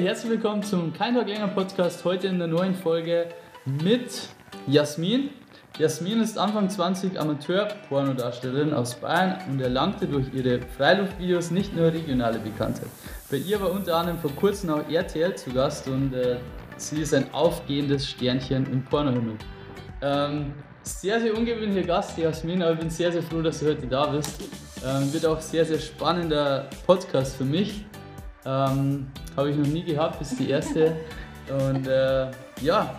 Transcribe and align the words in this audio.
Herzlich 0.00 0.32
willkommen 0.32 0.62
zum 0.62 0.94
Kein 0.94 1.14
Tag 1.14 1.28
länger 1.28 1.48
Podcast. 1.48 2.06
Heute 2.06 2.28
in 2.28 2.38
der 2.38 2.48
neuen 2.48 2.74
Folge 2.74 3.26
mit 3.66 4.30
Jasmin. 4.66 5.28
Jasmin 5.78 6.22
ist 6.22 6.38
Anfang 6.38 6.70
20 6.70 7.20
Amateur-Pornodarstellerin 7.20 8.72
aus 8.72 8.94
Bayern 8.94 9.36
und 9.50 9.60
erlangte 9.60 10.06
durch 10.06 10.32
ihre 10.32 10.60
Freiluftvideos 10.78 11.50
nicht 11.50 11.76
nur 11.76 11.92
regionale 11.92 12.38
Bekanntheit. 12.38 12.88
Bei 13.30 13.36
ihr 13.36 13.60
war 13.60 13.72
unter 13.72 13.94
anderem 13.94 14.18
vor 14.18 14.34
kurzem 14.36 14.70
auch 14.70 14.88
RTL 14.88 15.34
zu 15.34 15.50
Gast 15.50 15.86
und 15.86 16.14
äh, 16.14 16.38
sie 16.78 17.02
ist 17.02 17.12
ein 17.12 17.26
aufgehendes 17.34 18.08
Sternchen 18.08 18.72
im 18.72 18.82
Pornohimmel. 18.82 19.36
Ähm, 20.00 20.54
sehr, 20.82 21.20
sehr 21.20 21.36
ungewöhnlicher 21.36 21.86
Gast, 21.86 22.16
Jasmin, 22.16 22.62
aber 22.62 22.72
ich 22.72 22.78
bin 22.78 22.88
sehr, 22.88 23.12
sehr 23.12 23.22
froh, 23.22 23.42
dass 23.42 23.60
du 23.60 23.66
heute 23.66 23.86
da 23.86 24.06
bist. 24.06 24.40
Ähm, 24.82 25.12
wird 25.12 25.26
auch 25.26 25.42
sehr, 25.42 25.66
sehr 25.66 25.78
spannender 25.78 26.70
Podcast 26.86 27.36
für 27.36 27.44
mich. 27.44 27.84
Ähm, 28.44 29.06
Habe 29.36 29.50
ich 29.50 29.56
noch 29.56 29.66
nie 29.66 29.84
gehabt, 29.84 30.20
ist 30.20 30.38
die 30.38 30.50
erste. 30.50 30.96
Und 31.48 31.86
äh, 31.86 32.30
ja, 32.62 32.94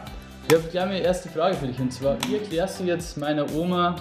ich 0.47 0.55
habe 0.55 0.67
gleich 0.69 0.85
meine 0.85 1.01
erste 1.01 1.29
Frage 1.29 1.55
für 1.55 1.67
dich. 1.67 1.79
Und 1.79 1.91
zwar, 1.91 2.17
wie 2.27 2.35
erklärst 2.35 2.79
du 2.79 2.83
jetzt 2.83 3.17
meiner 3.17 3.51
Oma, 3.55 3.95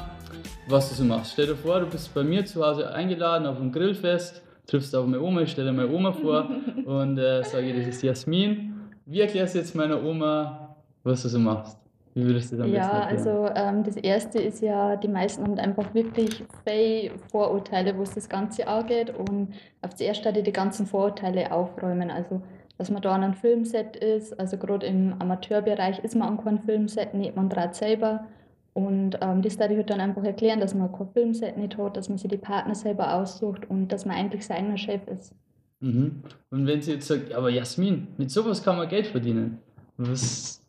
was 0.69 0.89
du 0.91 0.95
so 0.95 1.05
machst? 1.05 1.33
Stell 1.33 1.47
dir 1.47 1.57
vor, 1.57 1.81
du 1.81 1.87
bist 1.87 2.13
bei 2.13 2.23
mir 2.23 2.45
zu 2.45 2.65
Hause 2.65 2.93
eingeladen 2.93 3.47
auf 3.47 3.61
ein 3.61 3.73
Grillfest, 3.73 4.43
triffst 4.67 4.95
auf 4.95 5.07
meine 5.07 5.23
Oma, 5.23 5.43
ich 5.43 5.53
stelle 5.53 5.73
meine 5.73 5.91
Oma 5.91 6.13
vor 6.13 6.49
und 6.85 7.19
äh, 7.19 7.43
sage, 7.43 7.75
das 7.75 7.87
ist 7.87 8.03
Jasmin. 8.03 8.75
Wie 9.07 9.21
erklärst 9.21 9.55
du 9.55 9.59
jetzt 9.59 9.75
meiner 9.75 10.03
Oma, 10.03 10.77
was 11.03 11.23
du 11.23 11.29
so 11.29 11.39
machst? 11.39 11.80
Wie 12.15 12.25
würdest 12.25 12.53
du 12.53 12.57
das 12.57 12.67
am 12.67 12.73
Ja, 12.73 13.03
also 13.03 13.49
ähm, 13.55 13.85
das 13.85 13.97
erste 13.97 14.41
ist 14.41 14.63
ja, 14.63 14.97
die 14.97 15.09
meisten 15.09 15.45
haben 15.45 15.59
einfach 15.59 15.95
wirklich 15.95 16.45
fake 16.65 17.13
Vorurteile, 17.31 17.97
wo 17.97 18.03
es 18.03 18.15
das 18.15 18.29
Ganze 18.29 18.67
angeht. 18.67 19.15
Und 19.17 19.55
auf 19.83 19.91
das 19.91 20.01
erste 20.01 20.33
die 20.33 20.43
die 20.43 20.53
ganzen 20.53 20.87
Vorurteile 20.87 21.53
aufräumen. 21.53 22.11
Also, 22.11 22.43
dass 22.79 22.91
man 22.91 23.03
da 23.03 23.15
an 23.15 23.23
einem 23.23 23.35
Filmset 23.35 23.97
ist, 23.97 24.39
also 24.41 24.57
gerade 24.57 24.87
im 24.87 25.15
Amateurbereich 25.21 26.01
ist 26.01 26.17
man 26.17 26.29
an 26.29 26.45
keinem 26.45 26.61
Filmset, 26.61 27.15
nicht 27.15 27.37
man 27.37 27.49
gerade 27.49 27.75
selber. 27.75 28.27
Und 28.73 29.19
ähm, 29.21 29.43
das 29.43 29.57
darf 29.57 29.71
ich 29.71 29.77
halt 29.77 29.91
dann 29.91 30.01
einfach 30.01 30.25
erklären, 30.25 30.61
dass 30.61 30.75
man 30.75 30.93
kein 30.93 31.09
Filmset 31.13 31.57
nicht 31.59 31.77
hat, 31.77 31.97
dass 31.97 32.09
man 32.09 32.19
sich 32.19 32.31
die 32.31 32.39
Partner 32.39 32.75
selber 32.75 33.15
aussucht 33.15 33.69
und 33.69 33.89
dass 33.89 34.05
man 34.07 34.17
eigentlich 34.17 34.47
sein 34.47 34.59
eigener 34.59 34.79
Chef 34.79 35.07
ist. 35.07 35.35
Mhm. 35.81 36.23
Und 36.51 36.67
wenn 36.67 36.83
sie 36.83 36.93
jetzt 36.93 37.09
sagt, 37.09 37.33
aber 37.33 37.51
Jasmin, 37.51 38.09
mit 38.17 38.31
sowas 38.31 38.63
kann 38.63 38.77
man 38.77 38.89
Geld 38.89 39.07
verdienen. 39.07 39.59
Was, 39.97 40.63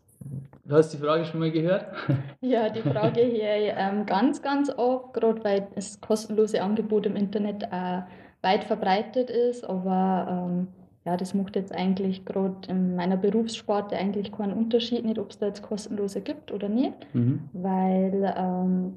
du 0.72 0.77
hast 0.77 0.94
die 0.94 0.97
Frage 0.97 1.25
schon 1.25 1.39
mal 1.41 1.52
gehört? 1.52 1.86
Ja, 2.41 2.69
die 2.69 2.81
Frage 2.81 3.22
hier 3.22 3.75
ähm, 3.77 4.05
ganz, 4.05 4.41
ganz 4.41 4.72
oft, 4.75 5.13
gerade 5.13 5.44
weil 5.44 5.67
das 5.75 6.02
kostenlose 6.02 6.61
Angebot 6.61 7.05
im 7.05 7.16
Internet 7.16 7.63
äh, 7.63 8.02
weit 8.41 8.63
verbreitet 8.63 9.30
ist, 9.30 9.63
aber 9.63 10.47
ähm, 10.50 10.67
ja, 11.05 11.17
das 11.17 11.33
macht 11.33 11.55
jetzt 11.55 11.73
eigentlich 11.73 12.25
gerade 12.25 12.55
in 12.69 12.95
meiner 12.95 13.17
Berufssparte 13.17 13.95
eigentlich 13.95 14.31
keinen 14.31 14.53
Unterschied, 14.53 15.05
nicht 15.05 15.19
ob 15.19 15.30
es 15.31 15.38
da 15.38 15.47
jetzt 15.47 15.61
kostenlose 15.61 16.22
gibt 16.22 16.52
oder 16.52 16.67
nicht, 16.69 16.94
Mhm. 17.13 17.50
weil 17.53 18.33
ähm, 18.38 18.94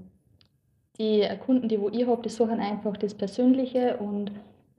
die 0.98 1.27
Kunden, 1.44 1.69
die 1.69 1.81
wo 1.81 1.88
ich 1.91 2.06
habe, 2.06 2.22
die 2.22 2.28
suchen 2.28 2.61
einfach 2.61 2.97
das 2.97 3.14
Persönliche 3.14 3.97
und 3.98 4.31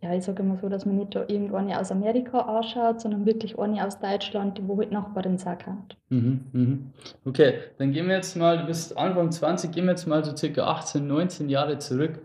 ja, 0.06 0.14
ich 0.16 0.24
sage 0.24 0.44
immer 0.44 0.58
so, 0.58 0.70
dass 0.70 0.86
man 0.86 0.98
nicht 0.98 1.16
da 1.16 1.22
irgendeine 1.28 1.80
aus 1.80 1.92
Amerika 1.92 2.40
anschaut, 2.40 3.02
sondern 3.02 3.26
wirklich 3.26 3.58
eine 3.58 3.86
aus 3.86 4.00
Deutschland, 4.00 4.58
die 4.58 4.68
wo 4.68 4.78
halt 4.78 4.92
Nachbarin 4.92 5.38
sein 5.38 5.58
kann. 5.58 5.84
Mhm, 6.10 6.42
mhm. 6.52 6.94
Okay, 7.26 7.56
dann 7.78 7.92
gehen 7.92 8.08
wir 8.08 8.16
jetzt 8.16 8.36
mal, 8.38 8.60
du 8.60 8.66
bist 8.66 8.96
Anfang 8.98 9.32
20, 9.32 9.72
gehen 9.72 9.86
wir 9.86 9.92
jetzt 9.92 10.06
mal 10.08 10.24
so 10.24 10.36
circa 10.36 10.66
18, 10.68 11.08
19 11.08 11.50
Jahre 11.50 11.80
zurück. 11.80 12.20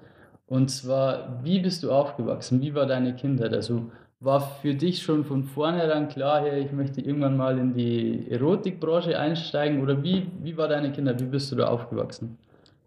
Und 0.46 0.70
zwar, 0.70 1.40
wie 1.42 1.60
bist 1.60 1.82
du 1.82 1.90
aufgewachsen? 1.90 2.60
Wie 2.60 2.74
war 2.74 2.86
deine 2.86 3.14
Kindheit? 3.14 3.54
Also 3.54 3.90
war 4.18 4.40
für 4.40 4.74
dich 4.74 5.02
schon 5.02 5.24
von 5.24 5.44
vornherein 5.44 6.08
klar, 6.08 6.42
hey, 6.42 6.62
ich 6.62 6.72
möchte 6.72 7.00
irgendwann 7.00 7.36
mal 7.36 7.58
in 7.58 7.72
die 7.72 8.26
Erotikbranche 8.30 9.18
einsteigen? 9.18 9.80
Oder 9.80 10.02
wie, 10.02 10.26
wie 10.42 10.56
war 10.56 10.68
deine 10.68 10.92
Kindheit? 10.92 11.20
Wie 11.20 11.26
bist 11.26 11.50
du 11.50 11.56
da 11.56 11.68
aufgewachsen? 11.68 12.36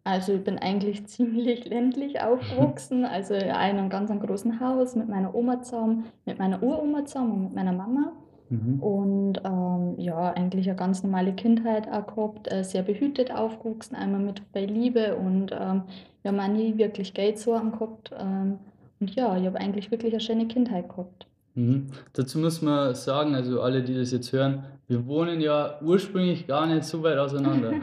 Also 0.03 0.34
ich 0.34 0.44
bin 0.44 0.59
eigentlich 0.59 1.06
ziemlich 1.08 1.66
ländlich 1.66 2.22
aufgewachsen, 2.22 3.06
also 3.06 3.34
in 3.34 3.52
einem 3.52 3.90
ganz 3.90 4.12
großen 4.12 4.59
Haus 4.59 4.96
mit 4.96 5.09
meiner 5.09 5.34
Oma 5.34 5.62
zusammen, 5.62 6.06
mit 6.25 6.40
meiner 6.40 6.62
Uroma 6.62 7.06
zusammen 7.06 7.31
und 7.31 7.44
mit 7.44 7.56
meiner 7.56 7.74
Mama. 7.74 8.12
Mhm. 8.50 8.84
Und 8.84 9.42
ähm, 9.46 9.96
ja, 9.97 10.31
eigentlich 10.34 10.68
eine 10.68 10.75
ganz 10.75 11.02
normale 11.03 11.34
Kindheit 11.34 11.88
auch 11.92 12.08
gehabt, 12.08 12.52
äh, 12.52 12.63
sehr 12.63 12.84
behütet 12.84 13.34
aufgewachsen, 13.34 13.96
einmal 13.96 14.22
mit 14.22 14.42
viel 14.53 14.69
Liebe 14.69 15.16
und 15.16 15.52
ähm, 15.52 15.84
wir 16.22 16.31
haben 16.31 16.40
auch 16.40 16.47
nie 16.47 16.78
wirklich 16.78 17.13
Geldsorgen 17.13 17.72
gehabt. 17.72 18.12
Ähm, 18.18 18.59
und 19.00 19.16
ja, 19.16 19.38
ich 19.38 19.46
habe 19.46 19.59
eigentlich 19.59 19.92
wirklich 19.92 20.13
eine 20.13 20.22
schöne 20.22 20.47
Kindheit 20.47 20.90
gehabt. 20.90 21.28
Mhm. 21.56 21.88
Dazu 22.14 22.40
muss 22.40 22.62
man 22.62 22.96
sagen, 22.96 23.36
also 23.36 23.62
alle, 23.62 23.84
die 23.84 23.96
das 23.96 24.12
jetzt 24.12 24.31
hören, 24.31 24.64
wir 24.88 25.06
wohnen 25.06 25.40
ja 25.40 25.80
ursprünglich 25.81 26.47
gar 26.47 26.66
nicht 26.66 26.84
so 26.84 27.03
weit 27.03 27.18
auseinander. 27.18 27.74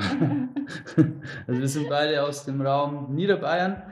Also 1.48 1.60
wir 1.60 1.68
sind 1.68 1.88
beide 1.88 2.22
aus 2.22 2.44
dem 2.44 2.60
Raum 2.62 3.12
Niederbayern. 3.12 3.82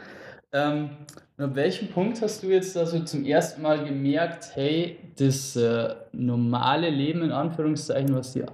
Ähm, 0.52 0.90
ab 1.36 1.56
welchem 1.56 1.88
Punkt 1.88 2.22
hast 2.22 2.44
du 2.44 2.46
jetzt 2.46 2.76
also 2.76 3.00
zum 3.00 3.24
ersten 3.24 3.62
Mal 3.62 3.84
gemerkt, 3.84 4.50
hey, 4.54 4.98
das 5.18 5.56
äh, 5.56 5.96
normale 6.12 6.88
Leben 6.90 7.22
in 7.22 7.32
Anführungszeichen, 7.32 8.14
was 8.14 8.34
die 8.34 8.44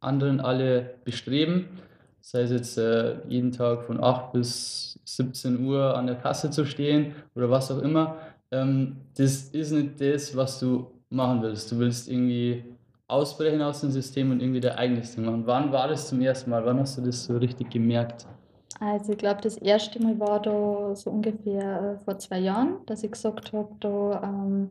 anderen 0.00 0.40
alle 0.40 0.96
bestreben, 1.04 1.68
sei 2.20 2.42
es 2.42 2.50
jetzt 2.50 2.76
äh, 2.76 3.16
jeden 3.28 3.52
Tag 3.52 3.84
von 3.84 4.02
8 4.02 4.32
bis 4.32 4.98
17 5.04 5.64
Uhr 5.64 5.96
an 5.96 6.06
der 6.06 6.16
Kasse 6.16 6.50
zu 6.50 6.66
stehen 6.66 7.14
oder 7.34 7.50
was 7.50 7.70
auch 7.70 7.80
immer, 7.80 8.18
ähm, 8.52 8.96
das 9.16 9.48
ist 9.48 9.72
nicht 9.72 10.00
das, 10.00 10.36
was 10.36 10.60
du 10.60 10.86
machen 11.10 11.42
willst. 11.42 11.72
Du 11.72 11.78
willst 11.78 12.08
irgendwie 12.08 12.64
ausbrechen 13.08 13.60
aus 13.62 13.80
dem 13.80 13.90
System 13.90 14.30
und 14.30 14.40
irgendwie 14.40 14.60
dein 14.60 14.76
eigenes 14.76 15.14
Ding 15.14 15.24
machen. 15.24 15.42
Wann 15.46 15.72
war 15.72 15.88
das 15.88 16.08
zum 16.08 16.20
ersten 16.20 16.50
Mal? 16.50 16.64
Wann 16.64 16.78
hast 16.80 16.98
du 16.98 17.02
das 17.02 17.24
so 17.24 17.36
richtig 17.36 17.70
gemerkt? 17.70 18.26
Also 18.80 19.12
ich 19.12 19.18
glaube, 19.18 19.40
das 19.42 19.58
erste 19.58 20.02
Mal 20.02 20.18
war 20.18 20.40
da 20.40 20.94
so 20.96 21.10
ungefähr 21.10 21.98
äh, 22.00 22.04
vor 22.04 22.18
zwei 22.18 22.38
Jahren, 22.38 22.78
dass 22.86 23.04
ich 23.04 23.12
gesagt 23.12 23.52
habe, 23.52 23.68
da 23.80 24.22
ähm, 24.24 24.70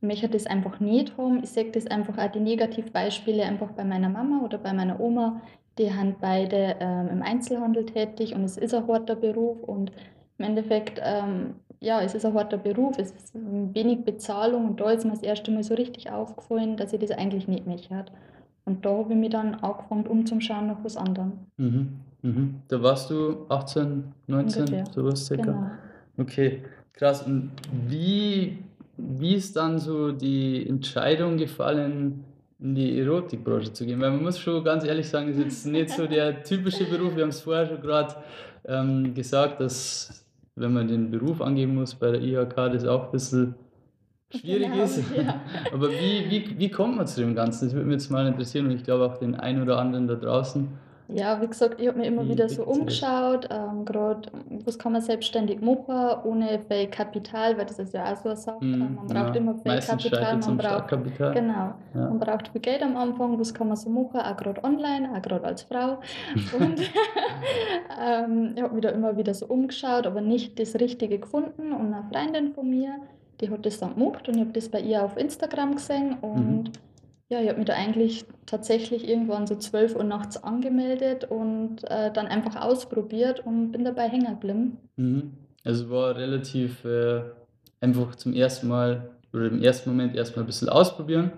möchte 0.00 0.28
das 0.28 0.46
einfach 0.46 0.80
nicht 0.80 1.16
haben. 1.16 1.42
Ich 1.44 1.50
sehe 1.50 1.70
das 1.70 1.86
einfach 1.86 2.18
auch 2.18 2.30
die 2.32 2.40
Negativbeispiele 2.40 3.42
einfach 3.44 3.70
bei 3.72 3.84
meiner 3.84 4.08
Mama 4.08 4.42
oder 4.44 4.58
bei 4.58 4.72
meiner 4.72 4.98
Oma. 4.98 5.40
Die 5.78 5.88
sind 5.88 6.20
beide 6.20 6.76
ähm, 6.80 7.08
im 7.08 7.22
Einzelhandel 7.22 7.86
tätig 7.86 8.34
und 8.34 8.44
es 8.44 8.56
ist 8.56 8.74
ein 8.74 8.86
harter 8.86 9.16
Beruf 9.16 9.62
und 9.62 9.92
im 10.38 10.44
Endeffekt, 10.44 11.00
ähm, 11.02 11.54
ja, 11.82 12.00
es 12.00 12.14
ist 12.14 12.24
ein 12.24 12.34
harter 12.34 12.58
Beruf, 12.58 12.96
es 12.98 13.10
ist 13.10 13.34
wenig 13.34 14.04
Bezahlung 14.04 14.68
und 14.68 14.80
da 14.80 14.90
ist 14.90 15.04
mir 15.04 15.10
das 15.10 15.22
erste 15.22 15.50
Mal 15.50 15.64
so 15.64 15.74
richtig 15.74 16.10
aufgefallen, 16.10 16.76
dass 16.76 16.92
ich 16.92 17.00
das 17.00 17.10
eigentlich 17.10 17.48
nicht 17.48 17.66
möchte. 17.66 18.04
Und 18.64 18.86
da 18.86 18.90
habe 18.90 19.12
ich 19.12 19.18
mich 19.18 19.30
dann 19.30 19.56
angefangen 19.56 20.06
umzuschauen 20.06 20.68
nach 20.68 20.78
was 20.84 20.96
anderem. 20.96 21.32
Mhm. 21.56 21.88
Mhm. 22.22 22.54
Da 22.68 22.80
warst 22.80 23.10
du 23.10 23.46
18, 23.48 24.04
19, 24.28 24.62
Ungefähr. 24.62 24.84
sowas 24.92 25.26
circa? 25.26 25.42
Genau. 25.42 25.70
Okay, 26.18 26.62
krass. 26.92 27.22
Und 27.22 27.50
wie, 27.88 28.58
wie 28.96 29.34
ist 29.34 29.56
dann 29.56 29.80
so 29.80 30.12
die 30.12 30.64
Entscheidung 30.68 31.36
gefallen, 31.36 32.22
in 32.60 32.76
die 32.76 33.00
Erotikbranche 33.00 33.72
zu 33.72 33.84
gehen? 33.84 34.00
Weil 34.00 34.12
man 34.12 34.22
muss 34.22 34.38
schon 34.38 34.62
ganz 34.62 34.84
ehrlich 34.84 35.08
sagen, 35.08 35.26
das 35.26 35.38
ist 35.38 35.44
jetzt 35.44 35.66
nicht 35.66 35.90
so 35.90 36.06
der 36.06 36.44
typische 36.44 36.84
Beruf. 36.84 37.16
Wir 37.16 37.24
haben 37.24 37.30
es 37.30 37.40
vorher 37.40 37.66
schon 37.66 37.80
gerade 37.80 38.14
ähm, 38.66 39.12
gesagt, 39.14 39.60
dass 39.60 40.21
wenn 40.56 40.72
man 40.72 40.88
den 40.88 41.10
Beruf 41.10 41.40
angeben 41.40 41.74
muss 41.74 41.94
bei 41.94 42.10
der 42.10 42.20
IHK, 42.22 42.54
das 42.72 42.84
auch 42.84 43.06
ein 43.06 43.10
bisschen 43.12 43.54
schwierig 44.34 44.70
Genau, 44.70 44.84
ist. 44.84 45.02
ja. 45.16 45.40
Aber 45.72 45.90
wie, 45.90 46.30
wie, 46.30 46.58
wie 46.58 46.68
kommt 46.70 46.96
man 46.96 47.06
zu 47.06 47.20
dem 47.20 47.34
Ganzen? 47.34 47.66
Das 47.66 47.74
würde 47.74 47.86
mich 47.86 47.94
jetzt 47.94 48.10
mal 48.10 48.26
interessieren 48.26 48.66
und 48.66 48.72
ich 48.72 48.84
glaube 48.84 49.04
auch 49.04 49.18
den 49.18 49.34
einen 49.34 49.62
oder 49.62 49.78
anderen 49.78 50.06
da 50.06 50.14
draußen. 50.14 50.68
Ja, 51.14 51.40
wie 51.40 51.46
gesagt, 51.46 51.80
ich 51.80 51.88
habe 51.88 51.98
mir 51.98 52.06
immer 52.06 52.24
Wie 52.24 52.30
wieder 52.30 52.48
so 52.48 52.64
umgeschaut, 52.64 53.48
ähm, 53.50 53.84
gerade 53.84 54.30
was 54.64 54.78
kann 54.78 54.92
man 54.92 55.00
selbstständig 55.02 55.60
machen, 55.60 56.20
ohne 56.24 56.58
viel 56.68 56.86
Kapital, 56.88 57.56
weil 57.58 57.66
das 57.66 57.78
ist 57.78 57.92
ja 57.94 58.04
auch 58.12 58.16
so 58.16 58.28
eine 58.30 58.36
Sache. 58.36 58.64
Mhm, 58.64 58.78
Man 58.96 59.06
braucht 59.06 59.34
ja. 59.34 59.40
immer 59.40 59.54
viel 59.54 59.72
Meistens 59.72 60.02
Kapital, 60.02 60.20
scheitert 60.24 60.40
es 60.40 60.46
man 60.46 60.56
braucht, 60.58 60.88
genau, 61.34 61.74
Ja. 61.94 62.08
man 62.08 62.18
braucht 62.18 62.48
viel 62.48 62.60
Geld 62.60 62.82
am 62.82 62.96
Anfang, 62.96 63.38
was 63.38 63.52
kann 63.52 63.68
man 63.68 63.76
so 63.76 63.90
machen, 63.90 64.20
auch 64.20 64.36
gerade 64.36 64.62
online, 64.64 65.10
auch 65.14 65.22
gerade 65.22 65.44
als 65.44 65.62
Frau. 65.62 65.98
Und 66.58 66.80
ähm, 68.04 68.52
ich 68.56 68.62
habe 68.62 68.74
mich 68.74 68.82
da 68.82 68.90
immer 68.90 69.16
wieder 69.16 69.34
so 69.34 69.46
umgeschaut, 69.46 70.06
aber 70.06 70.20
nicht 70.20 70.58
das 70.58 70.74
Richtige 70.76 71.18
gefunden. 71.18 71.72
Und 71.72 71.92
eine 71.94 72.04
Freundin 72.12 72.52
von 72.52 72.68
mir, 72.68 72.94
die 73.40 73.50
hat 73.50 73.64
das 73.66 73.78
dann 73.80 73.94
gemacht 73.94 74.28
und 74.28 74.34
ich 74.36 74.40
habe 74.40 74.52
das 74.52 74.68
bei 74.68 74.80
ihr 74.80 75.02
auf 75.04 75.16
Instagram 75.16 75.74
gesehen 75.74 76.16
und 76.20 76.36
Mhm. 76.64 76.64
Ja, 77.32 77.40
ich 77.40 77.48
habe 77.48 77.58
mich 77.58 77.66
da 77.66 77.72
eigentlich 77.72 78.24
tatsächlich 78.44 79.08
irgendwann 79.08 79.46
so 79.46 79.56
12 79.56 79.96
Uhr 79.96 80.04
nachts 80.04 80.42
angemeldet 80.44 81.24
und 81.24 81.78
äh, 81.84 82.12
dann 82.12 82.26
einfach 82.26 82.56
ausprobiert 82.60 83.40
und 83.46 83.72
bin 83.72 83.84
dabei 83.84 84.08
hängen 84.08 84.26
geblieben. 84.26 84.76
Mhm. 84.96 85.32
Also 85.64 85.88
war 85.88 86.14
relativ 86.16 86.84
äh, 86.84 87.22
einfach 87.80 88.16
zum 88.16 88.34
ersten 88.34 88.68
Mal 88.68 89.10
oder 89.32 89.46
im 89.46 89.62
ersten 89.62 89.88
Moment 89.88 90.14
erstmal 90.14 90.44
ein 90.44 90.46
bisschen 90.46 90.68
ausprobieren, 90.68 91.32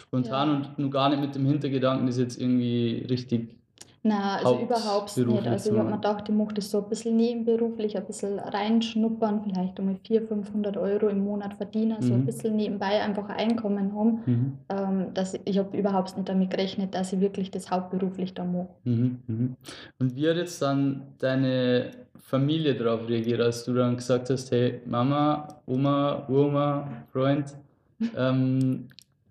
spontan 0.00 0.48
Ja. 0.48 0.56
und 0.56 0.78
nur 0.78 0.90
gar 0.90 1.10
nicht 1.10 1.20
mit 1.20 1.34
dem 1.34 1.44
Hintergedanken, 1.44 2.06
das 2.06 2.16
jetzt 2.16 2.40
irgendwie 2.40 3.04
richtig 3.10 3.58
Nein, 4.06 4.38
also 4.44 4.60
überhaupt 4.60 5.16
nicht. 5.16 5.46
Also 5.48 5.72
ich 5.72 5.78
habe 5.78 5.90
mir 5.90 5.96
gedacht, 5.96 6.28
ich 6.28 6.34
mache 6.34 6.54
das 6.54 6.70
so 6.70 6.78
ein 6.78 6.88
bisschen 6.88 7.16
nebenberuflich, 7.16 7.96
ein 7.96 8.06
bisschen 8.06 8.38
reinschnuppern, 8.38 9.42
vielleicht 9.42 9.80
um 9.80 9.96
400, 9.96 10.28
500 10.28 10.76
Euro 10.76 11.08
im 11.08 11.24
Monat 11.24 11.54
verdienen, 11.54 11.96
mhm. 11.98 12.02
so 12.02 12.14
ein 12.14 12.20
mhm. 12.20 12.26
bisschen 12.26 12.54
nebenbei 12.54 13.02
einfach 13.02 13.28
ein 13.28 13.50
Einkommen 13.50 13.92
haben. 13.94 14.22
Mhm. 14.24 14.58
Ähm, 14.68 15.14
dass 15.14 15.34
ich, 15.34 15.40
ich 15.44 15.58
habe 15.58 15.76
überhaupt 15.76 16.16
nicht 16.16 16.28
damit 16.28 16.50
gerechnet, 16.50 16.94
dass 16.94 17.12
ich 17.12 17.20
wirklich 17.20 17.50
das 17.50 17.70
hauptberuflich 17.70 18.34
da 18.34 18.44
mache. 18.44 18.68
Mhm. 18.84 19.18
mhm. 19.26 19.56
Und 19.98 20.14
wie 20.14 20.28
hat 20.28 20.36
jetzt 20.36 20.62
dann 20.62 21.02
deine 21.18 21.90
Familie 22.26 22.76
darauf 22.76 23.08
reagiert, 23.08 23.40
als 23.40 23.64
du 23.64 23.74
dann 23.74 23.96
gesagt 23.96 24.30
hast, 24.30 24.52
hey 24.52 24.80
Mama, 24.86 25.48
Oma, 25.66 26.26
Uroma, 26.28 26.88
Freund, 27.12 27.56
ähm, 28.16 28.86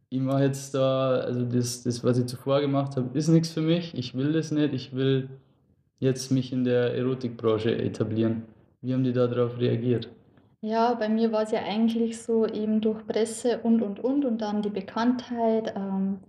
ich 0.09 0.19
mache 0.19 0.43
jetzt 0.43 0.73
da, 0.73 1.19
also 1.19 1.43
das, 1.43 1.83
das, 1.83 2.03
was 2.03 2.17
ich 2.17 2.27
zuvor 2.27 2.61
gemacht 2.61 2.95
habe, 2.95 3.17
ist 3.17 3.27
nichts 3.27 3.51
für 3.51 3.61
mich. 3.61 3.95
Ich 3.97 4.15
will 4.15 4.33
das 4.33 4.51
nicht. 4.51 4.73
Ich 4.73 4.95
will 4.95 5.29
jetzt 5.99 6.31
mich 6.31 6.53
in 6.53 6.63
der 6.63 6.95
Erotikbranche 6.95 7.75
etablieren. 7.75 8.43
Wie 8.81 8.93
haben 8.93 9.03
die 9.03 9.13
darauf 9.13 9.59
reagiert? 9.59 10.09
Ja, 10.61 10.93
bei 10.93 11.09
mir 11.09 11.31
war 11.31 11.43
es 11.43 11.51
ja 11.51 11.59
eigentlich 11.63 12.21
so 12.21 12.45
eben 12.47 12.81
durch 12.81 13.05
Presse 13.07 13.59
und 13.63 13.81
und 13.81 13.99
und 13.99 14.25
und 14.25 14.39
dann 14.39 14.61
die 14.61 14.69
Bekanntheit. 14.69 15.73
Ähm, 15.75 16.19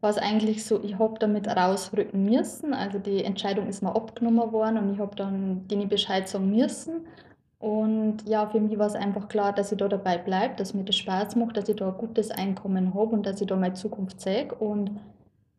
war 0.00 0.10
es 0.10 0.18
eigentlich 0.18 0.64
so, 0.64 0.82
ich 0.82 0.98
habe 0.98 1.18
damit 1.18 1.48
rausrücken 1.48 2.24
müssen. 2.24 2.74
Also 2.74 2.98
die 2.98 3.24
Entscheidung 3.24 3.68
ist 3.68 3.82
mir 3.82 3.94
abgenommen 3.94 4.52
worden 4.52 4.78
und 4.78 4.92
ich 4.92 4.98
habe 4.98 5.16
dann 5.16 5.66
denen 5.68 5.88
Bescheid 5.88 6.28
sagen 6.28 6.50
müssen. 6.50 7.06
Und 7.58 8.28
ja, 8.28 8.46
für 8.46 8.60
mich 8.60 8.78
war 8.78 8.86
es 8.86 8.94
einfach 8.94 9.28
klar, 9.28 9.52
dass 9.52 9.72
ich 9.72 9.78
da 9.78 9.88
dabei 9.88 10.18
bleibe, 10.18 10.56
dass 10.56 10.74
mir 10.74 10.84
das 10.84 10.96
Spaß 10.96 11.36
macht, 11.36 11.56
dass 11.56 11.68
ich 11.68 11.76
da 11.76 11.88
ein 11.88 11.96
gutes 11.96 12.30
Einkommen 12.30 12.92
habe 12.94 13.14
und 13.14 13.24
dass 13.24 13.40
ich 13.40 13.46
da 13.46 13.56
meine 13.56 13.74
Zukunft 13.74 14.20
sehe. 14.20 14.52
Und 14.54 14.90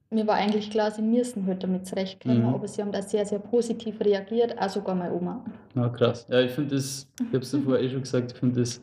mir 0.09 0.27
war 0.27 0.35
eigentlich 0.35 0.69
klar, 0.69 0.91
sie 0.91 1.01
müssen 1.01 1.47
halt 1.47 1.63
damit 1.63 1.87
zurechtkommen, 1.87 2.43
mhm. 2.43 2.53
aber 2.53 2.67
sie 2.67 2.81
haben 2.81 2.91
da 2.91 3.01
sehr, 3.01 3.25
sehr 3.25 3.39
positiv 3.39 3.99
reagiert, 3.99 4.57
auch 4.59 4.69
sogar 4.69 4.95
meine 4.95 5.13
Oma. 5.13 5.43
Ja, 5.75 5.89
krass. 5.89 6.27
Ja, 6.29 6.39
ich 6.39 6.51
finde 6.51 6.75
das, 6.75 7.07
ich 7.19 7.27
habe 7.27 7.39
es 7.39 7.49
vorher 7.51 7.83
eh 7.83 7.89
schon 7.89 8.01
gesagt, 8.01 8.31
ich 8.31 8.37
finde 8.37 8.59
das 8.59 8.79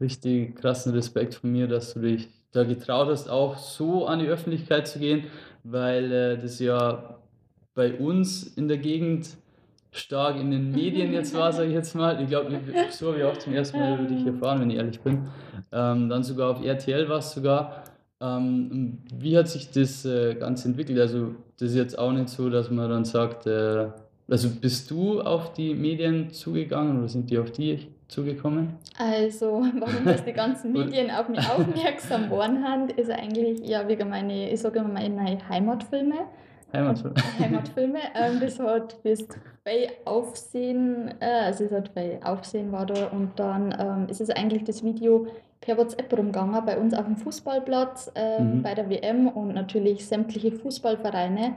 richtig 0.00 0.56
krassen 0.56 0.92
Respekt 0.92 1.34
von 1.34 1.50
mir, 1.50 1.66
dass 1.66 1.94
du 1.94 2.00
dich 2.00 2.28
da 2.52 2.64
getraut 2.64 3.08
hast, 3.08 3.28
auch 3.28 3.56
so 3.56 4.06
an 4.06 4.20
die 4.20 4.26
Öffentlichkeit 4.26 4.86
zu 4.86 4.98
gehen, 4.98 5.24
weil 5.64 6.12
äh, 6.12 6.38
das 6.38 6.58
ja 6.60 7.18
bei 7.74 7.94
uns 7.94 8.44
in 8.44 8.68
der 8.68 8.78
Gegend 8.78 9.36
stark 9.92 10.36
in 10.36 10.50
den 10.50 10.70
Medien 10.70 11.12
jetzt 11.12 11.34
war, 11.34 11.52
sage 11.52 11.68
ich 11.68 11.74
jetzt 11.74 11.94
mal. 11.94 12.20
Ich 12.20 12.28
glaube, 12.28 12.50
so 12.90 13.08
habe 13.08 13.18
ich 13.18 13.24
auch 13.24 13.36
zum 13.36 13.54
ersten 13.54 13.78
Mal 13.78 13.98
über 13.98 14.08
dich 14.08 14.26
erfahren, 14.26 14.60
wenn 14.60 14.70
ich 14.70 14.76
ehrlich 14.76 15.00
bin. 15.00 15.28
Ähm, 15.72 16.08
dann 16.08 16.22
sogar 16.22 16.50
auf 16.50 16.64
RTL 16.64 17.08
war 17.08 17.18
es 17.18 17.32
sogar. 17.32 17.84
Ähm, 18.20 18.98
wie 19.14 19.36
hat 19.36 19.48
sich 19.48 19.70
das 19.70 20.04
äh, 20.04 20.34
Ganze 20.34 20.68
entwickelt? 20.68 20.98
Also, 20.98 21.34
das 21.58 21.70
ist 21.70 21.76
jetzt 21.76 21.98
auch 21.98 22.12
nicht 22.12 22.28
so, 22.28 22.50
dass 22.50 22.70
man 22.70 22.90
dann 22.90 23.04
sagt, 23.04 23.46
äh, 23.46 23.88
also 24.28 24.50
bist 24.50 24.90
du 24.90 25.20
auf 25.20 25.52
die 25.52 25.74
Medien 25.74 26.30
zugegangen 26.30 26.98
oder 26.98 27.08
sind 27.08 27.30
die 27.30 27.38
auf 27.38 27.50
die 27.50 27.88
zugekommen? 28.08 28.76
Also, 28.98 29.62
warum 29.78 30.04
das 30.04 30.24
die 30.24 30.32
ganzen 30.32 30.72
Medien 30.74 31.10
auf 31.10 31.28
mich 31.28 31.38
aufmerksam 31.48 32.24
geworden 32.24 32.64
haben, 32.64 32.88
ist 32.90 33.10
eigentlich 33.10 33.66
ja 33.66 33.86
wegen 33.86 34.08
meine, 34.08 34.50
ich 34.50 34.60
sage 34.60 34.80
immer 34.80 34.88
meine 34.88 35.38
Heimatfilme. 35.48 36.26
Heimatfilme. 36.72 37.14
Heimatfilme. 37.38 37.98
Ähm, 38.14 38.40
das 38.40 38.58
hat 38.58 39.02
bis 39.02 39.26
bei 39.64 39.90
Aufsehen, 40.04 41.14
äh, 41.20 41.44
also 41.44 41.64
es 41.64 41.72
hat 41.72 41.94
bei 41.94 42.20
Aufsehen 42.22 42.72
war 42.72 42.86
da 42.86 43.06
und 43.06 43.38
dann 43.38 43.74
ähm, 43.78 44.08
ist 44.08 44.20
es 44.20 44.30
eigentlich 44.30 44.64
das 44.64 44.82
Video 44.82 45.26
per 45.60 45.76
WhatsApp 45.76 46.12
rumgegangen 46.16 46.64
bei 46.64 46.78
uns 46.78 46.94
auf 46.94 47.04
dem 47.04 47.16
Fußballplatz 47.16 48.12
ähm, 48.14 48.58
mhm. 48.58 48.62
bei 48.62 48.74
der 48.74 48.88
WM 48.88 49.28
und 49.28 49.54
natürlich 49.54 50.06
sämtliche 50.06 50.52
Fußballvereine 50.52 51.54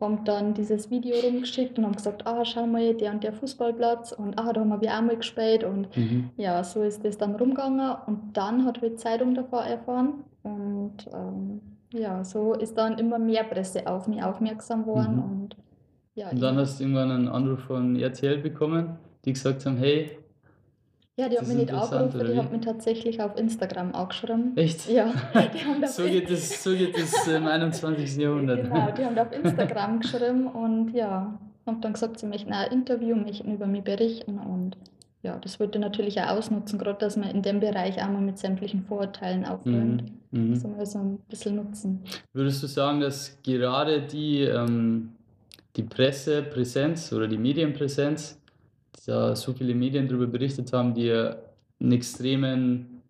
haben 0.00 0.24
dann 0.24 0.54
dieses 0.54 0.90
Video 0.90 1.16
rumgeschickt 1.16 1.78
und 1.78 1.84
haben 1.84 1.96
gesagt, 1.96 2.26
ah, 2.26 2.44
schau 2.44 2.66
mal, 2.66 2.94
der 2.94 3.12
und 3.12 3.24
der 3.24 3.32
Fußballplatz 3.32 4.12
und 4.12 4.38
ah, 4.38 4.52
da 4.52 4.60
haben 4.60 4.80
wir 4.80 4.96
auch 4.96 5.02
mal 5.02 5.16
gespielt 5.16 5.64
und 5.64 5.96
mhm. 5.96 6.30
ja, 6.36 6.62
so 6.62 6.82
ist 6.82 7.04
das 7.04 7.18
dann 7.18 7.34
rumgegangen 7.34 7.96
und 8.06 8.36
dann 8.36 8.64
hat 8.64 8.80
die 8.82 8.94
Zeitung 8.94 9.34
davon 9.34 9.64
erfahren 9.64 10.24
und 10.42 11.06
ähm, 11.12 11.60
ja, 11.92 12.24
so 12.24 12.54
ist 12.54 12.76
dann 12.76 12.98
immer 12.98 13.18
mehr 13.18 13.44
Presse 13.44 13.86
auf 13.86 14.08
mich 14.08 14.22
aufmerksam 14.22 14.84
geworden 14.84 15.16
mhm. 15.16 15.22
und 15.22 15.56
ja. 16.14 16.30
Und 16.30 16.40
dann 16.40 16.56
hast 16.56 16.80
du 16.80 16.84
irgendwann 16.84 17.12
einen 17.12 17.28
Anruf 17.28 17.60
von 17.60 17.94
RTL 17.94 18.38
bekommen, 18.38 18.98
die 19.24 19.34
gesagt 19.34 19.64
haben, 19.64 19.76
hey, 19.76 20.18
ja, 21.16 21.28
die 21.28 21.36
haben 21.36 21.48
mich 21.48 21.56
nicht 21.56 21.72
angerufen, 21.72 22.26
die 22.26 22.36
haben 22.36 22.50
mich 22.50 22.60
tatsächlich 22.60 23.20
auf 23.20 23.36
Instagram 23.36 23.92
angeschrieben. 23.92 24.56
Echt? 24.56 24.88
Ja. 24.88 25.12
so, 25.86 26.04
geht 26.04 26.30
es, 26.30 26.62
so 26.62 26.70
geht 26.72 26.96
es 26.96 27.26
im 27.26 27.46
21. 27.48 28.16
Jahrhundert. 28.16 28.62
Genau, 28.64 28.90
die 28.90 29.04
haben 29.04 29.18
auf 29.18 29.32
Instagram 29.32 30.00
geschrieben 30.00 30.46
und 30.48 30.90
ja, 30.90 31.38
haben 31.66 31.80
dann 31.80 31.92
gesagt, 31.92 32.18
sie 32.18 32.26
möchten 32.26 32.52
ein 32.52 32.70
Interview, 32.72 33.14
möchten 33.14 33.52
über 33.52 33.66
mich 33.66 33.84
berichten 33.84 34.38
und 34.38 34.76
ja, 35.22 35.38
das 35.38 35.58
wollte 35.58 35.78
natürlich 35.78 36.20
auch 36.20 36.36
ausnutzen, 36.36 36.78
gerade 36.78 36.98
dass 36.98 37.16
man 37.16 37.30
in 37.30 37.42
dem 37.42 37.60
Bereich 37.60 38.02
auch 38.02 38.08
mal 38.08 38.20
mit 38.20 38.38
sämtlichen 38.38 38.82
Vorurteilen 38.82 39.44
aufräumt. 39.44 40.02
Mhm. 40.02 40.17
Man 40.30 40.56
so 40.56 40.98
ein 40.98 41.18
bisschen 41.28 41.56
nutzen. 41.56 42.02
Würdest 42.32 42.62
du 42.62 42.66
sagen, 42.66 43.00
dass 43.00 43.38
gerade 43.42 44.02
die, 44.02 44.42
ähm, 44.42 45.10
die 45.76 45.82
Pressepräsenz 45.82 47.12
oder 47.12 47.26
die 47.26 47.38
Medienpräsenz 47.38 48.38
da 49.06 49.34
so 49.34 49.54
viele 49.54 49.74
Medien 49.74 50.06
darüber 50.06 50.26
berichtet 50.26 50.72
haben, 50.72 50.92
die 50.92 51.10
einen 51.10 51.92
extremen 51.92 53.02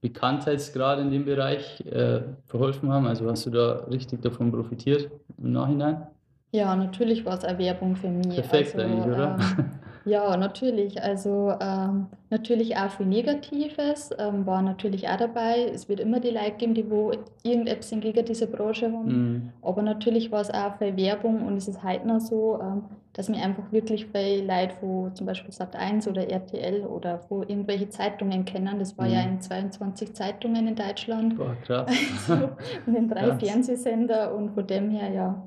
Bekanntheitsgrad 0.00 0.98
in 0.98 1.10
dem 1.10 1.24
Bereich 1.24 1.80
äh, 1.86 2.22
verholfen 2.46 2.90
haben. 2.90 3.06
Also 3.06 3.30
hast 3.30 3.46
du 3.46 3.50
da 3.50 3.84
richtig 3.90 4.22
davon 4.22 4.50
profitiert 4.50 5.10
im 5.38 5.52
Nachhinein? 5.52 6.06
Ja, 6.52 6.74
natürlich 6.74 7.24
war 7.24 7.38
es 7.38 7.44
eine 7.44 7.58
Werbung 7.58 7.96
für 7.96 8.08
mich. 8.08 8.34
Perfekt 8.34 8.74
also, 8.74 8.86
eigentlich, 8.86 9.06
oder? 9.06 9.38
Ähm, 9.58 9.64
ja, 10.04 10.36
natürlich. 10.36 11.02
Also 11.02 11.54
ähm, 11.60 12.06
natürlich 12.30 12.76
auch 12.76 12.90
viel 12.90 13.06
Negatives 13.06 14.10
ähm, 14.18 14.46
war 14.46 14.62
natürlich 14.62 15.08
auch 15.08 15.16
dabei. 15.16 15.70
Es 15.72 15.88
wird 15.88 16.00
immer 16.00 16.20
die 16.20 16.30
Leute 16.30 16.52
geben, 16.58 16.74
die 16.74 16.90
wo 16.90 17.12
irgendetwas 17.42 17.90
gegen 17.90 18.24
diese 18.24 18.46
Branche 18.46 18.86
haben. 18.86 19.06
Mhm. 19.06 19.52
Aber 19.62 19.82
natürlich 19.82 20.32
war 20.32 20.40
es 20.40 20.50
auch 20.50 20.76
viel 20.78 20.96
Werbung 20.96 21.46
und 21.46 21.56
es 21.56 21.68
ist 21.68 21.82
heute 21.82 22.06
noch 22.08 22.20
so, 22.20 22.58
ähm, 22.60 22.84
dass 23.12 23.28
mir 23.28 23.42
einfach 23.42 23.70
wirklich 23.70 24.06
viele 24.06 24.44
Leute 24.44 24.74
von 24.80 25.14
zum 25.14 25.26
Beispiel 25.26 25.52
Sat1 25.52 26.08
oder 26.08 26.28
RTL 26.28 26.84
oder 26.86 27.20
wo 27.28 27.42
irgendwelche 27.42 27.88
Zeitungen 27.88 28.44
kennen. 28.44 28.78
Das 28.78 28.96
war 28.98 29.06
mhm. 29.06 29.12
ja 29.12 29.20
in 29.22 29.40
22 29.40 30.14
Zeitungen 30.14 30.66
in 30.66 30.74
Deutschland. 30.74 31.36
Boah, 31.36 31.56
krass. 31.64 31.86
also, 32.28 32.48
und 32.86 32.94
in 32.94 33.08
drei 33.08 33.28
krass. 33.28 33.42
Fernsehsender 33.42 34.34
und 34.34 34.50
von 34.50 34.66
dem 34.66 34.90
her, 34.90 35.10
ja. 35.10 35.42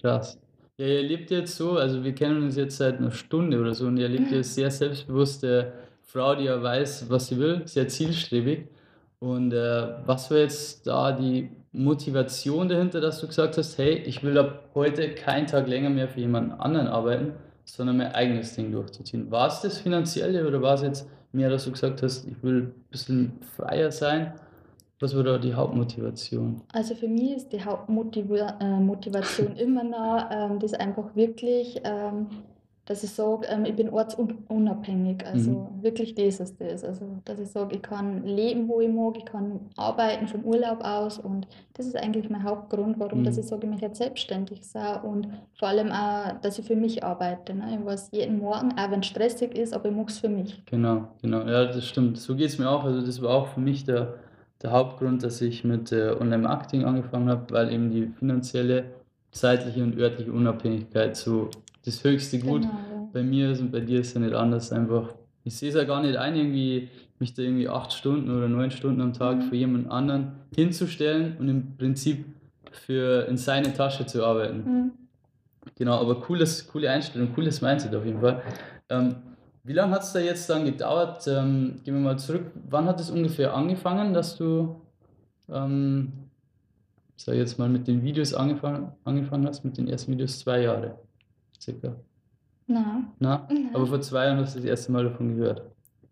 Krass. 0.00 0.38
Ja, 0.78 0.86
ihr 0.86 1.02
lebt 1.02 1.30
jetzt 1.30 1.56
so, 1.56 1.78
also 1.78 2.04
wir 2.04 2.14
kennen 2.14 2.42
uns 2.42 2.56
jetzt 2.56 2.76
seit 2.76 2.98
einer 2.98 3.10
Stunde 3.10 3.58
oder 3.58 3.74
so 3.74 3.86
und 3.86 3.96
ihr 3.96 4.08
lebt 4.08 4.30
jetzt 4.30 4.54
sehr 4.54 4.70
selbstbewusste 4.70 5.72
Frau, 6.02 6.34
die 6.34 6.44
ja 6.44 6.62
weiß, 6.62 7.08
was 7.08 7.28
sie 7.28 7.38
will, 7.38 7.62
sehr 7.66 7.88
zielstrebig. 7.88 8.68
Und 9.18 9.52
äh, 9.54 9.88
was 10.04 10.30
war 10.30 10.38
jetzt 10.38 10.86
da 10.86 11.12
die 11.12 11.50
Motivation 11.72 12.68
dahinter, 12.68 13.00
dass 13.00 13.20
du 13.22 13.26
gesagt 13.26 13.56
hast, 13.56 13.78
hey, 13.78 13.94
ich 14.04 14.22
will 14.22 14.36
ab 14.36 14.68
heute 14.74 15.14
keinen 15.14 15.46
Tag 15.46 15.66
länger 15.66 15.88
mehr 15.88 16.08
für 16.08 16.20
jemanden 16.20 16.52
anderen 16.52 16.88
arbeiten, 16.88 17.32
sondern 17.64 17.96
mein 17.96 18.12
eigenes 18.12 18.54
Ding 18.54 18.70
durchzuziehen? 18.70 19.30
War 19.30 19.48
es 19.48 19.62
das 19.62 19.78
Finanzielle 19.78 20.46
oder 20.46 20.60
war 20.60 20.74
es 20.74 20.82
jetzt 20.82 21.08
mehr, 21.32 21.48
dass 21.48 21.64
du 21.64 21.72
gesagt 21.72 22.02
hast, 22.02 22.26
ich 22.26 22.42
will 22.42 22.64
ein 22.64 22.74
bisschen 22.90 23.40
freier 23.56 23.90
sein? 23.90 24.34
Was 24.98 25.14
war 25.14 25.22
da 25.22 25.36
die 25.36 25.52
Hauptmotivation? 25.52 26.62
Also 26.72 26.94
für 26.94 27.08
mich 27.08 27.36
ist 27.36 27.52
die 27.52 27.62
Hauptmotivation 27.62 29.56
äh, 29.56 29.62
immer 29.62 29.84
noch, 29.84 30.30
ähm, 30.30 30.58
das 30.58 30.72
einfach 30.72 31.14
wirklich, 31.14 31.80
ähm, 31.84 32.28
dass 32.86 33.04
ich 33.04 33.10
sage, 33.10 33.46
ähm, 33.50 33.66
ich 33.66 33.76
bin 33.76 33.90
ortsunabhängig. 33.90 35.26
Also 35.26 35.50
mhm. 35.50 35.82
wirklich 35.82 36.14
das 36.14 36.40
ist 36.40 36.58
das. 36.58 36.82
Also 36.82 37.04
dass 37.26 37.38
ich 37.38 37.48
sage, 37.48 37.76
ich 37.76 37.82
kann 37.82 38.24
leben, 38.24 38.68
wo 38.68 38.80
ich 38.80 38.88
mag, 38.88 39.18
ich 39.18 39.26
kann 39.26 39.60
arbeiten 39.76 40.28
vom 40.28 40.44
Urlaub 40.44 40.82
aus 40.82 41.18
und 41.18 41.46
das 41.74 41.86
ist 41.86 41.96
eigentlich 41.96 42.30
mein 42.30 42.44
Hauptgrund, 42.44 42.98
warum 42.98 43.20
mhm. 43.20 43.24
dass 43.24 43.36
ich 43.36 43.44
sage, 43.44 43.64
ich 43.64 43.70
möchte 43.70 43.86
jetzt 43.86 43.98
selbstständig 43.98 44.64
sein 44.64 45.02
und 45.02 45.28
vor 45.58 45.68
allem 45.68 45.92
auch, 45.92 46.40
dass 46.40 46.58
ich 46.58 46.64
für 46.64 46.76
mich 46.76 47.04
arbeite. 47.04 47.52
Ne? 47.52 47.76
Ich 47.78 47.84
weiß 47.84 48.08
jeden 48.12 48.38
Morgen, 48.38 48.72
auch 48.78 48.90
wenn 48.90 49.00
es 49.00 49.06
stressig 49.06 49.54
ist, 49.58 49.74
aber 49.74 49.90
ich 49.90 49.94
mache 49.94 50.08
es 50.08 50.20
für 50.20 50.30
mich. 50.30 50.64
Genau, 50.64 51.08
genau. 51.20 51.42
Ja, 51.42 51.66
das 51.66 51.84
stimmt. 51.84 52.16
So 52.16 52.34
geht 52.34 52.48
es 52.48 52.58
mir 52.58 52.70
auch. 52.70 52.84
Also 52.84 53.04
das 53.04 53.20
war 53.20 53.34
auch 53.34 53.48
für 53.48 53.60
mich 53.60 53.84
der 53.84 54.14
der 54.62 54.72
Hauptgrund, 54.72 55.22
dass 55.22 55.40
ich 55.40 55.64
mit 55.64 55.92
äh, 55.92 56.14
Online-Marketing 56.18 56.84
angefangen 56.84 57.28
habe, 57.28 57.52
weil 57.52 57.72
eben 57.72 57.90
die 57.90 58.08
finanzielle, 58.18 58.84
zeitliche 59.30 59.82
und 59.82 59.98
örtliche 59.98 60.32
Unabhängigkeit 60.32 61.16
so 61.16 61.50
das 61.84 62.02
höchste 62.02 62.38
Gut 62.38 62.62
genau, 62.62 62.72
ja. 62.72 63.08
bei 63.12 63.22
mir 63.22 63.50
ist 63.50 63.60
und 63.60 63.70
bei 63.70 63.80
dir 63.80 64.00
ist 64.00 64.14
ja 64.14 64.20
nicht 64.20 64.34
anders. 64.34 64.72
Einfach, 64.72 65.14
ich 65.44 65.56
sehe 65.56 65.68
es 65.68 65.74
ja 65.74 65.84
gar 65.84 66.02
nicht 66.02 66.16
ein, 66.16 66.36
irgendwie 66.36 66.88
mich 67.18 67.34
da 67.34 67.42
irgendwie 67.42 67.68
acht 67.68 67.92
Stunden 67.92 68.30
oder 68.30 68.48
neun 68.48 68.70
Stunden 68.70 69.00
am 69.00 69.12
Tag 69.12 69.38
mhm. 69.38 69.42
für 69.42 69.56
jemand 69.56 69.90
anderen 69.90 70.32
hinzustellen 70.54 71.36
und 71.38 71.48
im 71.48 71.76
Prinzip 71.76 72.24
für 72.72 73.26
in 73.28 73.36
seine 73.36 73.72
Tasche 73.72 74.06
zu 74.06 74.24
arbeiten. 74.24 74.58
Mhm. 74.58 74.90
Genau, 75.76 76.00
aber 76.00 76.20
cooles, 76.20 76.66
coole 76.68 76.90
Einstellung, 76.90 77.32
cooles 77.34 77.60
Mindset 77.60 77.94
auf 77.94 78.04
jeden 78.04 78.20
Fall. 78.20 78.42
Ähm, 78.88 79.16
wie 79.66 79.72
lange 79.72 79.92
hat 79.94 80.02
es 80.02 80.12
da 80.12 80.20
jetzt 80.20 80.48
dann 80.48 80.64
gedauert? 80.64 81.26
Ähm, 81.26 81.80
gehen 81.84 81.94
wir 81.94 82.00
mal 82.00 82.18
zurück. 82.18 82.50
Wann 82.68 82.86
hat 82.86 83.00
es 83.00 83.10
ungefähr 83.10 83.54
angefangen, 83.54 84.14
dass 84.14 84.36
du, 84.36 84.80
ähm, 85.48 86.12
sag 87.16 87.34
jetzt 87.34 87.58
mal, 87.58 87.68
mit 87.68 87.86
den 87.86 88.02
Videos 88.02 88.32
angefangen, 88.32 88.92
angefangen 89.04 89.46
hast, 89.46 89.64
mit 89.64 89.76
den 89.76 89.88
ersten 89.88 90.12
Videos 90.12 90.38
zwei 90.38 90.62
Jahre? 90.62 90.98
circa? 91.60 91.96
Nein. 92.66 93.06
Na? 93.18 93.46
Nein. 93.48 93.70
Aber 93.74 93.86
vor 93.86 94.00
zwei 94.00 94.26
Jahren 94.26 94.38
hast 94.38 94.54
du 94.54 94.60
das 94.60 94.68
erste 94.68 94.92
Mal 94.92 95.04
davon 95.04 95.36
gehört. 95.36 95.62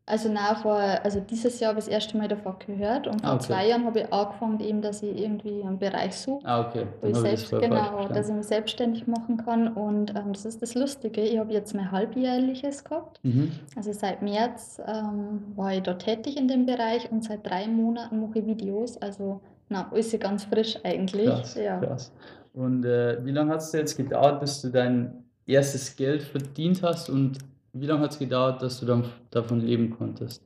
Also 0.06 0.28
nein, 0.30 0.56
vor, 0.60 0.74
also 0.76 1.20
dieses 1.20 1.60
Jahr 1.60 1.70
habe 1.70 1.78
ich 1.78 1.86
das 1.86 1.94
erste 1.94 2.18
Mal 2.18 2.28
davon 2.28 2.56
gehört 2.66 3.06
und 3.06 3.22
vor 3.22 3.30
Ah, 3.30 3.34
okay. 3.36 3.44
zwei 3.46 3.68
Jahren 3.68 3.86
habe 3.86 4.00
ich 4.00 4.12
angefangen, 4.12 4.60
eben, 4.60 4.82
dass 4.82 5.02
ich 5.02 5.18
irgendwie 5.18 5.62
einen 5.62 5.78
Bereich 5.78 6.14
suche, 6.14 6.44
Ah, 6.46 6.60
okay. 6.68 6.86
wo 7.00 7.06
ich 7.06 7.12
das 7.14 7.22
selbst, 7.22 7.48
falsch 7.48 7.62
genau, 7.64 8.08
dass 8.08 8.28
ich 8.28 8.34
mich 8.34 8.46
selbstständig 8.46 9.06
machen 9.06 9.38
kann 9.38 9.68
und 9.72 10.10
ähm, 10.14 10.34
das 10.34 10.44
ist 10.44 10.60
das 10.60 10.74
Lustige. 10.74 11.22
Ich 11.22 11.38
habe 11.38 11.54
jetzt 11.54 11.74
mein 11.74 11.90
halbjährliches 11.90 12.84
gehabt. 12.84 13.18
Mhm. 13.22 13.52
Also 13.76 13.92
seit 13.94 14.20
März 14.20 14.78
ähm, 14.86 15.42
war 15.56 15.72
ich 15.72 15.82
da 15.82 15.94
tätig 15.94 16.36
in 16.36 16.48
dem 16.48 16.66
Bereich 16.66 17.10
und 17.10 17.24
seit 17.24 17.46
drei 17.46 17.66
Monaten 17.66 18.20
mache 18.20 18.40
ich 18.40 18.46
Videos. 18.46 18.98
Also 18.98 19.40
na, 19.70 19.90
ist 19.94 20.10
sie 20.10 20.18
ganz 20.18 20.44
frisch 20.44 20.78
eigentlich. 20.84 21.26
Krass, 21.30 21.54
Ja. 21.54 21.78
krass. 21.78 22.12
Und 22.52 22.84
äh, 22.84 23.24
wie 23.24 23.30
lange 23.32 23.52
hat 23.52 23.60
es 23.60 23.72
jetzt 23.72 23.96
gedauert, 23.96 24.38
bis 24.40 24.60
du 24.60 24.68
dein 24.68 25.24
erstes 25.46 25.96
Geld 25.96 26.22
verdient 26.22 26.82
hast 26.82 27.08
und 27.08 27.38
wie 27.74 27.86
lange 27.86 28.02
hat 28.02 28.12
es 28.12 28.18
gedauert, 28.18 28.62
dass 28.62 28.80
du 28.80 28.86
dann 28.86 29.04
davon 29.30 29.60
leben 29.60 29.90
konntest? 29.90 30.42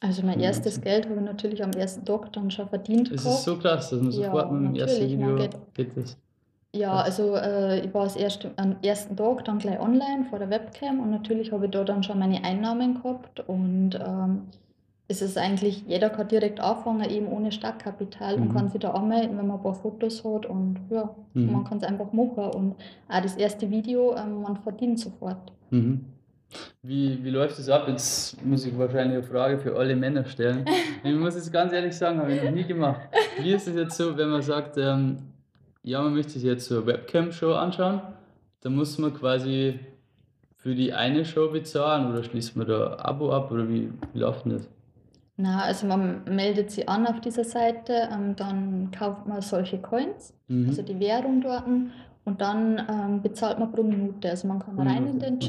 Also 0.00 0.22
mein 0.22 0.40
Ja, 0.40 0.46
erstes 0.46 0.76
Wahnsinn. 0.76 0.84
Geld 0.84 1.04
habe 1.06 1.16
ich 1.16 1.20
natürlich 1.26 1.62
am 1.62 1.72
ersten 1.72 2.04
Tag 2.06 2.32
dann 2.32 2.50
schon 2.50 2.68
verdient 2.68 3.10
Ist 3.10 3.20
es 3.20 3.24
gehabt. 3.24 3.44
so 3.44 3.56
krass, 3.58 3.90
dass 3.90 4.00
man 4.00 4.10
Ja, 4.12 4.24
sofort 4.24 4.52
mit 4.52 4.62
dem 4.62 4.74
ersten 4.76 5.08
Video 5.10 5.36
geht- 5.36 5.74
geht 5.74 5.96
das? 5.96 6.16
Ja, 6.72 7.02
also 7.02 7.34
äh, 7.34 7.84
ich 7.84 7.92
war 7.92 8.04
das 8.04 8.14
erste, 8.16 8.52
am 8.56 8.76
ersten 8.82 9.16
Tag 9.16 9.44
dann 9.44 9.58
gleich 9.58 9.80
online 9.80 10.24
vor 10.30 10.38
der 10.38 10.48
Webcam 10.50 11.00
und 11.00 11.10
natürlich 11.10 11.50
habe 11.52 11.64
ich 11.66 11.72
da 11.72 11.82
dann 11.82 12.02
schon 12.04 12.18
meine 12.20 12.44
Einnahmen 12.44 12.94
gehabt 13.02 13.40
und 13.48 13.98
ähm, 14.00 14.42
es 15.08 15.20
ist 15.20 15.36
eigentlich, 15.36 15.84
jeder 15.88 16.08
kann 16.10 16.28
direkt 16.28 16.60
anfangen, 16.60 17.10
eben 17.10 17.26
ohne 17.26 17.50
Startkapital 17.50 18.36
und 18.36 18.50
Mhm. 18.50 18.54
kann 18.54 18.68
sich 18.68 18.80
da 18.80 18.92
anmelden, 18.92 19.36
wenn 19.36 19.48
man 19.48 19.56
ein 19.58 19.62
paar 19.64 19.74
Fotos 19.74 20.24
hat 20.24 20.46
und 20.46 20.78
ja, 20.90 21.10
Mhm. 21.34 21.52
man 21.52 21.64
kann 21.64 21.78
es 21.78 21.84
einfach 21.84 22.12
machen 22.12 22.44
und 22.44 22.74
auch 23.08 23.20
das 23.20 23.34
erste 23.36 23.68
Video, 23.68 24.14
ähm, 24.16 24.42
man 24.42 24.56
verdient 24.56 25.00
sofort. 25.00 25.52
Mhm. 25.70 26.04
Wie, 26.82 27.22
wie 27.22 27.30
läuft 27.30 27.58
es 27.58 27.68
ab? 27.68 27.84
Jetzt 27.88 28.44
muss 28.44 28.64
ich 28.66 28.76
wahrscheinlich 28.76 29.18
eine 29.18 29.22
Frage 29.22 29.58
für 29.58 29.76
alle 29.76 29.94
Männer 29.96 30.24
stellen. 30.24 30.64
Ich 31.02 31.14
muss 31.14 31.34
es 31.34 31.50
ganz 31.50 31.72
ehrlich 31.72 31.96
sagen, 31.96 32.18
habe 32.18 32.32
ich 32.34 32.42
noch 32.42 32.50
nie 32.50 32.64
gemacht. 32.64 33.00
Wie 33.40 33.52
ist 33.52 33.66
es 33.66 33.74
jetzt 33.74 33.96
so, 33.96 34.16
wenn 34.18 34.28
man 34.28 34.42
sagt, 34.42 34.76
ähm, 34.76 35.16
ja, 35.82 36.02
man 36.02 36.12
möchte 36.14 36.32
sich 36.32 36.42
jetzt 36.42 36.66
so 36.66 36.76
eine 36.76 36.86
Webcam-Show 36.86 37.54
anschauen, 37.54 38.02
dann 38.60 38.74
muss 38.76 38.98
man 38.98 39.14
quasi 39.14 39.80
für 40.56 40.74
die 40.74 40.92
eine 40.92 41.24
Show 41.24 41.50
bezahlen 41.50 42.12
oder 42.12 42.22
schließt 42.22 42.54
man 42.56 42.66
da 42.66 42.92
ein 42.94 43.00
Abo 43.00 43.32
ab 43.32 43.50
oder 43.50 43.66
wie, 43.66 43.90
wie 44.12 44.18
läuft 44.18 44.44
denn 44.44 44.52
das? 44.58 44.68
Na, 45.38 45.62
also 45.62 45.86
man 45.86 46.22
meldet 46.24 46.70
sich 46.70 46.86
an 46.86 47.06
auf 47.06 47.20
dieser 47.22 47.44
Seite, 47.44 48.10
ähm, 48.12 48.36
dann 48.36 48.90
kauft 48.90 49.26
man 49.26 49.40
solche 49.40 49.78
Coins, 49.78 50.34
Mhm. 50.48 50.68
also 50.68 50.82
die 50.82 51.00
Währung 51.00 51.40
dort 51.40 51.64
und 51.66 52.40
dann 52.42 52.78
ähm, 52.90 53.22
bezahlt 53.22 53.58
man 53.58 53.72
pro 53.72 53.82
Minute. 53.82 54.28
Also 54.28 54.48
man 54.48 54.58
kann 54.58 54.78
rein 54.78 55.06
in 55.06 55.18
den 55.18 55.36
okay. 55.36 55.46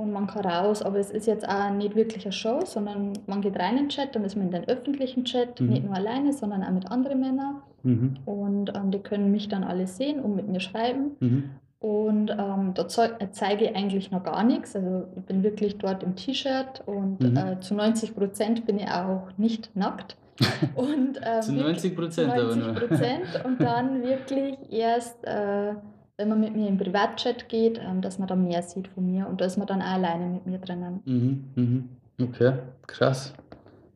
Und 0.00 0.12
man 0.12 0.26
kann 0.26 0.46
raus, 0.46 0.80
aber 0.82 0.98
es 0.98 1.10
ist 1.10 1.26
jetzt 1.26 1.46
auch 1.46 1.70
nicht 1.70 1.94
wirklich 1.94 2.24
eine 2.24 2.32
Show, 2.32 2.60
sondern 2.64 3.12
man 3.26 3.42
geht 3.42 3.58
rein 3.58 3.72
in 3.76 3.84
den 3.84 3.88
Chat, 3.90 4.14
dann 4.16 4.24
ist 4.24 4.34
man 4.34 4.46
in 4.46 4.52
den 4.52 4.66
öffentlichen 4.66 5.26
Chat, 5.26 5.60
Mhm. 5.60 5.68
nicht 5.68 5.84
nur 5.84 5.94
alleine, 5.94 6.32
sondern 6.32 6.62
auch 6.64 6.70
mit 6.70 6.90
anderen 6.90 7.20
Männern 7.20 7.56
Mhm. 7.82 8.16
und 8.24 8.72
ähm, 8.74 8.90
die 8.92 9.00
können 9.00 9.30
mich 9.30 9.48
dann 9.50 9.62
alle 9.62 9.86
sehen 9.86 10.20
und 10.20 10.36
mit 10.36 10.48
mir 10.48 10.60
schreiben. 10.60 11.16
Mhm. 11.20 11.50
Und 11.80 12.30
ähm, 12.30 12.72
da 12.74 12.88
zei- 12.88 13.12
äh, 13.18 13.28
zeige 13.32 13.66
ich 13.66 13.76
eigentlich 13.76 14.10
noch 14.10 14.22
gar 14.22 14.42
nichts. 14.42 14.74
Also 14.74 15.04
ich 15.16 15.22
bin 15.24 15.42
wirklich 15.42 15.76
dort 15.76 16.02
im 16.02 16.16
T-Shirt 16.16 16.82
und 16.86 17.20
Mhm. 17.20 17.36
äh, 17.36 17.60
zu 17.60 17.74
90 17.74 18.14
Prozent 18.16 18.64
bin 18.64 18.78
ich 18.78 18.88
auch 18.88 19.28
nicht 19.36 19.74
nackt. 19.76 20.16
Und, 20.74 21.18
äh, 21.22 21.40
Zu 21.42 21.52
wirklich- 21.52 21.66
90 21.66 21.96
Prozent 21.96 22.32
aber 22.32 22.42
90 22.44 22.64
nur. 22.64 22.74
Prozent 22.74 23.44
und 23.44 23.60
dann 23.60 24.02
wirklich 24.02 24.54
erst, 24.70 25.22
äh, 25.26 25.74
wenn 26.20 26.28
man 26.28 26.40
mit 26.40 26.54
mir 26.54 26.68
im 26.68 26.76
Privatchat 26.76 27.48
geht, 27.48 27.80
ähm, 27.82 28.02
dass 28.02 28.18
man 28.18 28.28
da 28.28 28.36
mehr 28.36 28.62
sieht 28.62 28.88
von 28.88 29.06
mir 29.06 29.26
und 29.26 29.40
da 29.40 29.46
ist 29.46 29.56
man 29.56 29.66
dann 29.66 29.80
auch 29.80 29.86
alleine 29.86 30.26
mit 30.26 30.44
mir 30.46 30.58
drinnen. 30.58 31.00
Mhm, 31.06 31.44
mhm. 31.54 31.88
Okay, 32.20 32.58
krass. 32.86 33.32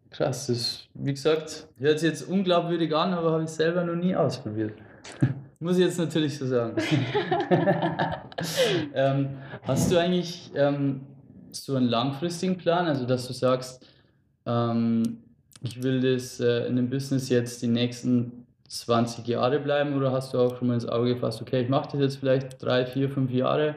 Krass, 0.08 0.46
das, 0.46 0.88
wie 0.94 1.12
gesagt, 1.12 1.68
hört 1.76 1.98
sich 1.98 2.08
jetzt 2.08 2.26
unglaubwürdig 2.26 2.94
an, 2.96 3.12
aber 3.12 3.32
habe 3.32 3.44
ich 3.44 3.50
selber 3.50 3.84
noch 3.84 3.96
nie 3.96 4.16
ausprobiert. 4.16 4.72
Muss 5.60 5.76
ich 5.76 5.84
jetzt 5.84 5.98
natürlich 5.98 6.38
so 6.38 6.46
sagen. 6.46 6.76
ähm, 8.94 9.28
hast 9.62 9.92
du 9.92 9.98
eigentlich 9.98 10.50
ähm, 10.54 11.02
so 11.50 11.76
einen 11.76 11.88
langfristigen 11.88 12.56
Plan, 12.56 12.86
also 12.86 13.04
dass 13.04 13.26
du 13.26 13.34
sagst, 13.34 13.86
ähm, 14.46 15.18
ich 15.60 15.82
will 15.82 16.00
das 16.00 16.40
äh, 16.40 16.68
in 16.68 16.76
dem 16.76 16.88
Business 16.88 17.28
jetzt 17.28 17.60
die 17.60 17.68
nächsten 17.68 18.43
20 18.80 19.26
Jahre 19.26 19.60
bleiben 19.60 19.96
oder 19.96 20.12
hast 20.12 20.34
du 20.34 20.38
auch 20.38 20.56
schon 20.56 20.68
mal 20.68 20.74
ins 20.74 20.88
Auge 20.88 21.14
gefasst, 21.14 21.40
okay, 21.40 21.62
ich 21.62 21.68
mache 21.68 21.90
das 21.92 22.00
jetzt 22.00 22.16
vielleicht 22.16 22.62
drei, 22.62 22.86
vier, 22.86 23.08
fünf 23.08 23.30
Jahre 23.30 23.76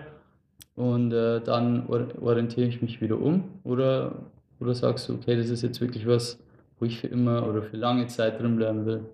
und 0.76 1.12
äh, 1.12 1.40
dann 1.42 1.88
or 1.88 2.08
orientiere 2.22 2.68
ich 2.68 2.82
mich 2.82 3.00
wieder 3.02 3.20
um? 3.20 3.44
Oder, 3.64 4.14
oder 4.60 4.74
sagst 4.74 5.08
du, 5.10 5.14
okay, 5.14 5.36
das 5.36 5.50
ist 5.50 5.62
jetzt 5.62 5.82
wirklich 5.82 6.08
was, 6.08 6.40
wo 6.80 6.86
ich 6.86 7.00
für 7.00 7.08
immer 7.08 7.48
oder 7.48 7.62
für 7.62 7.78
lange 7.78 8.08
Zeit 8.08 8.40
drin 8.40 8.56
bleiben 8.56 8.86
will? 8.86 9.06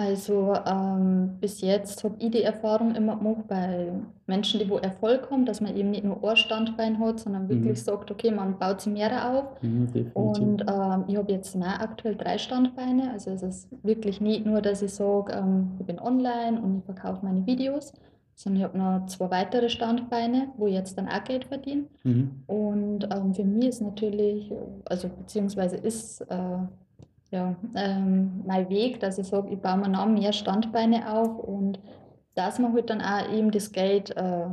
Also 0.00 0.54
ähm, 0.66 1.36
bis 1.40 1.60
jetzt 1.60 2.02
habe 2.04 2.14
ich 2.18 2.30
die 2.30 2.42
Erfahrung 2.42 2.94
immer 2.94 3.16
gemacht 3.16 3.46
bei 3.48 3.92
Menschen, 4.26 4.58
die 4.58 4.70
wo 4.70 4.78
Erfolg 4.78 5.30
haben, 5.30 5.44
dass 5.44 5.60
man 5.60 5.76
eben 5.76 5.90
nicht 5.90 6.04
nur 6.04 6.26
ein 6.26 6.36
Standbein 6.36 6.98
hat, 6.98 7.20
sondern 7.20 7.50
wirklich 7.50 7.72
Mhm. 7.78 7.84
sagt, 7.84 8.10
okay, 8.10 8.30
man 8.30 8.58
baut 8.58 8.80
sie 8.80 8.88
mehrere 8.90 9.28
auf. 9.30 9.62
Mhm. 9.62 10.10
Und 10.14 10.62
ähm, 10.62 11.04
ich 11.06 11.16
habe 11.18 11.30
jetzt 11.32 11.54
auch 11.54 11.80
aktuell 11.80 12.16
drei 12.16 12.38
Standbeine. 12.38 13.10
Also 13.12 13.30
es 13.32 13.42
ist 13.42 13.68
wirklich 13.82 14.22
nicht 14.22 14.46
nur, 14.46 14.62
dass 14.62 14.80
ich 14.80 14.94
sage, 14.94 15.32
ähm, 15.34 15.72
ich 15.78 15.84
bin 15.84 15.98
online 15.98 16.58
und 16.62 16.78
ich 16.78 16.84
verkaufe 16.86 17.22
meine 17.22 17.44
Videos, 17.44 17.92
sondern 18.36 18.56
ich 18.60 18.64
habe 18.64 18.78
noch 18.78 19.04
zwei 19.06 19.30
weitere 19.30 19.68
Standbeine, 19.68 20.48
wo 20.56 20.66
ich 20.66 20.72
jetzt 20.74 20.96
dann 20.96 21.08
auch 21.08 21.24
Geld 21.24 21.44
verdiene. 21.44 21.84
Mhm. 22.04 22.30
Und 22.46 23.04
ähm, 23.14 23.34
für 23.34 23.44
mich 23.44 23.68
ist 23.68 23.82
natürlich, 23.82 24.50
also 24.86 25.08
beziehungsweise 25.08 25.76
ist 25.76 26.22
äh, 26.22 26.58
ja, 27.30 27.54
ähm, 27.74 28.42
mein 28.46 28.68
Weg, 28.68 29.00
dass 29.00 29.18
ich 29.18 29.26
sage, 29.28 29.50
ich 29.50 29.60
baue 29.60 29.78
mir 29.78 29.88
noch 29.88 30.06
mehr 30.06 30.32
Standbeine 30.32 31.12
auf 31.12 31.38
und 31.38 31.78
dass 32.34 32.58
man 32.58 32.72
halt 32.72 32.90
dann 32.90 33.00
auch 33.00 33.28
eben 33.32 33.50
das 33.50 33.72
Geld 33.72 34.10
äh, 34.16 34.46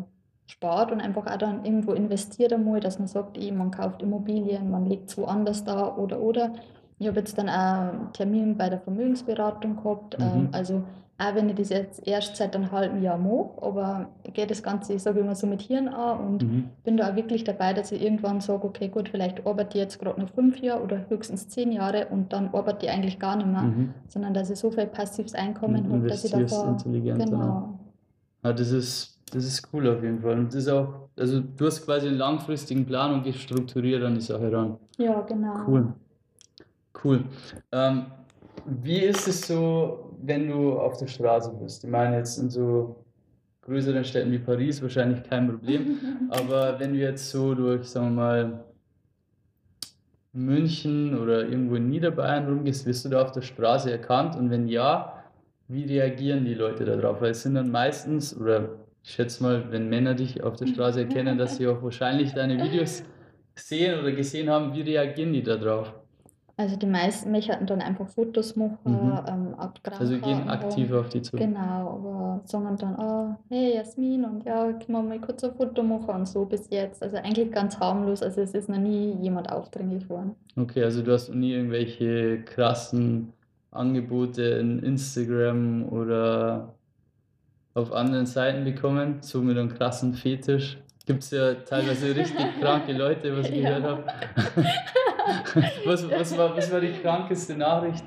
spart 0.48 0.92
und 0.92 1.02
einfach 1.02 1.26
auch 1.28 1.38
dann 1.38 1.66
irgendwo 1.66 1.94
investiert 1.94 2.54
einmal, 2.54 2.80
dass 2.80 3.00
man 3.00 3.08
sagt, 3.08 3.38
eben, 3.38 3.58
man 3.58 3.72
kauft 3.72 4.02
Immobilien, 4.02 4.70
man 4.72 4.86
legt 4.86 5.10
es 5.10 5.18
woanders 5.18 5.64
da 5.64 5.96
oder 5.96 6.20
oder. 6.22 6.54
Ich 7.00 7.08
habe 7.08 7.20
jetzt 7.20 7.38
dann 7.38 7.50
auch 7.50 7.54
einen 7.94 8.14
Termin 8.14 8.58
bei 8.58 8.70
der 8.70 8.80
Vermögensberatung 8.82 9.76
gehabt, 9.78 10.18
Mhm. 10.20 10.26
ähm, 10.26 10.50
also 10.52 10.84
auch 11.20 11.34
wenn 11.36 11.50
ich 11.50 11.56
das 11.56 11.70
jetzt 11.70 12.08
erst 12.08 12.36
seit 12.36 12.56
einem 12.56 12.72
halben 12.72 13.02
Jahr 13.02 13.18
mache, 13.18 13.50
aber 13.62 14.10
ich 14.24 14.34
gehe 14.34 14.46
das 14.46 14.62
Ganze, 14.62 14.94
ich 14.94 15.02
sage 15.02 15.20
immer 15.22 15.34
so 15.34 15.48
mit 15.48 15.62
Hirn 15.64 15.88
an 15.88 16.20
und 16.20 16.44
Mhm. 16.44 16.70
bin 16.84 16.96
da 16.98 17.10
auch 17.12 17.16
wirklich 17.16 17.44
dabei, 17.44 17.74
dass 17.74 17.92
ich 17.92 18.02
irgendwann 18.04 18.40
sage, 18.40 18.66
okay, 18.68 18.88
gut, 18.88 19.10
vielleicht 19.10 19.46
arbeite 19.48 19.78
ich 19.78 19.84
jetzt 19.84 20.00
gerade 20.00 20.22
noch 20.22 20.30
fünf 20.30 20.60
Jahre 20.60 20.84
oder 20.84 21.06
höchstens 21.10 21.48
zehn 21.50 21.72
Jahre 21.72 22.08
und 22.12 22.32
dann 22.34 22.50
arbeite 22.54 22.86
ich 22.86 22.92
eigentlich 22.92 23.18
gar 23.18 23.36
nicht 23.36 23.48
mehr, 23.48 23.64
Mhm. 23.64 23.94
sondern 24.08 24.34
dass 24.36 24.50
ich 24.52 24.60
so 24.60 24.70
viel 24.70 24.86
passives 24.86 25.34
Einkommen 25.34 25.86
Und 25.86 25.92
habe, 25.94 26.08
dass 26.08 26.24
ich 26.24 26.32
dann 26.32 26.46
auch. 26.46 26.78
genau, 27.18 27.80
Ja, 28.44 28.54
das 28.54 28.72
ist, 28.72 29.20
das 29.34 29.44
ist 29.44 29.68
cool 29.74 29.88
auf 29.90 30.04
jeden 30.04 30.22
Fall. 30.22 30.38
Und 30.38 30.48
das 30.50 30.56
ist 30.56 30.70
auch, 30.70 31.10
also 31.18 31.42
du 31.42 31.66
hast 31.66 31.84
quasi 31.84 32.08
einen 32.08 32.18
langfristigen 32.18 32.86
Plan 32.86 33.14
und 33.16 33.24
gehst 33.24 33.40
strukturiert 33.40 34.04
an 34.04 34.14
die 34.14 34.22
Sache 34.22 34.52
ran. 34.52 34.78
ja, 34.98 35.20
genau. 35.22 35.56
Cool. 35.68 35.94
Cool. 37.04 37.24
Ähm, 37.72 38.06
wie 38.66 39.00
ist 39.00 39.28
es 39.28 39.48
so, 39.48 40.07
wenn 40.22 40.48
du 40.48 40.80
auf 40.80 40.98
der 40.98 41.08
Straße 41.08 41.54
bist? 41.62 41.84
Ich 41.84 41.90
meine, 41.90 42.18
jetzt 42.18 42.38
in 42.38 42.50
so 42.50 43.04
größeren 43.62 44.04
Städten 44.04 44.32
wie 44.32 44.40
Paris 44.40 44.82
wahrscheinlich 44.82 45.24
kein 45.24 45.48
Problem. 45.48 45.98
Aber 46.30 46.80
wenn 46.80 46.94
du 46.94 47.00
jetzt 47.00 47.30
so 47.30 47.54
durch, 47.54 47.86
sagen 47.86 48.16
wir 48.16 48.22
mal, 48.22 48.64
München 50.34 51.18
oder 51.18 51.48
irgendwo 51.48 51.76
in 51.76 51.90
Niederbayern 51.90 52.48
rumgehst, 52.48 52.86
wirst 52.86 53.06
du 53.06 53.10
da 53.10 53.24
auf 53.24 53.32
der 53.32 53.42
Straße 53.42 53.92
erkannt? 53.92 54.36
Und 54.36 54.50
wenn 54.50 54.68
ja, 54.68 55.24
wie 55.68 55.84
reagieren 55.86 56.46
die 56.46 56.54
Leute 56.54 56.86
darauf? 56.86 57.22
Weil 57.22 57.32
es 57.32 57.44
sind 57.44 57.56
dann 57.56 57.72
meistens, 57.72 58.36
oder 58.38 58.70
ich 59.04 59.12
schätze 59.12 59.44
mal, 59.44 59.72
wenn 59.72 59.90
Männer 59.90 60.14
dich 60.14 60.44
auf 60.44 60.56
der 60.56 60.68
Straße 60.68 61.02
erkennen, 61.02 61.38
dass 61.38 61.58
sie 61.58 61.68
auch 61.68 61.82
wahrscheinlich 61.82 62.34
deine 62.34 62.62
Videos 62.64 63.04
sehen 63.56 64.00
oder 64.00 64.12
gesehen 64.12 64.50
haben, 64.50 64.74
wie 64.74 64.82
reagieren 64.82 65.34
die 65.34 65.44
darauf? 65.44 65.94
Also 66.60 66.76
die 66.76 66.88
meisten 66.88 67.32
möchten 67.32 67.68
dann 67.68 67.82
einfach 67.84 68.08
Fotos 68.08 68.56
machen, 68.56 68.80
Mhm. 68.86 69.20
ähm, 69.28 69.56
Also 69.60 69.68
Autogrammkarten 69.68 70.22
gehen 70.22 70.50
aktiv 70.50 70.92
auf 70.92 71.10
die 71.10 71.22
zu. 71.22 71.38
Genau, 71.38 71.60
aber 71.60 72.42
sagen 72.46 72.76
dann, 72.80 72.96
oh, 73.00 73.36
hey 73.50 73.76
Jasmin 73.76 74.26
und 74.26 74.44
ja, 74.44 74.64
können 74.74 74.86
wir 74.88 75.04
mal 75.04 75.22
kurz 75.22 75.44
ein 75.44 75.54
Foto 75.54 75.84
machen 75.84 76.10
und 76.16 76.28
so 76.28 76.46
bis 76.46 76.68
jetzt. 76.72 77.04
Also 77.04 77.18
eigentlich 77.18 77.52
ganz 77.52 77.80
harmlos, 77.80 78.24
also 78.24 78.42
es 78.42 78.56
ist 78.56 78.70
noch 78.70 78.80
nie 78.80 79.16
jemand 79.22 79.52
aufdringlich 79.52 80.10
worden. 80.10 80.34
Okay, 80.56 80.84
also 80.84 81.04
du 81.04 81.14
hast 81.14 81.30
nie 81.30 81.54
irgendwelche 81.54 82.42
krassen 82.42 83.34
Angebote 83.70 84.42
in 84.42 84.80
Instagram 84.80 85.88
oder 85.90 86.74
auf 87.76 87.92
anderen 87.92 88.26
Seiten 88.26 88.64
bekommen, 88.64 89.18
so 89.22 89.44
mit 89.44 89.56
einem 89.60 89.70
krassen 89.70 90.16
Fetisch. 90.16 90.80
Gibt 91.06 91.22
es 91.22 91.30
ja 91.30 91.54
teilweise 91.54 92.08
richtig 92.16 92.60
kranke 92.60 92.94
Leute, 92.94 93.38
was 93.38 93.48
ich 93.48 93.58
Ja. 93.62 93.78
gehört 93.78 93.84
habe. 93.84 94.04
was, 95.86 96.10
was, 96.10 96.38
war, 96.38 96.56
was 96.56 96.72
war 96.72 96.80
die 96.80 96.94
krankeste 96.94 97.56
Nachricht, 97.56 98.04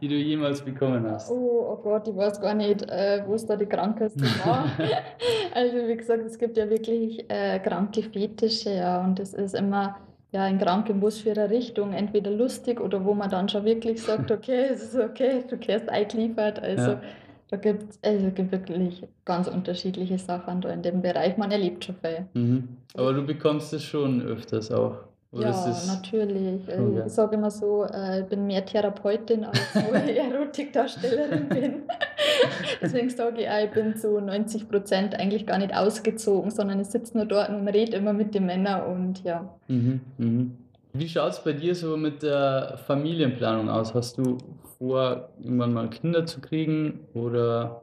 die 0.00 0.08
du 0.08 0.14
jemals 0.14 0.62
bekommen 0.62 1.08
hast? 1.10 1.30
Oh, 1.30 1.66
oh 1.72 1.76
Gott, 1.82 2.08
ich 2.08 2.16
weiß 2.16 2.40
gar 2.40 2.54
nicht, 2.54 2.82
äh, 2.88 3.22
wo 3.26 3.34
es 3.34 3.46
da 3.46 3.56
die 3.56 3.66
krankeste 3.66 4.22
war. 4.44 4.64
also 5.54 5.76
wie 5.76 5.96
gesagt, 5.96 6.24
es 6.24 6.38
gibt 6.38 6.56
ja 6.56 6.68
wirklich 6.68 7.24
äh, 7.28 7.58
kranke 7.58 8.02
Fetische, 8.02 8.74
ja, 8.74 9.02
und 9.04 9.18
es 9.18 9.34
ist 9.34 9.54
immer 9.54 9.96
ja, 10.32 10.44
ein 10.44 10.58
kranke 10.58 10.94
muss 10.94 11.18
für 11.18 11.32
eine 11.32 11.50
Richtung, 11.50 11.92
entweder 11.92 12.30
lustig 12.30 12.80
oder 12.80 13.04
wo 13.04 13.14
man 13.14 13.30
dann 13.30 13.48
schon 13.48 13.64
wirklich 13.64 14.02
sagt, 14.02 14.30
okay, 14.30 14.68
es 14.72 14.82
ist 14.82 14.96
okay, 14.96 15.44
du 15.48 15.56
kehrst 15.56 15.88
eingeliefert. 15.88 16.60
Also 16.62 16.92
ja. 16.92 17.00
da 17.48 17.56
gibt 17.56 17.90
es 17.90 17.98
also 18.02 18.30
gibt 18.30 18.52
wirklich 18.52 19.06
ganz 19.24 19.48
unterschiedliche 19.48 20.18
Sachen 20.18 20.60
da 20.60 20.70
in 20.70 20.82
dem 20.82 21.02
Bereich. 21.02 21.36
Man 21.36 21.50
erlebt 21.50 21.84
schon 21.84 21.96
viel. 21.96 22.26
Mhm. 22.34 22.68
Aber 22.94 23.12
du 23.12 23.26
bekommst 23.26 23.72
es 23.72 23.82
schon 23.82 24.22
öfters 24.22 24.70
auch. 24.70 24.98
Oder 25.32 25.50
ja, 25.50 25.76
natürlich. 25.86 26.62
Okay. 26.66 27.02
Ich 27.06 27.12
sage 27.12 27.36
immer 27.36 27.52
so, 27.52 27.84
äh, 27.84 28.22
ich 28.22 28.26
bin 28.26 28.48
mehr 28.48 28.64
Therapeutin 28.64 29.44
als 29.44 29.60
Erotikdarstellerin 29.74 31.48
bin. 31.48 31.82
Deswegen 32.82 33.10
sage 33.10 33.42
ich 33.42 33.48
auch, 33.48 33.64
ich 33.64 33.70
bin 33.70 33.96
zu 33.96 34.20
90 34.20 34.68
Prozent 34.68 35.14
eigentlich 35.14 35.46
gar 35.46 35.58
nicht 35.58 35.74
ausgezogen, 35.74 36.50
sondern 36.50 36.80
ich 36.80 36.88
sitze 36.88 37.16
nur 37.16 37.26
dort 37.26 37.48
und 37.48 37.68
rede 37.68 37.96
immer 37.96 38.12
mit 38.12 38.34
den 38.34 38.46
Männern 38.46 38.82
und 38.92 39.22
ja. 39.22 39.48
Mhm, 39.68 40.00
mhm. 40.18 40.58
Wie 40.92 41.08
schaut 41.08 41.32
es 41.32 41.44
bei 41.44 41.52
dir 41.52 41.76
so 41.76 41.96
mit 41.96 42.24
der 42.24 42.80
Familienplanung 42.86 43.68
aus? 43.68 43.94
Hast 43.94 44.18
du 44.18 44.38
vor, 44.78 45.28
irgendwann 45.40 45.72
mal 45.72 45.88
Kinder 45.90 46.26
zu 46.26 46.40
kriegen 46.40 47.06
oder 47.14 47.82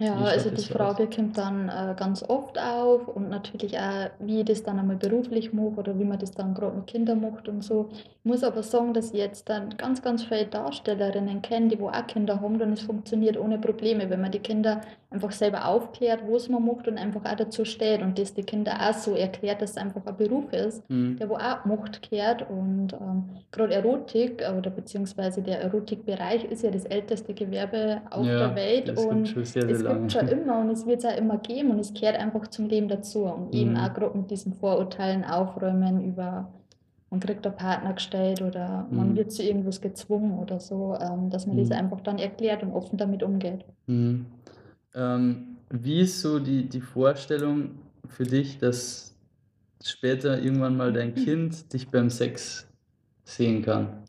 ja, 0.00 0.14
also 0.14 0.50
die 0.50 0.62
Frage 0.62 1.08
kommt 1.08 1.36
dann 1.36 1.68
äh, 1.68 1.92
ganz 1.98 2.22
oft 2.22 2.56
auf 2.56 3.08
und 3.08 3.30
natürlich 3.30 3.76
auch, 3.78 4.10
wie 4.20 4.40
ich 4.40 4.44
das 4.44 4.62
dann 4.62 4.78
einmal 4.78 4.94
beruflich 4.94 5.52
mache 5.52 5.74
oder 5.76 5.98
wie 5.98 6.04
man 6.04 6.20
das 6.20 6.30
dann 6.30 6.54
gerade 6.54 6.76
mit 6.76 6.86
Kindern 6.86 7.20
macht 7.20 7.48
und 7.48 7.64
so. 7.64 7.88
Ich 7.92 8.06
muss 8.22 8.44
aber 8.44 8.62
sagen, 8.62 8.94
dass 8.94 9.10
ich 9.10 9.18
jetzt 9.18 9.48
dann 9.48 9.76
ganz, 9.76 10.00
ganz 10.00 10.22
viele 10.22 10.46
Darstellerinnen 10.46 11.42
kenne, 11.42 11.68
die 11.68 11.80
wo 11.80 11.88
auch 11.88 12.06
Kinder 12.06 12.40
haben 12.40 12.60
und 12.60 12.72
es 12.72 12.82
funktioniert 12.82 13.36
ohne 13.36 13.58
Probleme, 13.58 14.08
wenn 14.08 14.20
man 14.20 14.30
die 14.30 14.38
Kinder 14.38 14.82
einfach 15.10 15.32
selber 15.32 15.66
aufklärt, 15.66 16.20
was 16.28 16.48
man 16.48 16.64
macht 16.64 16.86
und 16.86 16.98
einfach 16.98 17.24
auch 17.24 17.36
dazu 17.36 17.64
steht 17.64 18.02
und 18.02 18.18
das 18.18 18.34
die 18.34 18.42
Kinder 18.42 18.76
auch 18.80 18.92
so 18.92 19.14
erklärt, 19.14 19.62
dass 19.62 19.70
es 19.70 19.76
einfach 19.78 20.04
ein 20.06 20.16
Beruf 20.16 20.52
ist, 20.52 20.88
mhm. 20.90 21.16
der 21.16 21.28
wo 21.28 21.34
auch 21.34 21.64
Macht 21.64 22.02
kehrt 22.02 22.48
und 22.48 22.92
ähm, 22.92 23.24
gerade 23.50 23.74
Erotik 23.74 24.44
oder 24.56 24.70
beziehungsweise 24.70 25.42
der 25.42 25.62
Erotikbereich 25.62 26.44
ist 26.44 26.62
ja 26.62 26.70
das 26.70 26.84
älteste 26.84 27.34
Gewerbe 27.34 28.02
auf 28.10 28.26
ja, 28.26 28.48
der 28.48 28.54
Welt 28.54 28.98
und 28.98 29.26
sehr, 29.46 29.74
sehr 29.74 29.87
gibt 29.94 30.12
schon 30.12 30.28
immer 30.28 30.60
und 30.60 30.70
es 30.70 30.86
wird 30.86 30.98
es 30.98 31.04
auch 31.04 31.16
immer 31.16 31.38
geben 31.38 31.70
und 31.70 31.78
es 31.78 31.94
kehrt 31.94 32.16
einfach 32.16 32.48
zum 32.48 32.68
Leben 32.68 32.88
dazu 32.88 33.24
und 33.24 33.48
mhm. 33.48 33.60
eben 33.60 33.76
auch 33.76 33.92
gerade 33.94 34.16
mit 34.16 34.30
diesen 34.30 34.54
Vorurteilen 34.54 35.24
aufräumen 35.24 36.04
über 36.04 36.48
man 37.10 37.20
kriegt 37.20 37.46
einen 37.46 37.56
Partner 37.56 37.94
gestellt 37.94 38.42
oder 38.42 38.86
man 38.90 39.12
mhm. 39.12 39.16
wird 39.16 39.32
zu 39.32 39.42
irgendwas 39.42 39.80
gezwungen 39.80 40.38
oder 40.38 40.60
so, 40.60 40.96
ähm, 41.00 41.30
dass 41.30 41.46
man 41.46 41.56
mhm. 41.56 41.60
das 41.60 41.70
einfach 41.70 42.00
dann 42.00 42.18
erklärt 42.18 42.62
und 42.62 42.72
offen 42.72 42.98
damit 42.98 43.22
umgeht. 43.22 43.64
Mhm. 43.86 44.26
Ähm, 44.94 45.56
wie 45.70 46.00
ist 46.00 46.20
so 46.20 46.38
die, 46.38 46.68
die 46.68 46.80
Vorstellung 46.80 47.78
für 48.08 48.24
dich, 48.24 48.58
dass 48.58 49.14
später 49.82 50.38
irgendwann 50.38 50.76
mal 50.76 50.92
dein 50.92 51.14
Kind 51.14 51.72
dich 51.72 51.88
beim 51.88 52.10
Sex 52.10 52.66
sehen 53.24 53.62
kann? 53.62 54.04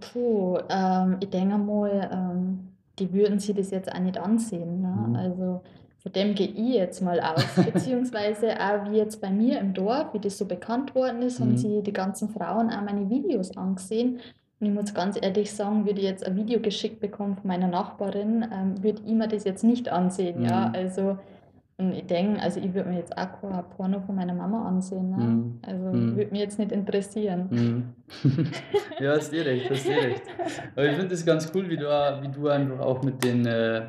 Puh, 0.00 0.58
ähm, 0.68 1.16
ich 1.20 1.30
denke 1.30 1.58
mal, 1.58 2.10
ähm, 2.12 2.68
die 2.98 3.12
würden 3.12 3.38
sich 3.38 3.54
das 3.54 3.70
jetzt 3.70 3.92
auch 3.92 3.98
nicht 3.98 4.18
ansehen. 4.18 4.80
Ne? 4.80 5.06
Mhm. 5.08 5.16
Also 5.16 5.60
von 6.02 6.12
dem 6.12 6.34
gehe 6.34 6.48
ich 6.48 6.74
jetzt 6.74 7.02
mal 7.02 7.20
aus. 7.20 7.44
Beziehungsweise 7.72 8.52
auch 8.60 8.90
wie 8.90 8.96
jetzt 8.96 9.20
bei 9.20 9.30
mir 9.30 9.58
im 9.60 9.74
Dorf, 9.74 10.14
wie 10.14 10.20
das 10.20 10.38
so 10.38 10.44
bekannt 10.44 10.94
worden 10.94 11.22
ist, 11.22 11.40
mhm. 11.40 11.44
haben 11.44 11.56
sie 11.56 11.82
die 11.82 11.92
ganzen 11.92 12.28
Frauen 12.28 12.70
auch 12.70 12.82
meine 12.82 13.08
Videos 13.10 13.56
angesehen. 13.56 14.20
Und 14.60 14.66
ich 14.66 14.72
muss 14.72 14.92
ganz 14.92 15.16
ehrlich 15.20 15.52
sagen, 15.52 15.86
würde 15.86 16.00
ich 16.00 16.06
jetzt 16.06 16.26
ein 16.26 16.36
Video 16.36 16.60
geschickt 16.60 17.00
bekommen 17.00 17.36
von 17.36 17.46
meiner 17.46 17.68
Nachbarin, 17.68 18.44
ähm, 18.52 18.82
würde 18.82 19.02
ich 19.06 19.12
mir 19.12 19.28
das 19.28 19.44
jetzt 19.44 19.62
nicht 19.62 19.88
ansehen. 19.88 20.40
Mhm. 20.40 20.46
Ja, 20.46 20.72
also 20.74 21.18
und 21.80 21.92
ich 21.92 22.06
denke, 22.06 22.42
also 22.42 22.58
ich 22.58 22.74
würde 22.74 22.88
mir 22.88 22.96
jetzt 22.96 23.16
auch 23.16 23.40
kein 23.40 23.64
Porno 23.76 24.00
von 24.00 24.16
meiner 24.16 24.34
Mama 24.34 24.66
ansehen. 24.66 25.10
Ne? 25.10 25.16
Mm. 25.16 25.60
Also 25.62 25.84
mm. 25.84 26.16
würde 26.16 26.30
mich 26.32 26.40
jetzt 26.40 26.58
nicht 26.58 26.72
interessieren. 26.72 27.48
Mm. 27.50 27.94
ja, 29.00 29.12
hast 29.12 29.32
dir 29.32 29.46
recht, 29.46 29.70
hast 29.70 29.86
dir 29.86 29.96
recht. 29.96 30.22
Aber 30.74 30.86
ich 30.86 30.96
finde 30.96 31.10
das 31.10 31.24
ganz 31.24 31.48
cool, 31.54 31.70
wie 31.70 31.76
du, 31.76 31.84
wie 31.84 32.28
du 32.32 32.48
einfach 32.48 32.80
auch 32.80 33.04
mit 33.04 33.22
den, 33.22 33.46
äh, 33.46 33.82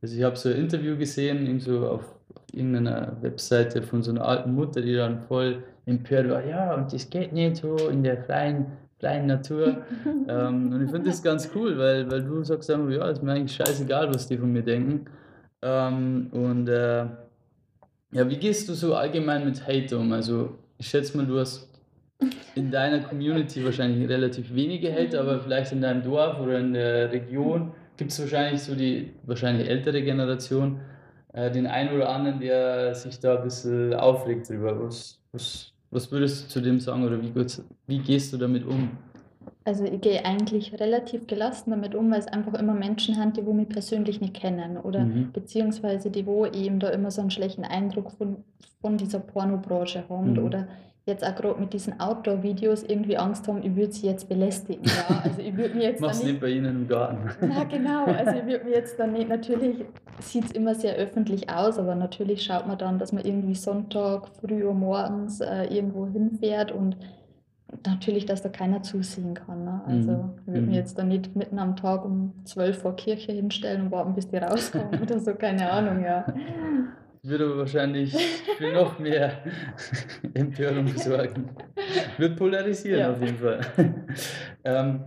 also 0.00 0.16
ich 0.16 0.22
habe 0.22 0.36
so 0.36 0.48
ein 0.48 0.54
Interview 0.54 0.96
gesehen, 0.96 1.44
irgendwo 1.44 1.86
auf, 1.86 2.14
auf 2.36 2.44
irgendeiner 2.52 3.16
Webseite 3.20 3.82
von 3.82 4.00
so 4.00 4.12
einer 4.12 4.24
alten 4.24 4.54
Mutter, 4.54 4.80
die 4.80 4.94
dann 4.94 5.18
voll 5.18 5.64
empört 5.86 6.30
war, 6.30 6.46
ja, 6.46 6.72
und 6.74 6.92
das 6.92 7.10
geht 7.10 7.32
nicht 7.32 7.56
so 7.56 7.74
in 7.88 8.04
der 8.04 8.22
freien, 8.22 8.66
freien 9.00 9.26
Natur. 9.26 9.78
ähm, 10.28 10.72
und 10.72 10.84
ich 10.84 10.90
finde 10.92 11.10
das 11.10 11.20
ganz 11.20 11.50
cool, 11.56 11.76
weil, 11.78 12.08
weil 12.08 12.22
du 12.22 12.44
sagst 12.44 12.70
einfach, 12.70 12.90
ja, 12.90 13.08
ist 13.10 13.24
mir 13.24 13.32
eigentlich 13.32 13.56
scheißegal, 13.56 14.14
was 14.14 14.28
die 14.28 14.38
von 14.38 14.52
mir 14.52 14.62
denken. 14.62 15.06
Ähm, 15.62 16.28
und 16.30 16.68
äh, 16.68 17.06
ja, 18.14 18.30
wie 18.30 18.36
gehst 18.36 18.68
du 18.68 18.74
so 18.74 18.94
allgemein 18.94 19.44
mit 19.44 19.66
Hate 19.66 19.98
um? 19.98 20.12
Also, 20.12 20.56
ich 20.78 20.86
schätze 20.86 21.16
mal, 21.16 21.26
du 21.26 21.38
hast 21.38 21.68
in 22.54 22.70
deiner 22.70 23.00
Community 23.00 23.64
wahrscheinlich 23.64 24.08
relativ 24.08 24.54
wenige 24.54 24.92
Hate, 24.92 25.20
aber 25.20 25.40
vielleicht 25.40 25.72
in 25.72 25.80
deinem 25.80 26.04
Dorf 26.04 26.38
oder 26.38 26.60
in 26.60 26.74
der 26.74 27.10
Region 27.10 27.72
gibt 27.96 28.12
es 28.12 28.20
wahrscheinlich 28.20 28.62
so 28.62 28.76
die 28.76 29.12
wahrscheinlich 29.24 29.68
ältere 29.68 30.00
Generation, 30.02 30.80
äh, 31.32 31.50
den 31.50 31.66
einen 31.66 31.94
oder 31.94 32.08
anderen, 32.08 32.38
der 32.38 32.94
sich 32.94 33.18
da 33.18 33.36
ein 33.36 33.42
bisschen 33.42 33.92
aufregt 33.94 34.48
drüber. 34.48 34.80
Was, 34.80 35.18
was, 35.32 35.72
was 35.90 36.12
würdest 36.12 36.44
du 36.44 36.48
zu 36.48 36.60
dem 36.60 36.78
sagen 36.78 37.04
oder 37.04 37.20
wie, 37.20 37.32
wie 37.88 37.98
gehst 37.98 38.32
du 38.32 38.36
damit 38.36 38.64
um? 38.64 38.90
Also 39.64 39.84
ich 39.84 40.00
gehe 40.00 40.24
eigentlich 40.24 40.78
relativ 40.78 41.26
gelassen 41.26 41.70
damit 41.70 41.94
um, 41.94 42.10
weil 42.10 42.20
es 42.20 42.28
einfach 42.28 42.54
immer 42.54 42.74
Menschen 42.74 43.18
haben, 43.18 43.32
die 43.32 43.44
wo 43.44 43.52
mich 43.52 43.68
persönlich 43.68 44.20
nicht 44.20 44.34
kennen 44.34 44.76
oder 44.76 45.00
mhm. 45.00 45.32
beziehungsweise 45.32 46.10
die 46.10 46.26
wo 46.26 46.46
eben 46.46 46.80
da 46.80 46.90
immer 46.90 47.10
so 47.10 47.20
einen 47.20 47.30
schlechten 47.30 47.64
Eindruck 47.64 48.12
von, 48.12 48.44
von 48.80 48.96
dieser 48.96 49.20
Pornobranche 49.20 50.04
haben 50.08 50.32
mhm. 50.32 50.44
oder 50.44 50.68
jetzt 51.06 51.24
auch 51.24 51.34
gerade 51.34 51.60
mit 51.60 51.72
diesen 51.72 52.00
Outdoor-Videos 52.00 52.82
irgendwie 52.84 53.18
Angst 53.18 53.46
haben, 53.46 53.62
ich 53.62 53.76
würde 53.76 53.92
sie 53.92 54.06
jetzt 54.06 54.28
belästigen. 54.28 54.84
Ja? 54.84 55.20
Also 55.22 55.40
ich 55.40 55.54
würde 55.56 55.74
mir 55.74 55.84
jetzt 55.84 56.00
Mach's 56.02 56.22
nicht, 56.22 56.32
nicht 56.32 56.40
bei 56.40 56.48
Ihnen 56.48 56.82
im 56.82 56.88
Garten. 56.88 57.28
Na 57.46 57.64
genau, 57.64 58.04
also 58.04 58.38
ich 58.38 58.46
würde 58.46 58.64
mir 58.64 58.72
jetzt 58.72 58.98
dann 58.98 59.12
nicht, 59.12 59.28
natürlich 59.28 59.84
sieht 60.20 60.46
es 60.46 60.52
immer 60.52 60.74
sehr 60.74 60.94
öffentlich 60.94 61.50
aus, 61.50 61.78
aber 61.78 61.94
natürlich 61.94 62.42
schaut 62.42 62.66
man 62.66 62.78
dann, 62.78 62.98
dass 62.98 63.12
man 63.12 63.24
irgendwie 63.24 63.54
Sonntag 63.54 64.28
früh 64.40 64.64
Uhr 64.64 64.74
morgens 64.74 65.40
äh, 65.40 65.64
irgendwo 65.64 66.06
hinfährt 66.06 66.72
und 66.72 66.96
natürlich, 67.86 68.26
dass 68.26 68.42
da 68.42 68.48
keiner 68.48 68.82
zusehen 68.82 69.34
kann. 69.34 69.64
Ne? 69.64 69.82
Also 69.86 70.12
mhm. 70.12 70.30
ich 70.40 70.46
würde 70.46 70.60
mhm. 70.60 70.66
mir 70.68 70.76
jetzt 70.76 70.98
da 70.98 71.04
nicht 71.04 71.34
mitten 71.36 71.58
am 71.58 71.76
Tag 71.76 72.04
um 72.04 72.32
12 72.44 72.78
vor 72.78 72.96
Kirche 72.96 73.32
hinstellen 73.32 73.82
und 73.82 73.90
warten, 73.90 74.14
bis 74.14 74.28
die 74.28 74.36
rauskommen 74.36 75.00
oder 75.00 75.18
so, 75.18 75.34
keine 75.34 75.70
Ahnung, 75.70 76.04
ja. 76.04 76.26
Würde 77.22 77.46
aber 77.46 77.58
wahrscheinlich 77.58 78.14
für 78.58 78.72
noch 78.72 78.98
mehr 78.98 79.32
Empörung 80.34 80.88
sorgen. 80.88 81.48
Wird 82.18 82.36
polarisieren 82.36 83.00
ja. 83.00 83.12
auf 83.12 83.20
jeden 83.20 83.38
Fall. 83.38 83.60
ähm, 84.64 85.00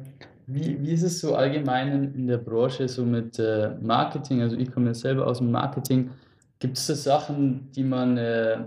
wie, 0.48 0.82
wie 0.82 0.92
ist 0.92 1.04
es 1.04 1.20
so 1.20 1.36
allgemein 1.36 2.14
in 2.16 2.28
der 2.28 2.38
Branche 2.38 2.88
so 2.88 3.06
mit 3.06 3.38
äh, 3.38 3.76
Marketing? 3.82 4.42
Also 4.42 4.56
ich 4.58 4.72
komme 4.72 4.88
ja 4.88 4.94
selber 4.94 5.28
aus 5.28 5.38
dem 5.40 5.52
Marketing. 5.52 6.10
Gibt 6.58 6.78
es 6.78 6.88
da 6.88 6.96
Sachen, 6.96 7.70
die 7.76 7.84
man 7.84 8.18
äh, 8.18 8.58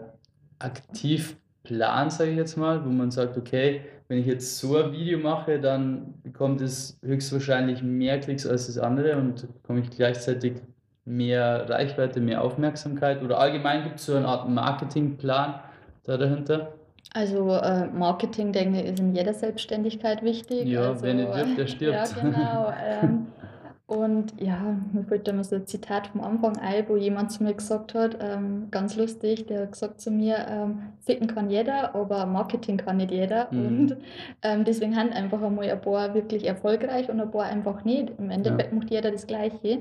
aktiv 0.61 1.37
Plan, 1.71 2.11
sage 2.11 2.33
ich 2.33 2.37
jetzt 2.37 2.57
mal, 2.57 2.85
wo 2.85 2.89
man 2.89 3.13
sagt, 3.13 3.37
okay, 3.37 3.83
wenn 4.09 4.19
ich 4.19 4.27
jetzt 4.27 4.59
so 4.59 4.77
ein 4.77 4.91
Video 4.93 5.21
mache, 5.21 5.61
dann 5.61 6.15
bekommt 6.25 6.61
es 6.61 6.99
höchstwahrscheinlich 7.01 7.81
mehr 7.81 8.19
Klicks 8.19 8.45
als 8.45 8.67
das 8.67 8.77
andere 8.77 9.17
und 9.17 9.47
bekomme 9.63 9.81
ich 9.81 9.91
gleichzeitig 9.91 10.55
mehr 11.05 11.71
Reichweite, 11.71 12.21
mehr 12.21 12.43
Aufmerksamkeit 12.43 13.23
oder 13.23 13.39
allgemein 13.39 13.85
gibt 13.85 14.01
es 14.01 14.07
so 14.07 14.17
eine 14.17 14.27
Art 14.27 14.49
Marketingplan 14.49 15.61
da 16.03 16.17
dahinter? 16.17 16.73
Also 17.15 17.53
äh, 17.53 17.87
Marketing, 17.87 18.53
denke 18.53 18.81
ich, 18.81 18.87
ist 18.87 18.99
in 18.99 19.15
jeder 19.15 19.33
Selbstständigkeit 19.35 20.25
wichtig. 20.25 20.67
Ja, 20.67 20.89
also, 20.89 21.05
wer 21.05 21.15
nicht 21.15 21.33
wirbt, 21.33 21.59
der 21.59 21.67
stirbt. 21.69 21.95
Ja, 21.95 22.21
genau. 22.21 22.73
Ähm, 22.85 23.27
Und 23.91 24.41
ja, 24.41 24.77
mir 24.93 25.03
fällt 25.03 25.27
da 25.27 25.33
mal 25.33 25.43
so 25.43 25.57
ein 25.57 25.67
Zitat 25.67 26.07
vom 26.07 26.21
Anfang 26.21 26.57
ein, 26.59 26.89
wo 26.89 26.97
jemand 26.97 27.33
zu 27.33 27.43
mir 27.43 27.55
gesagt 27.55 27.93
hat, 27.95 28.19
ähm, 28.21 28.69
ganz 28.71 28.95
lustig, 28.95 29.47
der 29.47 29.63
hat 29.63 29.73
gesagt 29.73 30.01
zu 30.01 30.13
mir, 30.13 30.47
ähm, 30.49 30.83
ficken 31.01 31.27
kann 31.27 31.51
jeder, 31.51 31.93
aber 31.97 32.25
Marketing 32.25 32.77
kann 32.77 32.99
nicht 32.99 33.11
jeder. 33.11 33.49
Mhm. 33.51 33.67
Und 33.67 33.97
ähm, 34.43 34.65
deswegen 34.65 34.95
haben 34.97 35.11
einfach 35.11 35.43
einmal 35.43 35.69
ein 35.69 35.81
paar 35.81 36.15
wirklich 36.15 36.47
erfolgreich 36.47 37.11
und 37.11 37.21
ein 37.21 37.33
paar 37.33 37.47
einfach 37.47 37.85
nicht. 37.85 38.13
Im 38.17 38.31
Endeffekt 38.31 38.71
ja. 38.71 38.79
macht 38.79 38.91
jeder 38.93 39.11
das 39.11 39.27
Gleiche. 39.27 39.81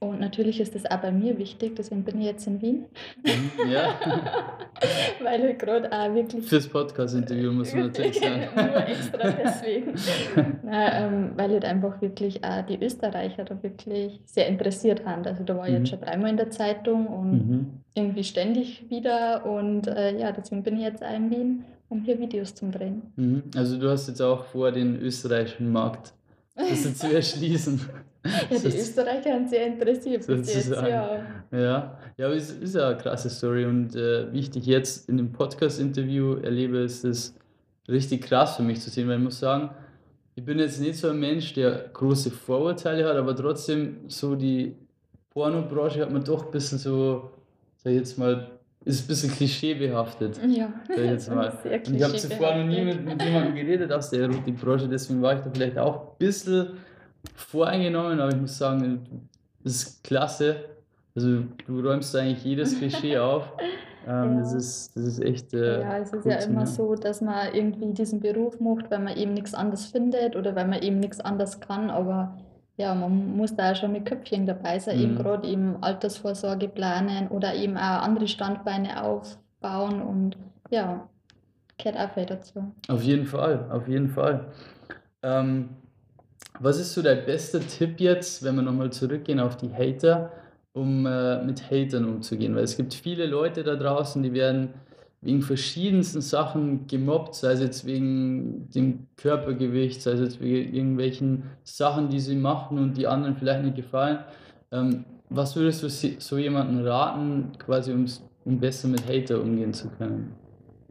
Und 0.00 0.18
natürlich 0.18 0.60
ist 0.60 0.74
das 0.74 0.86
auch 0.86 0.96
bei 0.96 1.12
mir 1.12 1.36
wichtig, 1.36 1.76
deswegen 1.76 2.04
bin 2.04 2.20
ich 2.20 2.26
jetzt 2.26 2.46
in 2.46 2.62
Wien. 2.62 2.86
Mhm, 3.22 3.70
ja. 3.70 3.94
weil 5.22 5.44
ich 5.44 5.58
gerade 5.58 5.92
auch 5.92 6.14
wirklich. 6.14 6.48
Fürs 6.48 6.66
Podcast-Interview 6.68 7.52
muss 7.52 7.74
man 7.74 7.88
natürlich 7.88 8.18
sagen. 8.20 8.48
Nur 8.54 8.76
extra 8.88 9.30
deswegen. 9.30 9.92
Nein, 10.62 10.92
ähm, 10.94 11.30
weil 11.36 11.50
halt 11.50 11.66
einfach 11.66 12.00
wirklich 12.00 12.42
auch 12.42 12.64
die 12.64 12.82
Österreicher 12.82 13.44
da 13.44 13.62
wirklich 13.62 14.20
sehr 14.24 14.48
interessiert 14.48 15.04
haben. 15.04 15.22
Also 15.26 15.44
da 15.44 15.54
war 15.54 15.66
ich 15.66 15.72
mhm. 15.72 15.78
jetzt 15.80 15.90
schon 15.90 16.00
dreimal 16.00 16.30
in 16.30 16.38
der 16.38 16.50
Zeitung 16.50 17.06
und 17.06 17.32
mhm. 17.32 17.66
irgendwie 17.94 18.24
ständig 18.24 18.88
wieder. 18.88 19.44
Und 19.44 19.86
äh, 19.86 20.18
ja, 20.18 20.32
deswegen 20.32 20.62
bin 20.62 20.76
ich 20.76 20.82
jetzt 20.82 21.04
auch 21.04 21.14
in 21.14 21.30
Wien. 21.30 21.64
um 21.90 22.00
hier 22.02 22.18
Videos 22.18 22.54
zu 22.54 22.70
drehen. 22.70 23.02
Mhm. 23.16 23.42
Also 23.54 23.78
du 23.78 23.90
hast 23.90 24.08
jetzt 24.08 24.22
auch 24.22 24.44
vor, 24.46 24.72
den 24.72 24.98
österreichischen 24.98 25.70
Markt 25.70 26.14
das 26.56 26.96
zu 26.96 27.14
erschließen. 27.14 27.80
Ja, 28.24 28.58
die 28.58 28.66
Österreicher 28.66 29.32
haben 29.32 29.48
sehr 29.48 29.66
interessiert 29.66 30.26
bis 30.26 30.54
jetzt, 30.54 30.70
ja. 30.70 31.24
Ja, 31.50 31.98
ja 32.16 32.26
aber 32.26 32.36
es 32.36 32.50
ist 32.50 32.74
ja 32.74 32.88
eine 32.88 32.98
krasse 32.98 33.30
Story 33.30 33.64
und 33.64 33.96
äh, 33.96 34.30
wie 34.32 34.40
ich 34.40 34.50
dich 34.50 34.66
jetzt 34.66 35.08
in 35.08 35.16
dem 35.16 35.32
Podcast-Interview 35.32 36.34
erlebe, 36.34 36.78
ist 36.78 37.04
es 37.04 37.34
richtig 37.88 38.22
krass 38.22 38.56
für 38.56 38.62
mich 38.62 38.80
zu 38.80 38.90
sehen, 38.90 39.08
weil 39.08 39.16
ich 39.16 39.24
muss 39.24 39.38
sagen, 39.38 39.70
ich 40.34 40.44
bin 40.44 40.58
jetzt 40.58 40.80
nicht 40.80 40.98
so 40.98 41.08
ein 41.08 41.18
Mensch, 41.18 41.54
der 41.54 41.90
große 41.92 42.30
Vorurteile 42.30 43.08
hat, 43.08 43.16
aber 43.16 43.34
trotzdem 43.34 44.00
so 44.08 44.34
die 44.34 44.76
Pornobranche 45.30 46.02
hat 46.02 46.12
man 46.12 46.22
doch 46.22 46.46
ein 46.46 46.50
bisschen 46.50 46.78
so, 46.78 47.30
sag 47.76 47.92
ich 47.92 47.98
jetzt 47.98 48.18
mal, 48.18 48.50
ist 48.84 49.04
ein 49.04 49.08
bisschen 49.08 49.30
klischeebehaftet. 49.30 50.40
Ja, 50.48 50.72
sag 50.88 50.98
ich 50.98 51.10
jetzt 51.10 51.30
mal. 51.34 51.52
Und 51.64 51.94
ich 51.94 52.02
habe 52.02 52.16
zuvor 52.16 52.54
noch 52.56 52.66
nie 52.66 52.84
mit, 52.84 53.04
mit 53.04 53.22
jemandem 53.22 53.54
geredet 53.54 53.92
aus 53.92 54.10
der 54.10 54.22
Erotikbranche, 54.22 54.88
deswegen 54.88 55.22
war 55.22 55.34
ich 55.34 55.40
da 55.40 55.50
vielleicht 55.52 55.78
auch 55.78 56.12
ein 56.12 56.18
bisschen 56.18 56.68
voreingenommen, 57.34 58.20
aber 58.20 58.32
ich 58.32 58.40
muss 58.40 58.58
sagen, 58.58 59.28
das 59.62 59.76
ist 59.76 60.04
klasse. 60.04 60.56
Also 61.14 61.42
du 61.66 61.80
räumst 61.80 62.14
eigentlich 62.16 62.44
jedes 62.44 62.78
Klischee 62.78 63.18
auf. 63.18 63.52
Ähm, 64.06 64.34
ja. 64.34 64.40
das, 64.40 64.54
ist, 64.54 64.96
das 64.96 65.04
ist 65.04 65.20
echt. 65.20 65.52
Äh, 65.52 65.82
ja, 65.82 65.98
es 65.98 66.12
ist 66.12 66.24
ja 66.24 66.36
immer 66.36 66.66
so, 66.66 66.94
dass 66.94 67.20
man 67.20 67.52
irgendwie 67.52 67.92
diesen 67.92 68.20
Beruf 68.20 68.58
macht, 68.60 68.90
weil 68.90 69.00
man 69.00 69.16
eben 69.16 69.34
nichts 69.34 69.54
anderes 69.54 69.86
findet 69.86 70.36
oder 70.36 70.54
weil 70.54 70.66
man 70.66 70.82
eben 70.82 71.00
nichts 71.00 71.20
anderes 71.20 71.60
kann. 71.60 71.90
Aber 71.90 72.38
ja, 72.76 72.94
man 72.94 73.36
muss 73.36 73.54
da 73.54 73.74
schon 73.74 73.92
mit 73.92 74.06
Köpfchen 74.06 74.46
dabei 74.46 74.78
sein, 74.78 74.96
mhm. 74.96 75.02
eben 75.02 75.16
gerade 75.16 75.46
eben 75.46 75.82
Altersvorsorge 75.82 76.68
planen 76.68 77.28
oder 77.28 77.54
eben 77.54 77.76
auch 77.76 78.02
andere 78.02 78.26
Standbeine 78.26 79.02
aufbauen 79.04 80.00
und 80.00 80.38
ja, 80.70 81.06
gehört 81.76 81.98
auch 81.98 82.14
viel 82.14 82.26
dazu. 82.26 82.72
Auf 82.88 83.02
jeden 83.02 83.26
Fall, 83.26 83.66
auf 83.70 83.86
jeden 83.86 84.08
Fall. 84.08 84.46
Ähm, 85.22 85.68
was 86.60 86.78
ist 86.78 86.92
so 86.92 87.02
dein 87.02 87.24
bester 87.26 87.60
Tipp 87.60 88.00
jetzt, 88.00 88.42
wenn 88.42 88.56
wir 88.56 88.62
nochmal 88.62 88.90
zurückgehen 88.90 89.40
auf 89.40 89.56
die 89.56 89.72
Hater? 89.72 90.30
um 90.72 91.06
äh, 91.06 91.42
mit 91.44 91.70
Hatern 91.70 92.04
umzugehen. 92.04 92.54
Weil 92.54 92.64
es 92.64 92.76
gibt 92.76 92.94
viele 92.94 93.26
Leute 93.26 93.64
da 93.64 93.76
draußen, 93.76 94.22
die 94.22 94.32
werden 94.32 94.70
wegen 95.22 95.42
verschiedensten 95.42 96.22
Sachen 96.22 96.86
gemobbt, 96.86 97.34
sei 97.34 97.52
es 97.52 97.60
jetzt 97.60 97.84
wegen 97.84 98.70
dem 98.70 99.06
Körpergewicht, 99.16 100.00
sei 100.00 100.12
es 100.12 100.20
jetzt 100.20 100.40
wegen 100.40 100.74
irgendwelchen 100.74 101.44
Sachen, 101.62 102.08
die 102.08 102.20
sie 102.20 102.36
machen 102.36 102.78
und 102.78 102.96
die 102.96 103.06
anderen 103.06 103.36
vielleicht 103.36 103.64
nicht 103.64 103.76
gefallen. 103.76 104.20
Ähm, 104.72 105.04
was 105.28 105.56
würdest 105.56 105.82
du 105.82 105.88
so 105.88 106.38
jemandem 106.38 106.86
raten, 106.86 107.52
quasi 107.58 107.92
um 107.92 108.58
besser 108.58 108.88
mit 108.88 109.06
Hater 109.06 109.42
umgehen 109.42 109.74
zu 109.74 109.88
können? 109.90 110.32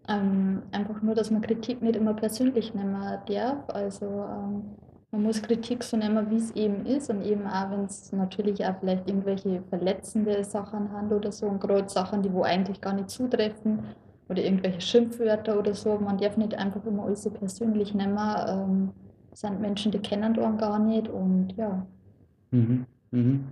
Ähm, 0.07 0.61
einfach 0.71 1.01
nur, 1.01 1.15
dass 1.15 1.31
man 1.31 1.41
Kritik 1.41 1.81
nicht 1.81 1.95
immer 1.95 2.13
persönlich 2.13 2.73
nehmen 2.73 2.95
darf. 3.27 3.69
Also 3.69 4.05
ähm, 4.05 4.63
man 5.11 5.23
muss 5.23 5.41
Kritik 5.41 5.83
so 5.83 5.97
nehmen, 5.97 6.29
wie 6.29 6.37
es 6.37 6.51
eben 6.51 6.85
ist 6.85 7.09
und 7.09 7.23
eben 7.23 7.47
auch, 7.47 7.71
wenn 7.71 7.85
es 7.85 8.11
natürlich 8.11 8.63
auch 8.65 8.75
vielleicht 8.79 9.07
irgendwelche 9.07 9.63
verletzende 9.69 10.43
Sachen 10.43 10.91
handelt 10.91 11.21
oder 11.21 11.31
so 11.31 11.47
und 11.47 11.59
gerade 11.59 11.89
Sachen, 11.89 12.21
die 12.21 12.31
wo 12.31 12.43
eigentlich 12.43 12.79
gar 12.79 12.93
nicht 12.93 13.09
zutreffen 13.09 13.79
oder 14.27 14.43
irgendwelche 14.43 14.81
Schimpfwörter 14.81 15.57
oder 15.57 15.73
so, 15.73 15.97
man 15.97 16.17
darf 16.17 16.37
nicht 16.37 16.53
einfach 16.53 16.85
immer 16.85 17.05
alles 17.05 17.23
so 17.23 17.31
persönlich 17.31 17.95
nehmen. 17.95 18.19
Ähm, 18.47 18.89
sind 19.33 19.61
Menschen, 19.61 19.91
die 19.91 19.99
kennen 19.99 20.37
einen 20.37 20.57
gar 20.57 20.77
nicht 20.79 21.07
und 21.07 21.53
ja. 21.55 21.85
Mhm. 22.51 22.85
Mhm. 23.11 23.45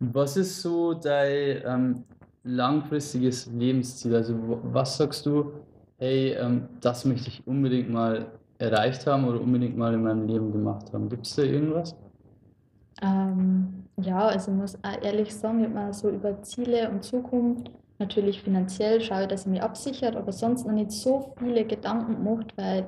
Was 0.00 0.36
ist 0.36 0.62
so 0.62 0.94
dein 0.94 1.62
ähm, 1.64 2.04
langfristiges 2.42 3.46
Lebensziel? 3.46 4.16
Also 4.16 4.34
was 4.64 4.96
sagst 4.96 5.26
du, 5.26 5.52
hey, 5.98 6.32
ähm, 6.32 6.68
das 6.80 7.04
möchte 7.04 7.28
ich 7.28 7.46
unbedingt 7.46 7.90
mal 7.90 8.26
erreicht 8.58 9.06
haben 9.06 9.26
oder 9.26 9.40
unbedingt 9.40 9.76
mal 9.76 9.94
in 9.94 10.02
meinem 10.02 10.26
Leben 10.26 10.52
gemacht 10.52 10.92
haben? 10.92 11.08
Gibt 11.08 11.26
es 11.26 11.36
da 11.36 11.42
irgendwas? 11.42 11.96
Ähm, 13.02 13.84
ja, 13.98 14.28
also 14.28 14.50
ich 14.50 14.56
muss 14.56 14.78
ehrlich 15.02 15.34
sagen, 15.34 15.60
ich 15.60 15.66
habe 15.66 15.86
mir 15.86 15.92
so 15.92 16.10
über 16.10 16.42
Ziele 16.42 16.90
und 16.90 17.04
Zukunft 17.04 17.70
natürlich 17.98 18.42
finanziell 18.42 19.00
schaue, 19.00 19.26
dass 19.26 19.42
ich 19.42 19.46
mich 19.48 19.62
absichert, 19.62 20.16
aber 20.16 20.32
sonst 20.32 20.66
noch 20.66 20.72
nicht 20.72 20.90
so 20.90 21.34
viele 21.38 21.64
Gedanken 21.64 22.16
gemacht, 22.16 22.52
weil 22.56 22.86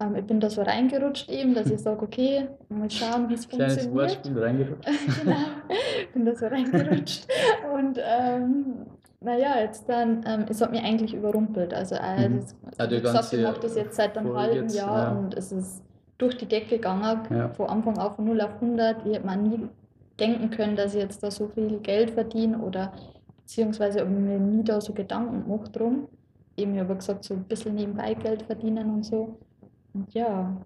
ähm, 0.00 0.16
ich 0.16 0.24
bin 0.24 0.40
da 0.40 0.50
so 0.50 0.62
reingerutscht 0.62 1.30
eben, 1.30 1.54
dass 1.54 1.70
ich 1.70 1.80
sage, 1.80 2.02
okay, 2.02 2.48
mal 2.68 2.90
schauen, 2.90 3.28
wie 3.28 3.34
es 3.34 3.46
funktioniert. 3.46 3.80
Kleines 3.80 3.94
Wortspiel 3.94 4.42
reingerutscht. 4.42 4.84
genau, 5.24 5.36
ich 5.68 6.12
bin 6.12 6.24
da 6.24 6.34
so 6.34 6.46
reingerutscht 6.46 7.26
und 7.74 7.98
ähm, 8.02 8.86
naja, 9.20 9.60
jetzt 9.60 9.88
dann, 9.88 10.24
ähm, 10.26 10.44
es 10.48 10.60
hat 10.60 10.70
mich 10.70 10.82
eigentlich 10.82 11.14
überrumpelt. 11.14 11.72
Also, 11.72 11.94
äh, 11.96 12.28
mhm. 12.28 12.40
das, 12.40 12.56
also 12.78 12.96
wie 12.96 13.00
gesagt, 13.00 13.32
ich 13.32 13.42
mache 13.42 13.60
das 13.60 13.76
jetzt 13.76 13.96
seit 13.96 14.16
einem 14.16 14.36
halben 14.36 14.62
jetzt, 14.64 14.76
Jahr 14.76 15.12
ja. 15.12 15.18
und 15.18 15.34
es 15.34 15.52
ist 15.52 15.82
durch 16.18 16.36
die 16.36 16.46
Decke 16.46 16.76
gegangen, 16.76 17.20
ja. 17.30 17.48
von 17.50 17.68
Anfang 17.68 17.98
an 17.98 18.14
von 18.14 18.24
0 18.24 18.40
auf 18.40 18.54
100. 18.54 19.06
Ich 19.06 19.14
hätte 19.14 19.26
mir 19.26 19.36
nie 19.36 19.68
denken 20.18 20.50
können, 20.50 20.76
dass 20.76 20.94
ich 20.94 21.02
jetzt 21.02 21.22
da 21.22 21.30
so 21.30 21.48
viel 21.48 21.78
Geld 21.80 22.10
verdiene 22.10 22.58
oder 22.58 22.92
beziehungsweise 23.38 24.00
habe 24.00 24.10
mir 24.10 24.38
nie 24.38 24.64
da 24.64 24.80
so 24.80 24.92
Gedanken 24.92 25.44
gemacht 25.44 25.76
drum. 25.76 26.08
Eben, 26.56 26.74
ich 26.74 26.80
habe 26.80 26.96
gesagt, 26.96 27.24
so 27.24 27.34
ein 27.34 27.44
bisschen 27.44 27.74
nebenbei 27.74 28.14
Geld 28.14 28.42
verdienen 28.42 28.90
und 28.90 29.04
so. 29.04 29.36
Und 29.92 30.12
ja, 30.14 30.56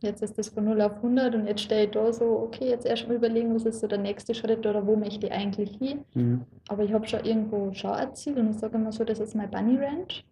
Jetzt 0.00 0.22
ist 0.22 0.38
das 0.38 0.48
von 0.48 0.64
0 0.64 0.80
auf 0.82 0.96
100 0.96 1.34
und 1.34 1.46
jetzt 1.46 1.62
stelle 1.62 1.84
ich 1.84 1.90
da 1.90 2.12
so, 2.12 2.24
okay, 2.24 2.68
jetzt 2.68 2.86
erstmal 2.86 3.16
überlegen, 3.16 3.54
was 3.54 3.64
ist 3.64 3.80
so 3.80 3.86
der 3.86 3.98
nächste 3.98 4.34
Schritt 4.34 4.66
oder 4.66 4.86
wo 4.86 4.96
möchte 4.96 5.26
ich 5.26 5.32
eigentlich 5.32 5.76
hin. 5.78 6.00
Mhm. 6.14 6.42
Aber 6.68 6.84
ich 6.84 6.92
habe 6.92 7.06
schon 7.06 7.24
irgendwo 7.24 7.72
schon 7.72 7.92
ein 7.92 8.14
Ziel 8.14 8.38
und 8.38 8.50
ich 8.50 8.58
sage 8.58 8.76
immer 8.76 8.92
so, 8.92 9.04
das 9.04 9.20
ist 9.20 9.34
mein 9.34 9.50
Bunny 9.50 9.78
Ranch. 9.78 10.24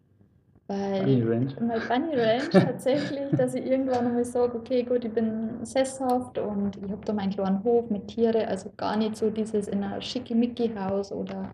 Weil 0.67 1.01
Bunny 1.01 1.23
Ranch. 1.23 1.55
mein 1.61 1.81
Bunny 1.89 2.15
Ranch 2.15 2.49
tatsächlich, 2.53 3.31
dass 3.33 3.55
ich 3.55 3.67
irgendwann 3.67 4.07
einmal 4.07 4.25
sage, 4.25 4.57
okay, 4.57 4.83
gut, 4.83 5.05
ich 5.05 5.13
bin 5.13 5.65
sesshaft 5.65 6.39
und 6.39 6.77
ich 6.77 6.91
habe 6.91 7.05
da 7.05 7.13
meinen 7.13 7.31
kleinen 7.31 7.63
Hof 7.65 7.91
mit 7.91 8.09
Tiere, 8.09 8.47
also 8.49 8.71
gar 8.77 8.97
nicht 8.97 9.17
so 9.17 9.31
dieses 9.31 9.69
in 9.69 9.85
einer 9.85 10.01
schickimicki-Haus 10.01 11.13
oder 11.13 11.53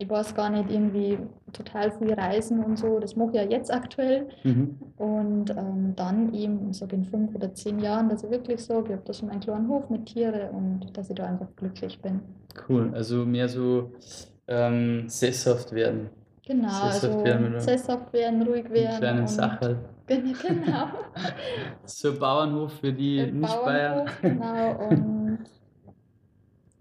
ich 0.00 0.08
weiß 0.08 0.34
gar 0.36 0.48
nicht, 0.48 0.70
irgendwie 0.70 1.18
total 1.52 1.90
viel 1.90 2.14
reisen 2.14 2.62
und 2.62 2.78
so. 2.78 3.00
Das 3.00 3.16
mache 3.16 3.30
ich 3.30 3.36
ja 3.36 3.42
jetzt 3.42 3.72
aktuell. 3.72 4.28
Mhm. 4.44 4.78
Und 4.96 5.50
ähm, 5.50 5.92
dann 5.96 6.32
eben, 6.32 6.72
so 6.72 6.86
in 6.86 7.04
fünf 7.04 7.34
oder 7.34 7.52
zehn 7.52 7.80
Jahren, 7.80 8.08
dass 8.08 8.22
ich 8.22 8.30
wirklich 8.30 8.64
sage, 8.64 8.84
ich 8.86 8.92
habe 8.92 9.02
da 9.04 9.12
so 9.12 9.26
meinen 9.26 9.40
kleinen 9.40 9.68
Hof 9.68 9.90
mit 9.90 10.06
Tieren 10.06 10.50
und 10.50 10.96
dass 10.96 11.10
ich 11.10 11.16
da 11.16 11.26
einfach 11.26 11.48
glücklich 11.56 12.00
bin. 12.00 12.20
Cool, 12.68 12.92
also 12.94 13.26
mehr 13.26 13.48
so 13.48 13.90
ähm, 14.46 15.08
sesshaft 15.08 15.72
werden. 15.72 16.10
Genau, 16.46 16.68
sesshaft 16.68 17.04
also 17.04 17.24
werden, 17.24 17.60
sesshaft 17.60 18.12
werden, 18.12 18.42
ruhig 18.42 18.70
werden. 18.70 18.98
Kleinen 18.98 19.26
Sache. 19.26 19.78
Genau. 20.08 20.86
so 21.84 22.18
Bauernhof 22.18 22.72
für 22.80 22.94
die 22.94 23.30
Nicht-Bayern. 23.30 24.08
Genau, 24.22 24.88
und 24.88 25.38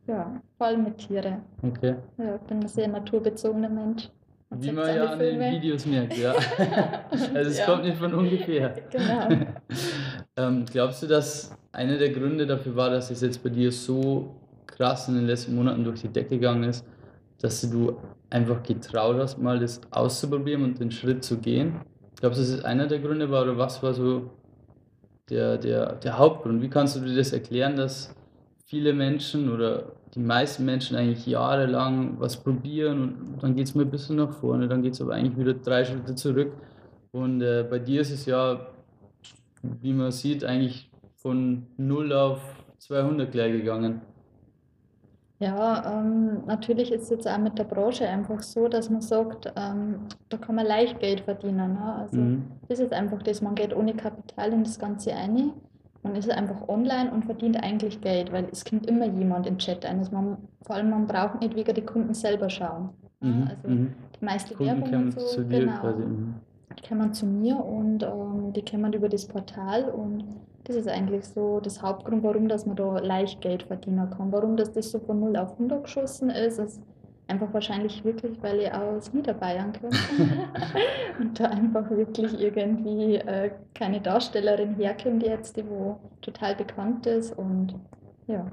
ja, 0.07 0.41
voll 0.57 0.77
mit 0.77 0.97
Tiere. 0.97 1.41
Okay. 1.61 1.95
Ja, 2.17 2.35
ich 2.35 2.41
bin 2.41 2.59
ein 2.59 2.67
sehr 2.67 2.87
naturbezogener 2.87 3.69
Mensch. 3.69 4.09
Man 4.49 4.63
Wie 4.63 4.71
man 4.71 4.95
ja 4.95 5.05
an 5.07 5.19
den 5.19 5.39
Videos 5.39 5.85
merkt, 5.85 6.17
ja. 6.17 6.33
also 7.33 7.49
es 7.49 7.57
ja. 7.57 7.65
kommt 7.65 7.83
nicht 7.83 7.97
von 7.97 8.13
ungefähr. 8.13 8.75
Genau. 8.89 9.45
ähm, 10.37 10.65
glaubst 10.71 11.03
du, 11.03 11.07
dass 11.07 11.51
einer 11.73 11.97
der 11.97 12.11
Gründe 12.11 12.47
dafür 12.47 12.75
war, 12.75 12.89
dass 12.89 13.11
es 13.11 13.21
jetzt 13.21 13.43
bei 13.43 13.49
dir 13.49 13.71
so 13.71 14.35
krass 14.65 15.09
in 15.09 15.15
den 15.15 15.25
letzten 15.25 15.53
Monaten 15.53 15.83
durch 15.83 16.01
die 16.01 16.07
Decke 16.07 16.29
gegangen 16.35 16.63
ist, 16.63 16.85
dass 17.41 17.61
du 17.69 17.97
einfach 18.29 18.63
getraut 18.63 19.17
hast, 19.19 19.37
mal 19.37 19.59
das 19.59 19.81
auszuprobieren 19.91 20.63
und 20.63 20.79
den 20.79 20.91
Schritt 20.91 21.25
zu 21.25 21.37
gehen? 21.37 21.81
Glaubst 22.19 22.39
du, 22.39 22.43
dass 22.43 22.51
es 22.51 22.63
einer 22.63 22.87
der 22.87 22.99
Gründe 22.99 23.29
war 23.29 23.43
oder 23.43 23.57
was 23.57 23.83
war 23.83 23.93
so 23.93 24.31
der, 25.29 25.57
der, 25.57 25.95
der 25.95 26.17
Hauptgrund? 26.17 26.61
Wie 26.61 26.69
kannst 26.69 26.95
du 26.95 27.01
dir 27.01 27.15
das 27.15 27.33
erklären, 27.33 27.75
dass 27.75 28.15
viele 28.67 28.93
Menschen 28.93 29.49
oder 29.49 29.93
die 30.13 30.19
meisten 30.19 30.65
Menschen 30.65 30.97
eigentlich 30.97 31.25
jahrelang 31.25 32.19
was 32.19 32.37
probieren 32.37 33.33
und 33.33 33.43
dann 33.43 33.55
geht 33.55 33.67
es 33.67 33.75
mal 33.75 33.83
ein 33.83 33.91
bisschen 33.91 34.17
nach 34.17 34.33
vorne, 34.33 34.67
dann 34.67 34.81
geht 34.81 34.93
es 34.93 35.01
aber 35.01 35.13
eigentlich 35.13 35.37
wieder 35.37 35.53
drei 35.53 35.85
Schritte 35.85 36.15
zurück. 36.15 36.51
Und 37.11 37.41
äh, 37.41 37.65
bei 37.69 37.79
dir 37.79 38.01
ist 38.01 38.11
es 38.11 38.25
ja, 38.25 38.67
wie 39.81 39.93
man 39.93 40.11
sieht, 40.11 40.43
eigentlich 40.43 40.91
von 41.15 41.65
0 41.77 42.11
auf 42.13 42.41
200 42.79 43.31
gleich 43.31 43.53
gegangen. 43.53 44.01
Ja, 45.39 45.99
ähm, 45.99 46.43
natürlich 46.45 46.91
ist 46.91 47.03
es 47.03 47.09
jetzt 47.09 47.27
auch 47.27 47.37
mit 47.37 47.57
der 47.57 47.63
Branche 47.63 48.07
einfach 48.07 48.41
so, 48.41 48.67
dass 48.67 48.89
man 48.89 49.01
sagt, 49.01 49.53
ähm, 49.55 49.99
da 50.29 50.37
kann 50.37 50.55
man 50.55 50.65
leicht 50.65 50.99
Geld 50.99 51.21
verdienen. 51.21 51.73
Ne? 51.73 51.95
Also 51.99 52.17
mhm. 52.17 52.51
das 52.67 52.79
ist 52.79 52.85
jetzt 52.85 52.93
einfach 52.93 53.21
das, 53.21 53.41
man 53.41 53.55
geht 53.55 53.75
ohne 53.75 53.93
Kapital 53.93 54.51
in 54.51 54.63
das 54.63 54.79
Ganze 54.79 55.13
ein 55.13 55.53
man 56.07 56.15
ist 56.15 56.29
einfach 56.29 56.67
online 56.67 57.11
und 57.11 57.25
verdient 57.25 57.61
eigentlich 57.61 58.01
Geld, 58.01 58.31
weil 58.31 58.47
es 58.51 58.63
kommt 58.63 58.85
immer 58.87 59.05
jemand 59.05 59.45
den 59.45 59.57
Chat 59.57 59.85
ein. 59.85 59.99
Also 59.99 60.11
man, 60.11 60.37
vor 60.61 60.75
allem, 60.75 60.89
man 60.89 61.07
braucht 61.07 61.41
nicht 61.41 61.55
wegen 61.55 61.73
die 61.73 61.81
Kunden 61.81 62.13
selber 62.13 62.49
schauen. 62.49 62.89
Mhm, 63.19 63.47
also 63.49 63.67
mhm. 63.67 63.93
die 64.19 64.25
meiste 64.25 64.55
Kunden 64.55 64.81
Werbung 64.81 65.03
und 65.03 65.19
so, 65.19 65.25
zu 65.27 65.43
dir 65.43 65.59
genau, 65.59 65.79
quasi. 65.79 66.03
Mhm. 66.03 66.35
die 66.77 66.87
kommen 66.87 67.13
zu 67.13 67.25
mir 67.25 67.57
und 67.57 68.03
ähm, 68.03 68.53
die 68.53 68.63
kommen 68.63 68.93
über 68.93 69.09
das 69.09 69.25
Portal 69.25 69.85
und 69.89 70.23
das 70.63 70.75
ist 70.75 70.87
eigentlich 70.87 71.25
so 71.25 71.59
das 71.59 71.81
Hauptgrund, 71.81 72.23
warum 72.23 72.47
dass 72.47 72.65
man 72.65 72.75
da 72.75 72.99
leicht 72.99 73.41
Geld 73.41 73.63
verdienen 73.63 74.09
kann. 74.09 74.31
Warum 74.31 74.57
dass 74.57 74.71
das 74.73 74.91
so 74.91 74.99
von 74.99 75.19
0 75.19 75.37
auf 75.37 75.53
100 75.53 75.83
geschossen 75.83 76.29
ist, 76.29 76.59
ist 76.59 76.81
Einfach 77.27 77.53
wahrscheinlich 77.53 78.03
wirklich, 78.05 78.41
weil 78.41 78.61
ich 78.61 78.73
aus 78.73 79.11
Niederbayern 79.13 79.73
komme 79.73 79.91
und 81.19 81.39
da 81.39 81.45
einfach 81.45 81.89
wirklich 81.89 82.39
irgendwie 82.39 83.15
äh, 83.15 83.51
keine 83.73 83.99
Darstellerin 83.99 84.75
herkommt 84.75 85.23
jetzt, 85.23 85.57
die 85.57 85.67
wo 85.67 85.99
total 86.21 86.55
bekannt 86.55 87.05
ist 87.05 87.37
und 87.37 87.75
ja. 88.27 88.45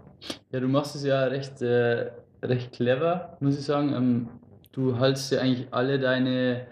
Ja, 0.51 0.61
du 0.61 0.69
machst 0.69 0.97
es 0.97 1.05
ja 1.05 1.25
recht, 1.25 1.63
äh, 1.63 2.11
recht 2.43 2.73
clever, 2.73 3.37
muss 3.41 3.59
ich 3.59 3.65
sagen. 3.65 3.93
Ähm, 3.95 4.29
du 4.73 4.99
haltst 4.99 5.31
ja 5.33 5.41
eigentlich 5.41 5.69
alle 5.71 5.99
deine 5.99 6.67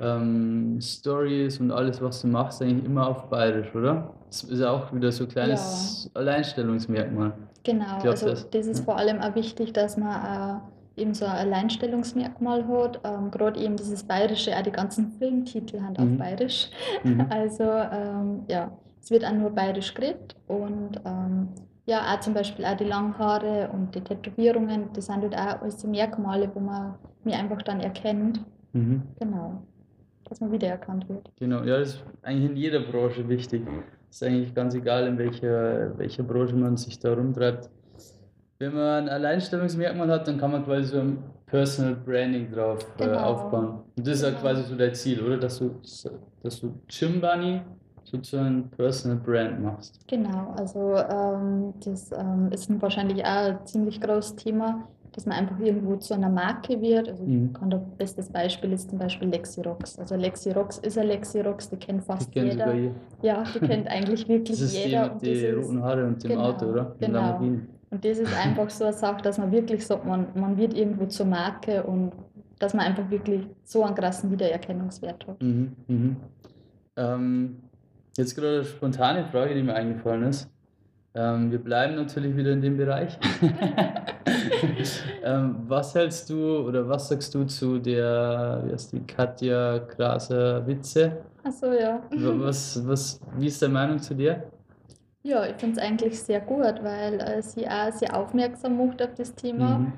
ähm, 0.00 0.78
Stories 0.80 1.60
und 1.60 1.70
alles, 1.70 2.00
was 2.00 2.22
du 2.22 2.28
machst, 2.28 2.62
eigentlich 2.62 2.84
immer 2.84 3.08
auf 3.08 3.28
Bayerisch, 3.28 3.74
oder? 3.74 4.14
Das 4.28 4.44
ist 4.44 4.60
ja 4.60 4.70
auch 4.70 4.92
wieder 4.92 5.12
so 5.12 5.24
ein 5.24 5.30
kleines 5.30 6.10
ja. 6.12 6.20
Alleinstellungsmerkmal. 6.20 7.32
Genau, 7.62 7.98
glaub, 8.00 8.12
also 8.12 8.30
das, 8.30 8.50
das 8.50 8.66
ist 8.66 8.80
ja. 8.80 8.84
vor 8.84 8.96
allem 8.96 9.20
auch 9.20 9.34
wichtig, 9.34 9.72
dass 9.72 9.96
man 9.96 10.10
äh, 10.10 10.60
eben 10.96 11.14
so 11.14 11.24
ein 11.24 11.32
Alleinstellungsmerkmal 11.32 12.66
hat. 12.68 13.00
Ähm, 13.04 13.30
Gerade 13.30 13.60
eben 13.60 13.76
dieses 13.76 14.04
Bayerische, 14.04 14.56
auch 14.56 14.62
die 14.62 14.72
ganzen 14.72 15.12
Filmtitel 15.18 15.80
haben 15.80 15.94
mhm. 15.98 16.12
auf 16.12 16.18
Bayerisch. 16.18 16.70
Mhm. 17.02 17.26
Also 17.30 17.64
ähm, 17.64 18.44
ja, 18.48 18.70
es 19.02 19.10
wird 19.10 19.24
auch 19.24 19.32
nur 19.32 19.50
Bayerisch 19.50 19.92
geredet 19.94 20.36
und 20.46 21.00
ähm, 21.04 21.48
ja, 21.86 22.14
auch 22.14 22.20
zum 22.20 22.32
Beispiel 22.32 22.64
auch 22.64 22.76
die 22.76 22.84
langen 22.84 23.18
Haare 23.18 23.68
und 23.72 23.94
die 23.94 24.00
Tätowierungen, 24.00 24.90
das 24.94 25.06
sind 25.06 25.20
halt 25.20 25.34
auch 25.34 25.60
alles 25.60 25.84
Merkmale, 25.84 26.50
wo 26.54 26.60
man 26.60 26.94
mich 27.24 27.34
einfach 27.34 27.60
dann 27.62 27.80
erkennt. 27.80 28.40
Mhm. 28.72 29.02
Genau. 29.18 29.62
Dass 30.26 30.40
man 30.40 30.50
wiedererkannt 30.52 31.06
wird. 31.08 31.30
Genau, 31.38 31.62
ja, 31.64 31.78
das 31.78 31.96
ist 31.96 32.04
eigentlich 32.22 32.50
in 32.50 32.56
jeder 32.56 32.80
Branche 32.80 33.28
wichtig. 33.28 33.62
Es 34.08 34.16
ist 34.16 34.22
eigentlich 34.22 34.54
ganz 34.54 34.74
egal, 34.74 35.06
in 35.06 35.18
welcher, 35.18 35.98
welcher 35.98 36.22
Branche 36.22 36.56
man 36.56 36.78
sich 36.78 36.98
da 36.98 37.12
rumtreibt. 37.12 37.68
Wenn 38.64 38.74
man 38.74 39.04
ein 39.04 39.08
Alleinstellungsmerkmal 39.10 40.08
hat, 40.10 40.26
dann 40.26 40.38
kann 40.38 40.52
man 40.52 40.64
quasi 40.64 40.84
so 40.84 41.00
ein 41.00 41.18
Personal 41.44 41.96
Branding 41.96 42.50
drauf 42.50 42.78
äh, 42.98 43.04
genau. 43.04 43.20
aufbauen. 43.20 43.80
Und 43.96 44.06
das 44.06 44.16
ist 44.16 44.22
genau. 44.22 44.34
ja 44.34 44.40
quasi 44.40 44.62
so 44.62 44.74
dein 44.74 44.94
Ziel, 44.94 45.22
oder? 45.22 45.36
Dass 45.36 45.58
du, 45.58 45.70
dass 46.42 46.60
du 46.60 46.72
Gym 46.88 47.20
Bunny 47.20 47.60
sozusagen 48.04 48.70
Personal 48.70 49.18
Brand 49.18 49.62
machst. 49.62 50.00
Genau, 50.08 50.54
also 50.56 50.96
ähm, 50.96 51.74
das 51.84 52.10
ähm, 52.12 52.50
ist 52.52 52.70
wahrscheinlich 52.80 53.22
auch 53.22 53.50
ein 53.50 53.66
ziemlich 53.66 54.00
großes 54.00 54.36
Thema, 54.36 54.88
dass 55.12 55.26
man 55.26 55.36
einfach 55.36 55.58
irgendwo 55.58 55.96
zu 55.96 56.14
einer 56.14 56.30
Marke 56.30 56.80
wird. 56.80 57.08
Also 57.08 57.22
mhm. 57.22 57.52
kann 57.52 57.68
das 57.68 57.82
bestes 57.98 58.28
Beispiel 58.30 58.72
ist 58.72 58.88
zum 58.88 58.98
Beispiel 58.98 59.28
Lexirox. 59.28 59.98
Also 59.98 60.16
Lexirox 60.16 60.78
ist 60.78 60.96
ein 60.96 61.08
Lexirox, 61.08 61.68
die 61.68 61.76
kennt 61.76 62.02
fast 62.02 62.34
die 62.34 62.40
jeder. 62.40 62.74
Ja, 63.20 63.44
die 63.54 63.60
kennt 63.60 63.88
eigentlich 63.88 64.26
wirklich 64.28 64.58
das 64.58 64.72
ist 64.72 64.84
jeder. 64.84 65.10
Die 65.22 65.30
mit 65.30 65.42
den 65.42 65.58
roten 65.58 65.82
Haare 65.82 66.06
und 66.06 66.22
dem 66.22 66.30
genau, 66.30 66.42
Auto, 66.44 66.66
oder? 66.66 66.96
Genau. 66.98 67.40
Und 67.94 68.04
das 68.04 68.18
ist 68.18 68.36
einfach 68.36 68.68
so 68.70 68.84
eine 68.84 68.92
Sache, 68.92 69.22
dass 69.22 69.38
man 69.38 69.52
wirklich 69.52 69.86
sagt, 69.86 70.04
man, 70.04 70.26
man 70.34 70.56
wird 70.56 70.74
irgendwo 70.74 71.06
zur 71.06 71.26
Marke 71.26 71.84
und 71.84 72.12
dass 72.58 72.74
man 72.74 72.86
einfach 72.86 73.08
wirklich 73.08 73.46
so 73.62 73.84
einen 73.84 73.94
krassen 73.94 74.32
Wiedererkennungswert 74.32 75.26
hat. 75.28 75.40
Mhm, 75.40 75.76
mhm. 75.86 76.16
Ähm, 76.96 77.56
Jetzt 78.16 78.36
gerade 78.36 78.56
eine 78.56 78.64
spontane 78.64 79.24
Frage, 79.26 79.54
die 79.54 79.62
mir 79.62 79.74
eingefallen 79.74 80.24
ist. 80.24 80.48
Ähm, 81.14 81.50
wir 81.50 81.58
bleiben 81.58 81.94
natürlich 81.94 82.36
wieder 82.36 82.52
in 82.52 82.60
dem 82.60 82.76
Bereich. 82.76 83.16
ähm, 85.24 85.56
was 85.66 85.94
hältst 85.94 86.30
du 86.30 86.58
oder 86.58 86.88
was 86.88 87.08
sagst 87.08 87.34
du 87.34 87.44
zu 87.44 87.78
der, 87.78 88.62
wie 88.64 88.72
heißt 88.72 88.92
die, 88.92 89.00
Katja 89.00 89.78
Graser 89.78 90.66
Witze? 90.66 91.24
Achso, 91.44 91.72
ja. 91.72 92.02
Was, 92.10 92.86
was, 92.86 93.20
wie 93.36 93.46
ist 93.46 93.62
deine 93.62 93.74
Meinung 93.74 93.98
zu 94.00 94.14
dir? 94.14 94.44
Ja, 95.24 95.46
ich 95.46 95.56
finde 95.56 95.80
es 95.80 95.86
eigentlich 95.86 96.20
sehr 96.20 96.40
gut, 96.40 96.82
weil 96.82 97.20
äh, 97.20 97.42
sie 97.42 97.66
auch 97.66 97.90
sehr 97.92 98.16
aufmerksam 98.16 98.76
macht 98.76 99.02
auf 99.02 99.14
das 99.14 99.34
Thema. 99.34 99.78
Mhm 99.78 99.92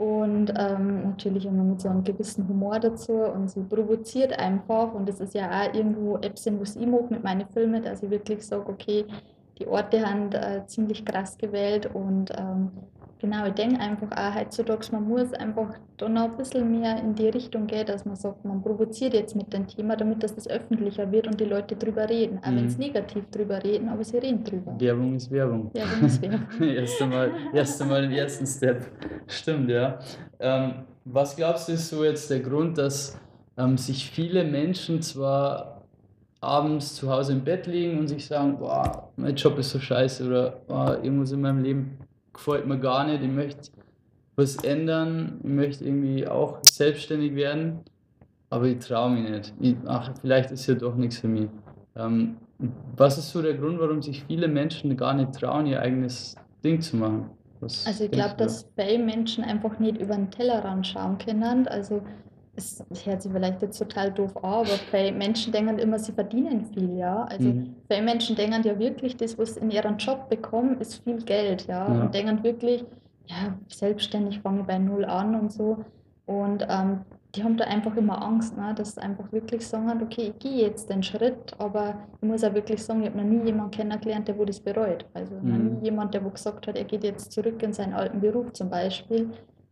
und 0.00 0.50
ähm, 0.56 1.02
natürlich 1.02 1.44
immer 1.44 1.62
mit 1.62 1.82
so 1.82 1.90
einem 1.90 2.02
gewissen 2.02 2.48
Humor 2.48 2.80
dazu 2.80 3.12
und 3.12 3.50
sie 3.50 3.60
provoziert 3.60 4.32
einfach 4.38 4.94
und 4.94 5.06
das 5.06 5.20
ist 5.20 5.34
ja 5.34 5.50
auch 5.50 5.74
irgendwo 5.74 6.16
etwas, 6.16 6.58
was 6.58 6.76
ich 6.76 6.86
mache 6.86 7.08
mit 7.10 7.22
meinen 7.22 7.46
Filmen, 7.50 7.82
dass 7.82 8.02
ich 8.02 8.08
wirklich 8.08 8.46
sage, 8.46 8.66
okay, 8.66 9.04
die 9.58 9.66
Orte 9.66 10.02
haben 10.02 10.32
äh, 10.32 10.64
ziemlich 10.64 11.04
krass 11.04 11.36
gewählt 11.36 11.90
und 11.92 12.30
ähm, 12.34 12.70
Genau, 13.20 13.46
ich 13.46 13.52
denke 13.52 13.78
einfach 13.78 14.10
auch 14.12 14.34
heutzutage, 14.34 14.86
man 14.92 15.06
muss 15.06 15.34
einfach 15.34 15.74
da 15.98 16.08
noch 16.08 16.30
ein 16.30 16.36
bisschen 16.38 16.70
mehr 16.70 16.98
in 16.98 17.14
die 17.14 17.28
Richtung 17.28 17.66
gehen, 17.66 17.84
dass 17.84 18.06
man 18.06 18.16
sagt, 18.16 18.46
man 18.46 18.62
provoziert 18.62 19.12
jetzt 19.12 19.36
mit 19.36 19.52
dem 19.52 19.66
Thema, 19.66 19.94
damit 19.94 20.22
das, 20.22 20.34
das 20.34 20.48
öffentlicher 20.48 21.12
wird 21.12 21.26
und 21.26 21.38
die 21.38 21.44
Leute 21.44 21.76
drüber 21.76 22.08
reden. 22.08 22.38
Auch 22.42 22.50
mhm. 22.50 22.56
wenn 22.56 22.70
sie 22.70 22.78
negativ 22.78 23.28
drüber 23.30 23.62
reden, 23.62 23.90
aber 23.90 24.02
sie 24.04 24.16
reden 24.16 24.42
drüber. 24.42 24.74
Werbung 24.78 25.14
ist 25.16 25.30
Werbung. 25.30 25.70
Werbung 25.74 26.06
ist 26.06 26.22
Werbung. 26.22 26.46
erst, 26.60 27.02
einmal, 27.02 27.30
erst 27.52 27.82
einmal 27.82 28.04
im 28.04 28.12
ersten 28.12 28.46
Step. 28.46 28.86
Stimmt, 29.26 29.68
ja. 29.68 29.98
Ähm, 30.38 30.72
was 31.04 31.36
glaubst 31.36 31.68
du, 31.68 31.72
ist 31.72 31.90
so 31.90 32.02
jetzt 32.02 32.30
der 32.30 32.40
Grund, 32.40 32.78
dass 32.78 33.20
ähm, 33.58 33.76
sich 33.76 34.10
viele 34.10 34.44
Menschen 34.44 35.02
zwar 35.02 35.82
abends 36.40 36.94
zu 36.94 37.10
Hause 37.10 37.32
im 37.32 37.44
Bett 37.44 37.66
liegen 37.66 37.98
und 37.98 38.08
sich 38.08 38.26
sagen, 38.26 38.56
boah, 38.58 39.10
mein 39.16 39.34
Job 39.34 39.58
ist 39.58 39.70
so 39.70 39.78
scheiße 39.78 40.26
oder 40.26 40.62
boah, 40.66 40.98
irgendwas 41.02 41.32
in 41.32 41.42
meinem 41.42 41.62
Leben 41.62 41.98
gefällt 42.32 42.66
mir 42.66 42.78
gar 42.78 43.06
nicht, 43.06 43.22
ich 43.22 43.30
möchte 43.30 43.70
was 44.36 44.56
ändern, 44.56 45.40
ich 45.42 45.50
möchte 45.50 45.84
irgendwie 45.84 46.26
auch 46.26 46.58
selbstständig 46.62 47.34
werden, 47.34 47.80
aber 48.48 48.66
ich 48.66 48.78
traue 48.78 49.10
mich 49.10 49.30
nicht. 49.30 49.54
Ich, 49.60 49.76
ach, 49.86 50.12
vielleicht 50.20 50.50
ist 50.50 50.66
ja 50.66 50.74
doch 50.74 50.94
nichts 50.96 51.18
für 51.18 51.28
mich. 51.28 51.48
Ähm, 51.96 52.36
was 52.96 53.18
ist 53.18 53.30
so 53.30 53.42
der 53.42 53.54
Grund, 53.54 53.78
warum 53.78 54.02
sich 54.02 54.24
viele 54.24 54.48
Menschen 54.48 54.96
gar 54.96 55.14
nicht 55.14 55.32
trauen, 55.34 55.66
ihr 55.66 55.80
eigenes 55.80 56.36
Ding 56.64 56.80
zu 56.80 56.96
machen? 56.96 57.30
Was 57.60 57.86
also 57.86 58.04
ich 58.04 58.10
glaube, 58.10 58.36
dass 58.36 58.66
viele 58.76 58.98
Menschen 58.98 59.44
einfach 59.44 59.78
nicht 59.78 59.98
über 59.98 60.14
den 60.14 60.30
Tellerrand 60.30 60.86
schauen 60.86 61.18
können. 61.18 61.68
Also 61.68 62.02
es 62.56 62.84
hört 63.04 63.22
sich 63.22 63.32
vielleicht 63.32 63.62
jetzt 63.62 63.78
total 63.78 64.12
doof 64.12 64.36
an, 64.38 64.44
aber 64.44 64.66
viele 64.66 65.12
Menschen 65.12 65.52
denken 65.52 65.78
immer, 65.78 65.98
sie 65.98 66.12
verdienen 66.12 66.64
viel, 66.66 66.96
ja. 66.96 67.24
Also 67.24 67.48
mhm. 67.48 67.74
viele 67.88 68.02
Menschen 68.02 68.36
denken 68.36 68.62
ja 68.62 68.78
wirklich, 68.78 69.16
das, 69.16 69.38
was 69.38 69.54
sie 69.54 69.60
in 69.60 69.70
ihrem 69.70 69.96
Job 69.96 70.28
bekommen, 70.28 70.78
ist 70.80 71.02
viel 71.04 71.22
Geld, 71.22 71.66
ja. 71.66 71.92
ja. 71.92 72.02
Und 72.02 72.14
denken 72.14 72.42
wirklich, 72.42 72.84
ja, 73.26 73.54
selbstständig 73.68 74.40
fange 74.40 74.60
ich 74.60 74.66
bei 74.66 74.78
null 74.78 75.04
an 75.04 75.34
und 75.34 75.52
so. 75.52 75.84
Und 76.26 76.66
ähm, 76.68 77.00
die 77.34 77.44
haben 77.44 77.56
da 77.56 77.64
einfach 77.64 77.96
immer 77.96 78.22
Angst, 78.22 78.56
ne, 78.56 78.74
dass 78.74 78.94
sie 78.94 79.02
einfach 79.02 79.30
wirklich 79.32 79.66
sagen, 79.66 80.02
okay, 80.02 80.32
ich 80.34 80.38
gehe 80.40 80.66
jetzt 80.66 80.90
den 80.90 81.02
Schritt, 81.02 81.54
aber 81.58 81.94
ich 82.20 82.28
muss 82.28 82.42
auch 82.42 82.54
wirklich 82.54 82.82
sagen, 82.82 83.02
ich 83.02 83.08
habe 83.08 83.18
noch 83.18 83.24
nie 83.24 83.44
jemanden 83.46 83.70
kennengelernt, 83.70 84.26
der 84.26 84.36
wo 84.36 84.44
das 84.44 84.58
bereut. 84.58 85.06
Also 85.14 85.36
mhm. 85.36 85.48
noch 85.48 85.58
nie 85.58 85.84
jemand, 85.84 86.14
der 86.14 86.24
wo 86.24 86.30
gesagt 86.30 86.66
hat, 86.66 86.76
er 86.76 86.84
geht 86.84 87.04
jetzt 87.04 87.32
zurück 87.32 87.62
in 87.62 87.72
seinen 87.72 87.94
alten 87.94 88.20
Beruf 88.20 88.52
zum 88.52 88.68
Beispiel. 88.68 89.30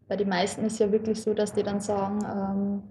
Bei 0.08 0.16
den 0.16 0.28
meisten 0.28 0.64
ist 0.64 0.78
ja 0.78 0.90
wirklich 0.90 1.20
so, 1.20 1.34
dass 1.34 1.52
die 1.52 1.62
dann 1.62 1.80
sagen, 1.80 2.18
ähm, 2.24 2.82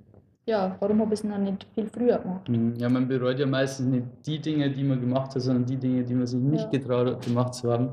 ja, 0.46 0.78
warum 0.80 1.02
habe 1.02 1.14
ich 1.14 1.20
es 1.20 1.24
noch 1.26 1.38
nicht 1.38 1.68
viel 1.74 1.88
früher 1.88 2.20
gemacht? 2.20 2.48
Mhm. 2.48 2.76
Ja, 2.78 2.88
man 2.90 3.08
bereut 3.08 3.38
ja 3.40 3.46
meistens 3.46 3.88
nicht 3.88 4.06
die 4.26 4.40
Dinge, 4.40 4.70
die 4.72 4.84
man 4.84 5.02
gemacht 5.02 5.36
hat, 5.36 5.42
sondern 5.42 5.66
die 5.66 5.76
Dinge, 5.76 6.04
die 6.04 6.14
man 6.14 6.26
sich 6.26 6.40
nicht 6.40 6.64
ja. 6.72 6.80
getraut 6.80 7.08
hat, 7.08 7.26
gemacht 7.26 7.54
zu 7.54 7.72
haben. 7.72 7.90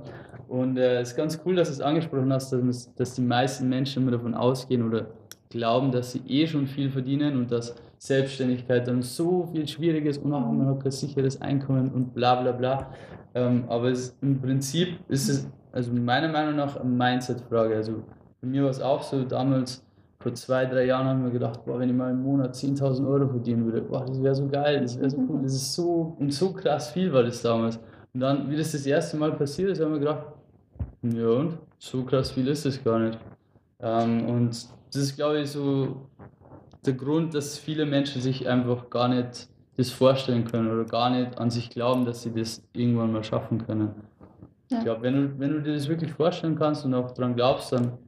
Und 0.46 0.76
äh, 0.76 1.00
es 1.00 1.10
ist 1.10 1.16
ganz 1.16 1.40
cool, 1.44 1.56
dass 1.56 1.68
du 1.68 1.74
es 1.74 1.80
angesprochen 1.80 2.32
hast, 2.32 2.52
dass, 2.52 2.94
dass 2.94 3.14
die 3.14 3.22
meisten 3.22 3.68
Menschen 3.68 4.02
immer 4.02 4.12
davon 4.12 4.34
ausgehen 4.34 4.86
oder 4.86 5.06
glauben, 5.50 5.90
dass 5.90 6.12
sie 6.12 6.22
eh 6.28 6.46
schon 6.46 6.66
viel 6.66 6.90
verdienen 6.90 7.36
und 7.36 7.50
dass 7.50 7.74
Selbstständigkeit 7.98 8.86
dann 8.86 9.02
so 9.02 9.46
viel 9.46 9.66
schwierig 9.66 10.04
ist 10.06 10.18
und 10.22 10.32
auch 10.32 10.40
man 10.40 10.66
hat 10.66 10.82
kein 10.82 10.92
sicheres 10.92 11.40
Einkommen 11.40 11.90
und 11.90 12.14
bla 12.14 12.40
bla 12.40 12.52
bla. 12.52 12.90
Ähm, 13.34 13.64
aber 13.68 13.90
es, 13.90 14.16
im 14.20 14.40
Prinzip 14.40 14.98
ist 15.08 15.28
es, 15.28 15.48
also 15.72 15.92
meiner 15.92 16.28
Meinung 16.28 16.56
nach, 16.56 16.76
eine 16.76 16.90
Mindset-Frage. 16.90 17.74
Also 17.76 18.02
bei 18.44 18.50
mir 18.50 18.64
war 18.64 18.70
es 18.70 18.80
auch 18.80 19.02
so, 19.02 19.24
damals 19.24 19.82
vor 20.18 20.34
zwei, 20.34 20.66
drei 20.66 20.84
Jahren 20.84 21.06
haben 21.06 21.24
wir 21.24 21.30
gedacht, 21.30 21.64
boah, 21.64 21.78
wenn 21.78 21.88
ich 21.88 21.94
mal 21.94 22.10
im 22.10 22.22
Monat 22.22 22.54
10.000 22.54 23.06
Euro 23.08 23.28
verdienen 23.28 23.64
würde, 23.64 23.80
boah, 23.80 24.04
das 24.04 24.22
wäre 24.22 24.34
so 24.34 24.46
geil, 24.48 24.80
das 24.82 24.98
wäre 24.98 25.10
so 25.10 25.18
cool, 25.28 25.40
das 25.42 25.54
ist 25.54 25.74
so, 25.74 26.14
und 26.20 26.32
so 26.32 26.52
krass 26.52 26.90
viel 26.90 27.12
war 27.12 27.22
das 27.22 27.40
damals. 27.40 27.78
Und 28.12 28.20
dann, 28.20 28.50
wie 28.50 28.56
das 28.56 28.72
das 28.72 28.84
erste 28.84 29.16
Mal 29.16 29.32
passiert 29.32 29.70
ist, 29.70 29.80
haben 29.80 29.92
wir 29.92 29.98
gedacht, 29.98 30.26
ja 31.02 31.28
und, 31.28 31.58
so 31.78 32.04
krass 32.04 32.30
viel 32.30 32.46
ist 32.48 32.64
das 32.64 32.82
gar 32.82 32.98
nicht. 32.98 33.18
Ähm, 33.80 34.28
und 34.28 34.48
das 34.92 35.02
ist, 35.02 35.16
glaube 35.16 35.40
ich, 35.40 35.50
so 35.50 36.08
der 36.84 36.94
Grund, 36.94 37.34
dass 37.34 37.58
viele 37.58 37.86
Menschen 37.86 38.20
sich 38.20 38.46
einfach 38.46 38.90
gar 38.90 39.08
nicht 39.08 39.48
das 39.76 39.90
vorstellen 39.90 40.44
können 40.44 40.70
oder 40.70 40.84
gar 40.84 41.10
nicht 41.10 41.38
an 41.38 41.50
sich 41.50 41.70
glauben, 41.70 42.04
dass 42.04 42.22
sie 42.22 42.32
das 42.32 42.62
irgendwann 42.72 43.12
mal 43.12 43.24
schaffen 43.24 43.66
können. 43.66 43.90
Ja. 44.70 44.78
Ich 44.78 44.84
glaube, 44.84 45.02
wenn 45.02 45.14
du, 45.14 45.38
wenn 45.38 45.50
du 45.50 45.62
dir 45.62 45.74
das 45.74 45.88
wirklich 45.88 46.12
vorstellen 46.12 46.56
kannst 46.56 46.84
und 46.84 46.94
auch 46.94 47.10
daran 47.10 47.34
glaubst, 47.34 47.72
dann 47.72 47.98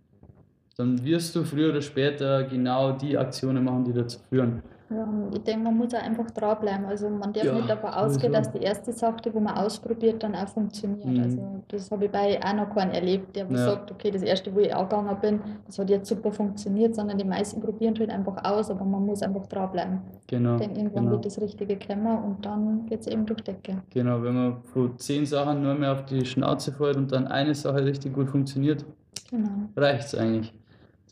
dann 0.76 1.02
wirst 1.04 1.34
du 1.34 1.42
früher 1.44 1.70
oder 1.70 1.80
später 1.80 2.44
genau 2.44 2.92
die 2.92 3.16
Aktionen 3.16 3.64
machen, 3.64 3.84
die 3.84 3.92
dazu 3.92 4.18
führen. 4.28 4.62
Ja, 4.88 5.08
ich 5.34 5.42
denke, 5.42 5.64
man 5.64 5.76
muss 5.76 5.92
auch 5.94 6.02
einfach 6.02 6.30
dranbleiben. 6.30 6.84
Also 6.86 7.10
man 7.10 7.32
darf 7.32 7.44
ja, 7.44 7.54
nicht 7.54 7.68
davon 7.68 7.90
ausgehen, 7.90 8.32
dass 8.32 8.52
die 8.52 8.60
erste 8.60 8.92
Sache, 8.92 9.16
die 9.24 9.30
man 9.30 9.56
ausprobiert, 9.56 10.22
dann 10.22 10.36
auch 10.36 10.46
funktioniert. 10.46 11.04
Mhm. 11.06 11.22
Also 11.22 11.62
das 11.66 11.90
habe 11.90 12.04
ich 12.04 12.10
bei 12.12 12.38
auch 12.40 12.54
noch 12.54 12.72
keinen 12.72 12.92
erlebt, 12.92 13.34
der 13.34 13.50
ja. 13.50 13.56
sagt, 13.56 13.90
okay, 13.90 14.12
das 14.12 14.22
erste, 14.22 14.54
wo 14.54 14.60
ich 14.60 14.72
angegangen 14.72 15.16
bin, 15.20 15.40
das 15.66 15.78
hat 15.80 15.90
jetzt 15.90 16.08
super 16.08 16.30
funktioniert, 16.30 16.94
sondern 16.94 17.18
die 17.18 17.24
meisten 17.24 17.60
probieren 17.60 17.98
halt 17.98 18.10
einfach 18.10 18.36
aus, 18.44 18.70
aber 18.70 18.84
man 18.84 19.04
muss 19.06 19.22
einfach 19.22 19.46
dranbleiben. 19.46 19.98
Genau. 20.28 20.56
Denn 20.56 20.76
irgendwann 20.76 21.04
genau. 21.04 21.16
wird 21.16 21.26
das 21.26 21.40
Richtige 21.40 21.76
kommen 21.76 22.22
und 22.22 22.46
dann 22.46 22.86
geht 22.86 23.00
es 23.00 23.06
eben 23.08 23.26
durch 23.26 23.42
Decke. 23.42 23.82
Genau, 23.90 24.22
wenn 24.22 24.34
man 24.34 24.62
von 24.72 24.96
zehn 24.98 25.26
Sachen 25.26 25.62
nur 25.62 25.74
mehr 25.74 25.94
auf 25.94 26.04
die 26.04 26.24
Schnauze 26.24 26.70
fällt 26.70 26.96
und 26.96 27.10
dann 27.10 27.26
eine 27.26 27.56
Sache 27.56 27.84
richtig 27.84 28.12
gut 28.12 28.30
funktioniert, 28.30 28.84
genau. 29.30 29.68
reicht 29.74 30.04
es 30.04 30.14
eigentlich. 30.14 30.54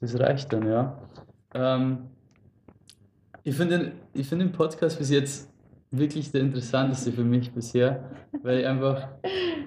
Das 0.04 0.20
reicht 0.20 0.52
dann, 0.52 0.68
ja. 0.68 0.98
Ähm, 1.54 2.10
ich 3.42 3.56
finde 3.56 3.78
den, 3.78 3.92
ich 4.12 4.28
find 4.28 4.42
den 4.42 4.52
Podcast 4.52 4.98
bis 4.98 5.08
jetzt 5.08 5.50
wirklich 5.90 6.30
der 6.30 6.42
interessanteste 6.42 7.10
für 7.10 7.24
mich 7.24 7.50
bisher, 7.52 8.04
weil 8.42 8.60
ich 8.60 8.66
einfach 8.66 9.08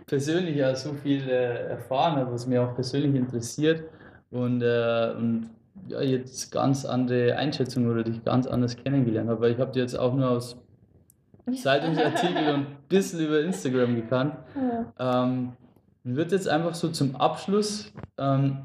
persönlich 0.05 0.55
ja 0.55 0.75
so 0.75 0.93
viel 0.93 1.27
äh, 1.27 1.69
erfahren 1.69 2.17
habe, 2.17 2.33
was 2.33 2.45
mich 2.45 2.59
auch 2.59 2.75
persönlich 2.75 3.15
interessiert 3.15 3.83
und, 4.29 4.61
äh, 4.61 5.13
und 5.17 5.49
ja, 5.87 6.01
jetzt 6.01 6.51
ganz 6.51 6.85
andere 6.85 7.35
Einschätzungen 7.35 7.89
oder 7.89 8.03
dich 8.03 8.23
ganz 8.23 8.45
anders 8.45 8.75
kennengelernt 8.75 9.27
habe, 9.27 9.41
weil 9.41 9.53
ich 9.53 9.59
habe 9.59 9.71
dich 9.71 9.81
jetzt 9.81 9.97
auch 9.97 10.13
nur 10.13 10.29
aus 10.29 10.55
Zeitungsartikeln 11.63 12.53
und 12.53 12.59
ein 12.59 12.77
bisschen 12.89 13.21
über 13.21 13.41
Instagram 13.41 13.95
gekannt. 13.95 14.35
Ja. 14.99 15.23
Ähm, 15.23 15.53
würde 16.03 16.35
jetzt 16.35 16.47
einfach 16.47 16.75
so 16.75 16.89
zum 16.89 17.15
Abschluss 17.15 17.91
ähm, 18.19 18.59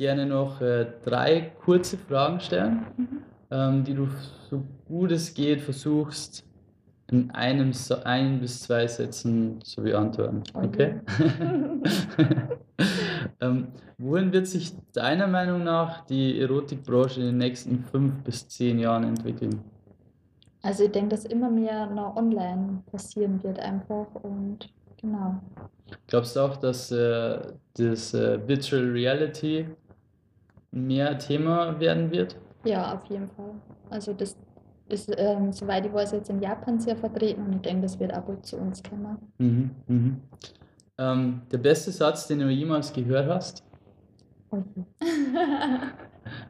gerne 0.00 0.24
noch 0.24 0.62
äh, 0.62 0.86
drei 1.04 1.52
kurze 1.62 1.98
Fragen 1.98 2.40
stellen, 2.40 2.86
mhm. 2.96 3.08
ähm, 3.50 3.84
die 3.84 3.92
du 3.92 4.08
so 4.48 4.62
gut 4.88 5.12
es 5.12 5.34
geht 5.34 5.60
versuchst 5.60 6.42
in 7.08 7.30
einem 7.32 7.72
ein 8.04 8.40
bis 8.40 8.62
zwei 8.62 8.86
Sätzen 8.86 9.60
zu 9.60 9.82
beantworten. 9.82 10.42
Okay? 10.54 11.00
ähm, 13.42 13.66
wohin 13.98 14.32
wird 14.32 14.46
sich 14.46 14.72
deiner 14.94 15.26
Meinung 15.26 15.64
nach 15.64 16.06
die 16.06 16.40
Erotikbranche 16.40 17.20
in 17.20 17.26
den 17.26 17.36
nächsten 17.36 17.84
fünf 17.84 18.22
bis 18.22 18.48
zehn 18.48 18.78
Jahren 18.78 19.04
entwickeln? 19.04 19.60
Also 20.62 20.84
ich 20.84 20.92
denke, 20.92 21.10
dass 21.10 21.26
immer 21.26 21.50
mehr 21.50 21.90
noch 21.90 22.16
online 22.16 22.82
passieren 22.90 23.42
wird 23.42 23.58
einfach 23.58 24.06
und 24.22 24.72
genau. 24.98 25.42
Glaubst 26.06 26.36
du 26.36 26.40
auch, 26.40 26.56
dass 26.56 26.90
äh, 26.90 27.38
das 27.74 28.14
äh, 28.14 28.48
Virtual 28.48 28.82
Reality 28.92 29.66
mehr 30.70 31.18
Thema 31.18 31.78
werden 31.80 32.10
wird? 32.10 32.36
Ja, 32.64 32.94
auf 32.94 33.04
jeden 33.06 33.28
Fall. 33.28 33.54
Also 33.88 34.12
das 34.12 34.36
ist, 34.88 35.12
ähm, 35.16 35.52
soweit 35.52 35.86
ich 35.86 35.92
weiß, 35.92 36.12
jetzt 36.12 36.30
in 36.30 36.40
Japan 36.40 36.78
sehr 36.78 36.96
vertreten 36.96 37.42
und 37.46 37.56
ich 37.56 37.62
denke, 37.62 37.82
das 37.82 37.98
wird 37.98 38.12
auch 38.12 38.22
bald 38.22 38.44
zu 38.44 38.56
uns 38.56 38.82
kommen. 38.82 39.16
Mhm, 39.38 39.70
mhm. 39.86 40.20
Ähm, 40.98 41.42
der 41.50 41.58
beste 41.58 41.90
Satz, 41.90 42.26
den 42.26 42.40
du 42.40 42.50
jemals 42.50 42.92
gehört 42.92 43.28
hast? 43.28 43.64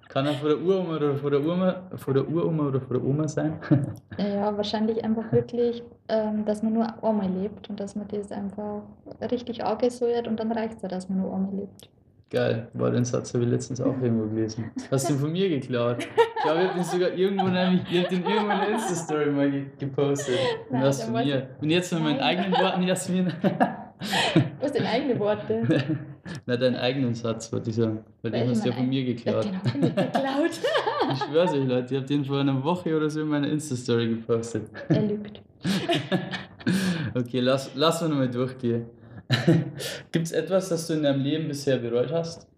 Kann 0.08 0.26
er 0.26 0.34
von 0.34 0.48
der 0.48 0.60
Uroma 0.60 0.96
oder 0.96 1.14
von 1.16 1.30
der 1.30 1.40
Uroma, 1.40 1.82
von 1.96 2.14
der 2.14 2.28
Uroma 2.28 2.68
oder 2.68 2.80
von 2.80 2.96
der 2.96 3.04
Oma 3.04 3.28
sein? 3.28 3.60
ja, 4.18 4.56
wahrscheinlich 4.56 5.04
einfach 5.04 5.30
wirklich, 5.30 5.84
ähm, 6.08 6.44
dass 6.44 6.62
man 6.62 6.72
nur 6.72 7.04
einmal 7.04 7.30
lebt 7.30 7.70
und 7.70 7.78
dass 7.78 7.94
man 7.94 8.08
das 8.08 8.32
einfach 8.32 8.82
richtig 9.30 9.64
angesäuert 9.64 10.26
und 10.26 10.40
dann 10.40 10.50
reicht 10.50 10.76
es 10.76 10.82
ja, 10.82 10.88
dass 10.88 11.08
man 11.08 11.20
nur 11.20 11.32
einmal 11.32 11.54
lebt. 11.54 11.90
Geil, 12.30 12.68
war 12.74 12.92
den 12.92 13.04
Satz 13.04 13.34
habe 13.34 13.42
ich 13.42 13.50
letztens 13.50 13.80
auch 13.80 14.00
irgendwo 14.00 14.28
gelesen. 14.28 14.70
Hast 14.88 15.08
du 15.08 15.14
ihn 15.14 15.18
von 15.18 15.32
mir 15.32 15.48
geklaut? 15.48 15.98
Ich 15.98 16.42
glaube, 16.44 16.60
ich 16.60 16.68
habe 16.68 16.74
den 16.78 16.84
sogar 16.84 17.12
irgendwo 17.12 17.48
nämlich, 17.48 17.82
ich 17.90 17.98
habe 17.98 18.08
den 18.08 18.24
irgendwo 18.24 18.52
in 18.52 18.60
der 18.60 18.68
Insta-Story 18.68 19.30
mal 19.32 19.66
gepostet. 19.76 20.38
Und 20.68 20.74
Nein, 20.74 20.82
das 20.82 21.02
von 21.02 21.12
mir. 21.14 21.48
Und 21.60 21.70
jetzt 21.70 21.92
mit 21.92 22.02
meinen 22.04 22.20
eigenen 22.20 22.52
Worten, 22.52 22.82
Jasmin. 22.84 23.32
Was 24.60 24.72
denn 24.72 24.86
eigene 24.86 25.18
Worte? 25.18 25.66
Na, 26.46 26.56
deinen 26.56 26.76
eigenen 26.76 27.14
Satz, 27.14 27.52
wollte 27.52 27.70
ich 27.70 27.76
sagen. 27.76 28.04
Weil 28.22 28.30
den 28.30 28.48
hast 28.48 28.64
du 28.64 28.68
ja 28.68 28.76
von 28.76 28.88
mir 28.88 29.04
geklaut. 29.04 29.46
Den 29.46 29.82
ich 29.82 29.94
geklaut. 29.96 30.50
ich 31.12 31.18
schwör's 31.24 31.52
euch, 31.52 31.66
Leute, 31.66 31.94
ich 31.94 32.00
habe 32.00 32.06
den 32.06 32.24
vor 32.24 32.38
einer 32.38 32.62
Woche 32.62 32.96
oder 32.96 33.10
so 33.10 33.22
in 33.22 33.28
meiner 33.28 33.48
Insta-Story 33.48 34.08
gepostet. 34.08 34.70
Er 34.88 35.02
lügt. 35.02 35.42
okay, 37.14 37.40
lass, 37.40 37.72
lass 37.74 38.00
uns 38.02 38.10
nochmal 38.10 38.30
durchgehen. 38.30 38.86
Gibt 40.12 40.26
es 40.26 40.32
etwas, 40.32 40.68
das 40.68 40.86
du 40.86 40.94
in 40.94 41.02
deinem 41.02 41.22
Leben 41.22 41.48
bisher 41.48 41.78
bereut 41.78 42.12
hast? 42.12 42.48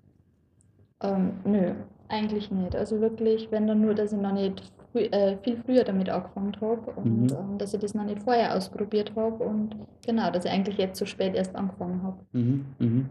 Ähm, 1.03 1.33
nö, 1.45 1.75
eigentlich 2.09 2.51
nicht. 2.51 2.75
Also 2.75 3.01
wirklich, 3.01 3.51
wenn 3.51 3.67
dann 3.67 3.81
nur, 3.81 3.95
dass 3.95 4.13
ich 4.13 4.19
noch 4.19 4.33
nicht 4.33 4.63
früh, 4.93 5.01
äh, 5.01 5.37
viel 5.43 5.61
früher 5.65 5.85
damit 5.85 6.09
angefangen 6.09 6.57
habe 6.61 6.93
und 6.93 7.31
mhm. 7.31 7.37
ähm, 7.39 7.59
dass 7.59 7.75
ich 7.75 7.81
das 7.81 7.95
noch 7.95 8.05
nicht 8.05 8.23
vorher 8.23 8.57
ausprobiert 8.57 9.13
habe 9.17 9.45
und 9.45 9.77
genau, 10.07 10.31
dass 10.31 10.45
ich 10.45 10.51
eigentlich 10.51 10.79
jetzt 10.79 10.99
so 10.99 11.07
spät 11.07 11.35
erst 11.35 11.55
angefangen 11.57 12.03
habe. 12.03 12.19
Mhm. 12.33 12.67
Mhm. 12.79 13.09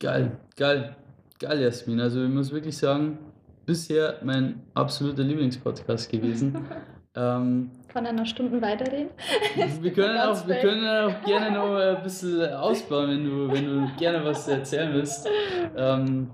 Geil, 0.00 0.32
geil, 0.56 0.96
geil, 1.38 1.60
Jasmin. 1.60 2.00
Also 2.00 2.24
ich 2.24 2.30
muss 2.30 2.52
wirklich 2.52 2.76
sagen, 2.76 3.18
bisher 3.66 4.18
mein 4.22 4.62
absoluter 4.74 5.22
Lieblingspodcast 5.22 6.10
gewesen. 6.10 6.56
ähm, 7.16 7.70
Kann 7.88 8.06
er 8.06 8.12
noch 8.12 8.26
Stunden 8.26 8.60
weiterreden? 8.60 9.10
Wir 9.80 9.92
können, 9.92 10.18
auch, 10.18 10.46
wir 10.46 10.56
können 10.56 10.86
auch 10.86 11.24
gerne 11.24 11.52
noch 11.52 11.76
ein 11.76 12.02
bisschen 12.02 12.52
ausbauen, 12.54 13.10
wenn 13.10 13.24
du, 13.24 13.52
wenn 13.52 13.64
du 13.64 13.96
gerne 13.96 14.24
was 14.24 14.48
erzählen 14.48 14.92
willst. 14.92 15.28
Ähm, 15.76 16.28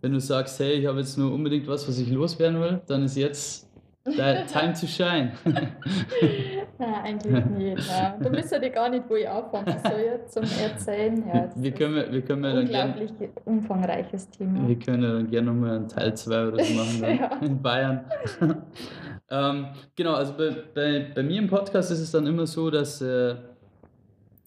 wenn 0.00 0.12
du 0.12 0.20
sagst, 0.20 0.60
hey, 0.60 0.74
ich 0.74 0.86
habe 0.86 0.98
jetzt 1.00 1.18
nur 1.18 1.32
unbedingt 1.32 1.66
was, 1.66 1.88
was 1.88 1.98
ich 1.98 2.08
loswerden 2.10 2.60
will, 2.60 2.80
dann 2.86 3.02
ist 3.02 3.16
jetzt 3.16 3.68
time 4.04 4.72
to 4.78 4.86
shine. 4.86 5.32
Nein, 6.78 6.94
eigentlich 7.04 7.44
nicht. 7.58 7.88
Ja. 7.88 8.16
Du 8.20 8.30
wisst 8.32 8.52
ja 8.52 8.68
gar 8.68 8.88
nicht, 8.88 9.04
wo 9.08 9.16
ich 9.16 9.28
anfangen 9.28 9.76
soll 9.82 10.20
zum 10.28 10.44
Erzählen. 10.62 11.24
Ja, 11.26 11.48
wir 11.54 11.72
können, 11.72 12.12
wir 12.12 12.22
können 12.22 12.44
ein 12.44 12.58
unglaublich 12.58 13.18
gern, 13.18 13.30
umfangreiches 13.44 14.30
Thema. 14.30 14.68
Wir 14.68 14.78
können 14.78 15.02
dann 15.02 15.30
gerne 15.30 15.52
nochmal 15.52 15.76
einen 15.76 15.88
Teil 15.88 16.14
2 16.14 16.48
oder 16.48 16.64
so 16.64 16.74
machen 16.74 17.02
ja. 17.20 17.38
in 17.40 17.62
Bayern. 17.62 18.04
ähm, 19.30 19.66
genau, 19.94 20.14
also 20.14 20.34
bei, 20.36 20.50
bei, 20.74 21.12
bei 21.14 21.22
mir 21.22 21.38
im 21.38 21.48
Podcast 21.48 21.90
ist 21.90 22.00
es 22.00 22.10
dann 22.10 22.26
immer 22.26 22.46
so, 22.46 22.70
dass 22.70 23.00
äh, 23.00 23.36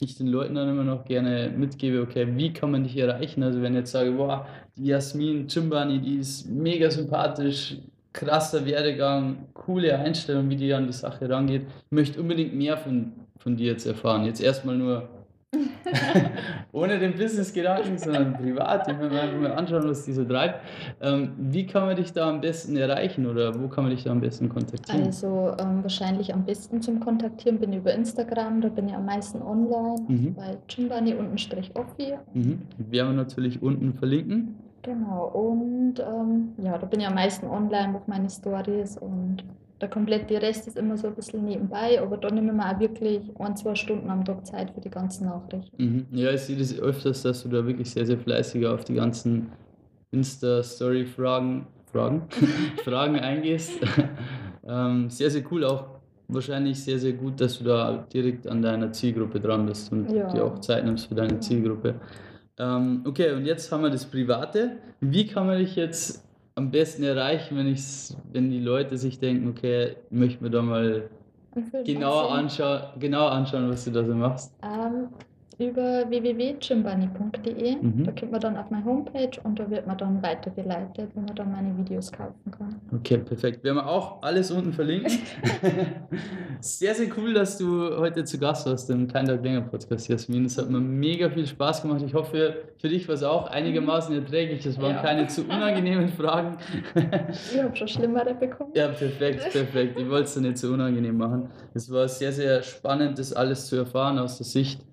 ich 0.02 0.18
den 0.18 0.28
Leuten 0.28 0.56
dann 0.56 0.70
immer 0.70 0.84
noch 0.84 1.06
gerne 1.06 1.52
mitgebe, 1.56 2.02
okay, 2.02 2.28
wie 2.36 2.54
kann 2.54 2.72
man 2.72 2.84
dich 2.84 2.98
erreichen? 2.98 3.44
Also 3.44 3.62
wenn 3.62 3.74
ich 3.74 3.80
jetzt 3.80 3.92
sage, 3.92 4.12
boah, 4.12 4.48
die 4.78 4.86
Jasmin 4.86 5.48
Chimbani, 5.48 6.00
die 6.00 6.20
ist 6.20 6.50
mega 6.50 6.90
sympathisch, 6.90 7.78
krasser 8.14 8.66
Werdegang, 8.66 9.48
coole 9.54 9.98
Einstellung, 9.98 10.50
wie 10.50 10.56
die 10.56 10.74
an 10.74 10.88
die 10.88 10.94
Sache 10.94 11.30
rangeht. 11.30 11.64
Ich 11.86 11.92
möchte 11.92 12.20
unbedingt 12.20 12.56
mehr 12.56 12.78
von, 12.78 13.14
von 13.38 13.56
dir 13.56 13.72
jetzt 13.72 13.86
erfahren. 13.86 14.26
Jetzt 14.26 14.42
erstmal 14.42 14.78
nur 14.78 15.10
ohne 16.72 17.00
den 17.00 17.14
Business-Gedanken, 17.14 17.98
sondern 17.98 18.34
privat. 18.34 18.88
Ich 18.88 19.00
will 19.00 19.10
mal 19.10 19.52
anschauen, 19.54 19.90
was 19.90 20.06
die 20.06 20.14
so 20.14 20.24
treibt. 20.24 20.60
Ähm, 21.02 21.34
wie 21.38 21.66
kann 21.66 21.86
man 21.86 21.96
dich 21.96 22.14
da 22.14 22.30
am 22.30 22.42
besten 22.42 22.76
erreichen 22.76 23.26
oder 23.26 23.60
wo 23.60 23.68
kann 23.68 23.86
man 23.86 23.92
dich 23.92 24.04
da 24.04 24.12
am 24.12 24.22
besten 24.22 24.50
kontaktieren? 24.50 25.06
Also 25.06 25.56
ähm, 25.60 25.82
wahrscheinlich 25.82 26.34
am 26.34 26.46
besten 26.46 26.82
zum 26.82 27.00
Kontaktieren 27.00 27.60
bin 27.60 27.74
ich 27.74 27.80
über 27.80 27.94
Instagram, 27.94 28.62
da 28.62 28.70
bin 28.70 28.88
ich 28.88 28.94
am 28.94 29.06
meisten 29.06 29.42
online, 29.42 30.06
mhm. 30.08 30.36
bei 30.36 30.58
chimbani-offi. 30.68 32.18
Mhm. 32.34 32.62
Werden 32.78 33.10
wir 33.10 33.14
natürlich 33.14 33.62
unten 33.62 33.94
verlinken. 33.94 34.56
Genau, 34.82 35.26
und 35.28 36.00
ähm, 36.00 36.54
ja, 36.58 36.78
da 36.78 36.86
bin 36.86 37.00
ich 37.00 37.08
am 37.08 37.16
meisten 37.16 37.48
online, 37.48 37.94
mache 37.94 38.04
meine 38.08 38.30
Stories 38.30 38.98
und 38.98 39.44
der 39.82 39.90
komplette 39.90 40.42
Rest 40.42 40.68
ist 40.68 40.78
immer 40.78 40.98
so 40.98 41.08
ein 41.08 41.16
bisschen 41.16 41.46
nebenbei, 41.46 42.02
aber 42.02 42.18
da 42.18 42.30
nehmen 42.30 42.58
wir 42.58 42.66
auch 42.66 42.80
wirklich 42.80 43.22
ein, 43.40 43.56
zwei 43.56 43.76
Stunden 43.76 44.10
am 44.10 44.26
Tag 44.26 44.46
Zeit 44.46 44.72
für 44.72 44.82
die 44.82 44.90
ganzen 44.90 45.28
Nachrichten. 45.28 45.84
Mhm. 45.84 46.06
Ja, 46.12 46.32
ich 46.32 46.42
sehe 46.42 46.58
das 46.58 46.78
öfters, 46.78 47.22
dass 47.22 47.44
du 47.44 47.50
da 47.50 47.66
wirklich 47.66 47.90
sehr, 47.90 48.06
sehr 48.06 48.18
fleißig 48.18 48.66
auf 48.66 48.84
die 48.84 48.96
ganzen 48.96 49.52
Insta-Story-Fragen 50.12 51.68
Fragen, 51.92 52.24
Fragen 52.84 53.20
eingehst. 53.20 53.80
ähm, 54.68 55.10
sehr, 55.10 55.32
sehr 55.32 55.44
cool 55.52 55.66
auch. 55.66 55.86
Wahrscheinlich 56.28 56.84
sehr, 56.84 57.00
sehr 57.00 57.14
gut, 57.14 57.42
dass 57.42 57.58
du 57.58 57.64
da 57.64 58.06
direkt 58.14 58.48
an 58.48 58.62
deiner 58.62 58.92
Zielgruppe 58.92 59.40
dran 59.40 59.66
bist 59.66 59.92
und 59.92 60.12
ja. 60.12 60.28
dir 60.28 60.46
auch 60.46 60.60
Zeit 60.60 60.86
nimmst 60.86 61.08
für 61.08 61.16
deine. 61.16 61.40
Zielgruppe. 61.40 61.96
Ähm, 62.60 63.04
okay, 63.08 63.32
und 63.32 63.46
jetzt 63.46 63.72
haben 63.72 63.84
wir 63.84 63.90
das 63.90 64.06
Private. 64.06 64.78
Wie 65.00 65.26
kann 65.26 65.48
man 65.48 65.60
dich 65.60 65.76
jetzt 65.76 66.24
am 66.56 66.72
besten 66.72 67.04
erreichen, 67.04 67.58
wenn, 67.58 67.68
ich's, 67.68 68.18
wenn 68.34 68.52
die 68.52 68.60
Leute 68.60 68.98
sich 68.98 69.18
denken, 69.20 69.48
okay, 69.48 69.96
ich 70.10 70.18
möchte 70.18 70.44
mir 70.44 70.50
da 70.50 70.62
mal 70.62 71.10
genauer 71.86 72.34
anschauen, 72.34 72.82
genauer 73.00 73.32
anschauen, 73.32 73.70
was 73.70 73.86
du 73.86 73.92
da 73.92 74.04
so 74.04 74.14
machst? 74.14 74.54
Ähm, 74.62 75.08
über 75.60 76.10
www.chimbani.de. 76.10 77.76
Mhm. 77.82 78.04
Da 78.06 78.12
kommt 78.14 78.32
man 78.32 78.40
dann 78.40 78.58
auf 78.58 78.70
meine 78.70 78.86
Homepage 78.86 79.32
und 79.44 79.60
da 79.60 79.70
wird 79.70 79.86
man 79.86 79.98
dann 79.98 80.24
weitergeleitet, 80.24 81.12
wo 81.14 81.20
man 81.20 81.36
dann 81.36 81.52
meine 81.52 81.78
Videos 81.78 82.12
kaufen 82.12 82.50
kann. 82.50 82.76
Okay, 82.96 83.18
perfekt. 83.18 83.64
Wir 83.64 83.86
auch 83.86 84.22
alles 84.22 84.52
unten 84.52 84.72
verlinken. 84.72 85.12
sehr, 86.62 86.96
sehr 86.96 87.08
cool, 87.18 87.34
dass 87.34 87.58
du 87.58 87.98
heute 87.98 88.24
zu 88.24 88.38
Gast 88.40 88.68
warst 88.68 88.90
im 88.90 89.08
Kleiner 89.08 89.36
Länger 89.36 89.62
Podcast, 89.62 90.08
Jasmin. 90.08 90.46
Es 90.46 90.58
hat 90.58 90.70
mir 90.70 90.80
mega 90.80 91.30
viel 91.30 91.46
Spaß 91.46 91.82
gemacht. 91.82 92.02
Ich 92.06 92.14
hoffe, 92.14 92.56
für 92.78 92.88
dich 92.88 93.08
war 93.10 93.16
es 93.16 93.24
auch 93.24 93.48
einigermaßen 93.48 94.16
erträglich. 94.16 94.66
Es 94.66 94.80
waren 94.80 94.96
ja. 94.96 95.02
keine 95.02 95.28
zu 95.28 95.44
unangenehmen 95.44 96.08
Fragen. 96.08 96.58
ich 97.30 97.62
habe 97.62 97.76
schon 97.76 97.88
schlimmere 97.88 98.34
bekommen. 98.34 98.72
Ja, 98.76 98.88
perfekt, 98.88 99.52
perfekt. 99.52 100.00
Ich 100.00 100.10
wollte 100.10 100.24
es 100.24 100.36
nicht 100.38 100.58
zu 100.58 100.72
unangenehm 100.72 101.18
machen. 101.18 101.50
Es 101.74 101.92
war 101.92 102.08
sehr, 102.08 102.32
sehr 102.32 102.64
spannend, 102.64 103.20
das 103.20 103.34
alles 103.34 103.68
zu 103.68 103.76
erfahren 103.76 104.18
aus 104.20 104.38
der 104.38 104.46
Sicht 104.46 104.89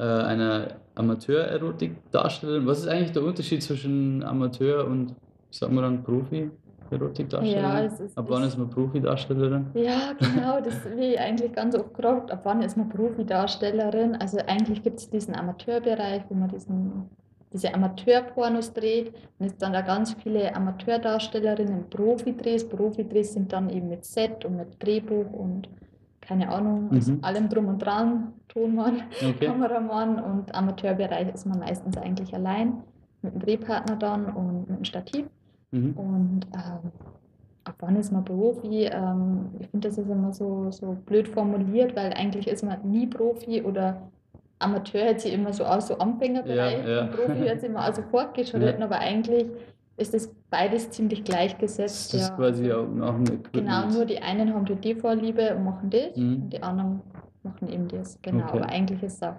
äh, 0.00 0.02
einer 0.02 0.68
Amateur-Erotik-Darstellerin. 0.94 2.66
Was 2.66 2.80
ist 2.80 2.88
eigentlich 2.88 3.12
der 3.12 3.22
Unterschied 3.22 3.62
zwischen 3.62 4.22
Amateur 4.24 4.86
und, 4.86 5.14
sagen 5.50 5.74
wir 5.74 5.82
dann, 5.82 6.02
Profi? 6.02 6.50
Erotikdarstellerin? 6.90 7.62
Ja, 7.62 7.78
ist, 7.80 8.18
ab 8.18 8.24
wann 8.28 8.42
ist 8.42 8.58
man 8.58 8.68
Profi-Darstellerin? 8.68 9.66
Ja, 9.74 10.12
genau, 10.18 10.60
das 10.60 10.74
wie 10.96 11.16
eigentlich 11.16 11.52
ganz 11.52 11.76
oft 11.76 11.94
gefragt, 11.94 12.32
ab 12.32 12.40
wann 12.42 12.62
ist 12.62 12.76
man 12.76 12.88
Profi-Darstellerin? 12.88 14.16
Also 14.16 14.38
eigentlich 14.46 14.82
gibt 14.82 14.98
es 14.98 15.08
diesen 15.08 15.36
Amateurbereich, 15.36 16.22
wo 16.28 16.34
man 16.34 16.48
diesen 16.48 17.08
diese 17.52 17.74
Amateurpornos 17.74 18.72
dreht. 18.72 19.12
Und 19.38 19.46
es 19.46 19.56
dann 19.56 19.72
da 19.72 19.80
ganz 19.80 20.14
viele 20.22 20.54
Amateurdarstellerinnen 20.54 21.90
Profi-Drehs. 21.90 22.68
Profi-Drehs 22.68 23.32
sind 23.34 23.52
dann 23.52 23.70
eben 23.70 23.88
mit 23.88 24.04
Set 24.04 24.44
und 24.44 24.56
mit 24.56 24.82
Drehbuch 24.82 25.32
und 25.32 25.68
keine 26.20 26.48
Ahnung, 26.48 26.90
aus 26.96 27.08
Mhm. 27.08 27.18
allem 27.22 27.48
drum 27.48 27.66
und 27.66 27.78
dran, 27.78 28.32
Tonmann, 28.52 29.02
Okay. 29.20 29.46
Kameramann 29.46 30.18
und 30.22 30.54
Amateurbereich 30.54 31.32
ist 31.34 31.46
man 31.46 31.58
meistens 31.60 31.96
eigentlich 31.96 32.34
allein 32.34 32.82
mit 33.22 33.32
einem 33.32 33.42
Drehpartner 33.42 33.96
dann 33.96 34.26
und 34.26 34.60
mit 34.62 34.68
einem 34.70 34.84
Stativ. 34.84 35.26
Mhm. 35.72 35.92
Und 35.92 36.40
ähm, 36.54 36.90
ab 37.64 37.74
wann 37.80 37.96
ist 37.96 38.12
man 38.12 38.24
Profi? 38.24 38.84
Ähm, 38.92 39.46
ich 39.60 39.68
finde, 39.68 39.88
das 39.88 39.98
ist 39.98 40.08
immer 40.10 40.32
so, 40.32 40.70
so 40.70 40.96
blöd 41.06 41.28
formuliert, 41.28 41.94
weil 41.96 42.12
eigentlich 42.14 42.48
ist 42.48 42.64
man 42.64 42.78
nie 42.82 43.06
Profi 43.06 43.62
oder 43.62 44.02
Amateur 44.58 45.04
hört 45.06 45.20
sich 45.20 45.32
immer 45.32 45.52
so 45.52 45.64
aus, 45.64 45.86
so 45.88 45.96
Anfängerbereich. 45.98 46.84
Ja, 46.84 46.90
ja. 46.90 47.00
Und 47.02 47.12
Profi 47.12 47.38
hört 47.48 47.60
sich 47.60 47.70
immer 47.70 47.80
also 47.80 48.02
fortgeschritten, 48.02 48.80
Ja. 48.80 48.84
aber 48.84 48.98
eigentlich 48.98 49.46
ist 49.96 50.12
das 50.14 50.34
beides 50.50 50.90
ziemlich 50.90 51.22
Das 51.24 51.34
gleichgesetzt. 51.34 52.14
ist 52.14 52.28
ja. 52.30 52.34
quasi 52.36 52.72
auch, 52.72 52.84
auch 53.02 53.14
ein 53.14 53.22
Equipment. 53.24 53.52
Genau, 53.52 53.86
nur 53.90 54.04
die 54.06 54.18
einen 54.20 54.52
haben 54.54 54.64
die 54.64 54.94
Vorliebe 54.94 55.54
und 55.54 55.64
machen 55.64 55.90
das 55.90 56.16
Mhm. 56.16 56.34
und 56.44 56.50
die 56.50 56.62
anderen 56.62 57.00
machen 57.50 57.68
eben 57.68 57.88
das. 57.88 58.18
Genau, 58.22 58.44
Okay. 58.46 58.58
aber 58.58 58.68
eigentlich 58.68 59.02
ist 59.02 59.14
es 59.16 59.22
auf, 59.22 59.36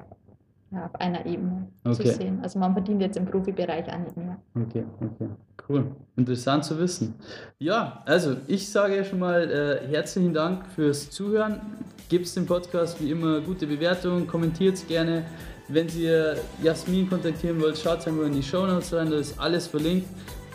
ja, 0.72 0.86
auf 0.86 0.96
einer 0.96 1.26
Ebene 1.26 1.68
Okay. 1.84 2.04
zu 2.04 2.08
sehen. 2.16 2.40
Also 2.42 2.60
man 2.60 2.74
verdient 2.74 3.02
jetzt 3.02 3.18
im 3.18 3.26
Profibereich 3.26 3.86
auch 3.92 4.00
nicht 4.00 4.16
mehr. 4.18 4.38
Okay, 4.56 4.84
okay. 5.02 5.28
Cool. 5.70 5.86
Interessant 6.16 6.66
zu 6.66 6.78
wissen. 6.80 7.16
Ja, 7.60 8.02
also 8.06 8.36
ich 8.48 8.70
sage 8.70 8.98
ja 8.98 9.04
schon 9.04 9.20
mal 9.20 9.50
äh, 9.50 9.88
herzlichen 9.88 10.34
Dank 10.34 10.66
fürs 10.68 11.10
Zuhören. 11.10 11.62
Gebt 12.10 12.36
dem 12.36 12.46
Podcast 12.46 13.02
wie 13.02 13.12
immer 13.12 13.40
gute 13.42 13.68
Bewertungen, 13.68 14.28
kommentiert 14.28 14.76
es 14.76 14.88
gerne. 14.88 15.24
Wenn 15.70 15.88
ihr 15.98 16.36
Jasmin 16.62 17.08
kontaktieren 17.10 17.62
wollt, 17.62 17.78
schaut 17.78 18.06
einfach 18.06 18.26
in 18.26 18.34
die 18.34 18.44
Show 18.44 18.66
Notes 18.66 18.94
rein, 18.94 19.10
da 19.10 19.18
ist 19.18 19.40
alles 19.40 19.68
verlinkt. 19.68 20.08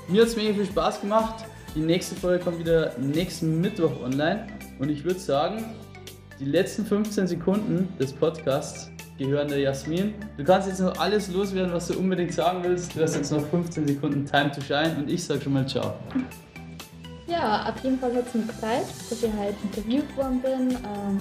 Mir 0.09 0.21
hat 0.23 0.29
es 0.29 0.37
mega 0.37 0.53
viel 0.53 0.67
Spaß 0.67 1.01
gemacht. 1.01 1.45
Die 1.75 1.81
nächste 1.81 2.15
Folge 2.15 2.45
kommt 2.45 2.59
wieder 2.59 2.93
nächsten 2.99 3.61
Mittwoch 3.61 4.03
online. 4.05 4.47
Und 4.79 4.91
ich 4.91 5.05
würde 5.05 5.19
sagen, 5.19 5.65
die 6.39 6.45
letzten 6.45 6.85
15 6.85 7.27
Sekunden 7.27 7.89
des 7.99 8.13
Podcasts 8.13 8.91
gehören 9.19 9.49
der 9.49 9.61
Jasmin. 9.61 10.15
Du 10.37 10.45
kannst 10.45 10.69
jetzt 10.69 10.81
noch 10.81 10.99
alles 10.99 11.29
loswerden, 11.33 11.73
was 11.73 11.89
du 11.89 11.99
unbedingt 11.99 12.33
sagen 12.33 12.63
willst. 12.63 12.95
Du 12.95 13.03
hast 13.03 13.17
jetzt 13.17 13.33
noch 13.33 13.47
15 13.47 13.87
Sekunden 13.87 14.27
Time 14.27 14.51
to 14.51 14.61
Shine 14.61 14.97
und 14.99 15.11
ich 15.11 15.25
sage 15.25 15.41
schon 15.41 15.55
mal 15.55 15.67
Ciao. 15.67 15.95
Ja, 17.27 17.69
auf 17.69 17.83
jeden 17.83 17.99
Fall 17.99 18.15
hat 18.15 18.27
es 18.27 18.35
mich 18.35 18.47
gefreut, 18.47 18.87
dass 19.11 19.23
ich 19.23 19.33
halt 19.33 19.55
interviewt 19.65 20.17
worden 20.17 20.41
bin. 20.43 20.71
Ähm, 20.71 21.21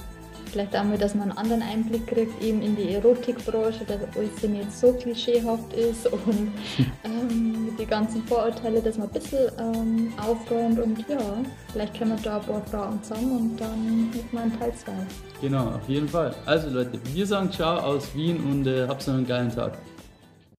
vielleicht 0.55 0.75
auch 0.77 0.85
mal, 0.85 0.97
dass 0.97 1.13
man 1.13 1.31
einen 1.31 1.37
anderen 1.37 1.61
Einblick 1.61 2.07
kriegt, 2.07 2.41
eben 2.41 2.61
in 2.61 2.77
die 2.77 2.93
Erotikbranche, 2.93 3.83
dass 3.85 3.97
alles 4.15 4.41
nicht 4.41 4.71
so 4.71 4.93
klischeehaft 4.93 5.73
ist 5.73 6.07
und 6.11 6.53
ähm, 7.03 7.75
den 7.77 7.87
ganzen 7.89 8.23
Vorurteile, 8.23 8.81
dass 8.81 8.97
man 8.97 9.07
ein 9.07 9.13
bisschen 9.13 9.51
ähm, 9.59 10.13
aufräumt 10.17 10.79
und 10.79 10.97
ja, 11.09 11.17
vielleicht 11.73 11.97
können 11.97 12.11
wir 12.11 12.23
da 12.23 12.37
ein 12.37 12.43
paar 12.43 12.61
Fragen 12.67 13.03
zusammen 13.03 13.37
und 13.37 13.59
dann 13.59 14.09
mit 14.11 14.31
meinem 14.31 14.57
Teil 14.57 14.73
2. 14.73 14.93
Genau, 15.41 15.71
auf 15.71 15.89
jeden 15.89 16.07
Fall. 16.07 16.33
Also 16.45 16.69
Leute, 16.69 17.01
wir 17.13 17.27
sagen 17.27 17.51
Ciao 17.51 17.77
aus 17.77 18.15
Wien 18.15 18.37
und 18.37 18.65
äh, 18.65 18.87
habt 18.87 19.05
noch 19.05 19.15
einen 19.15 19.27
geilen 19.27 19.53
Tag. 19.53 19.77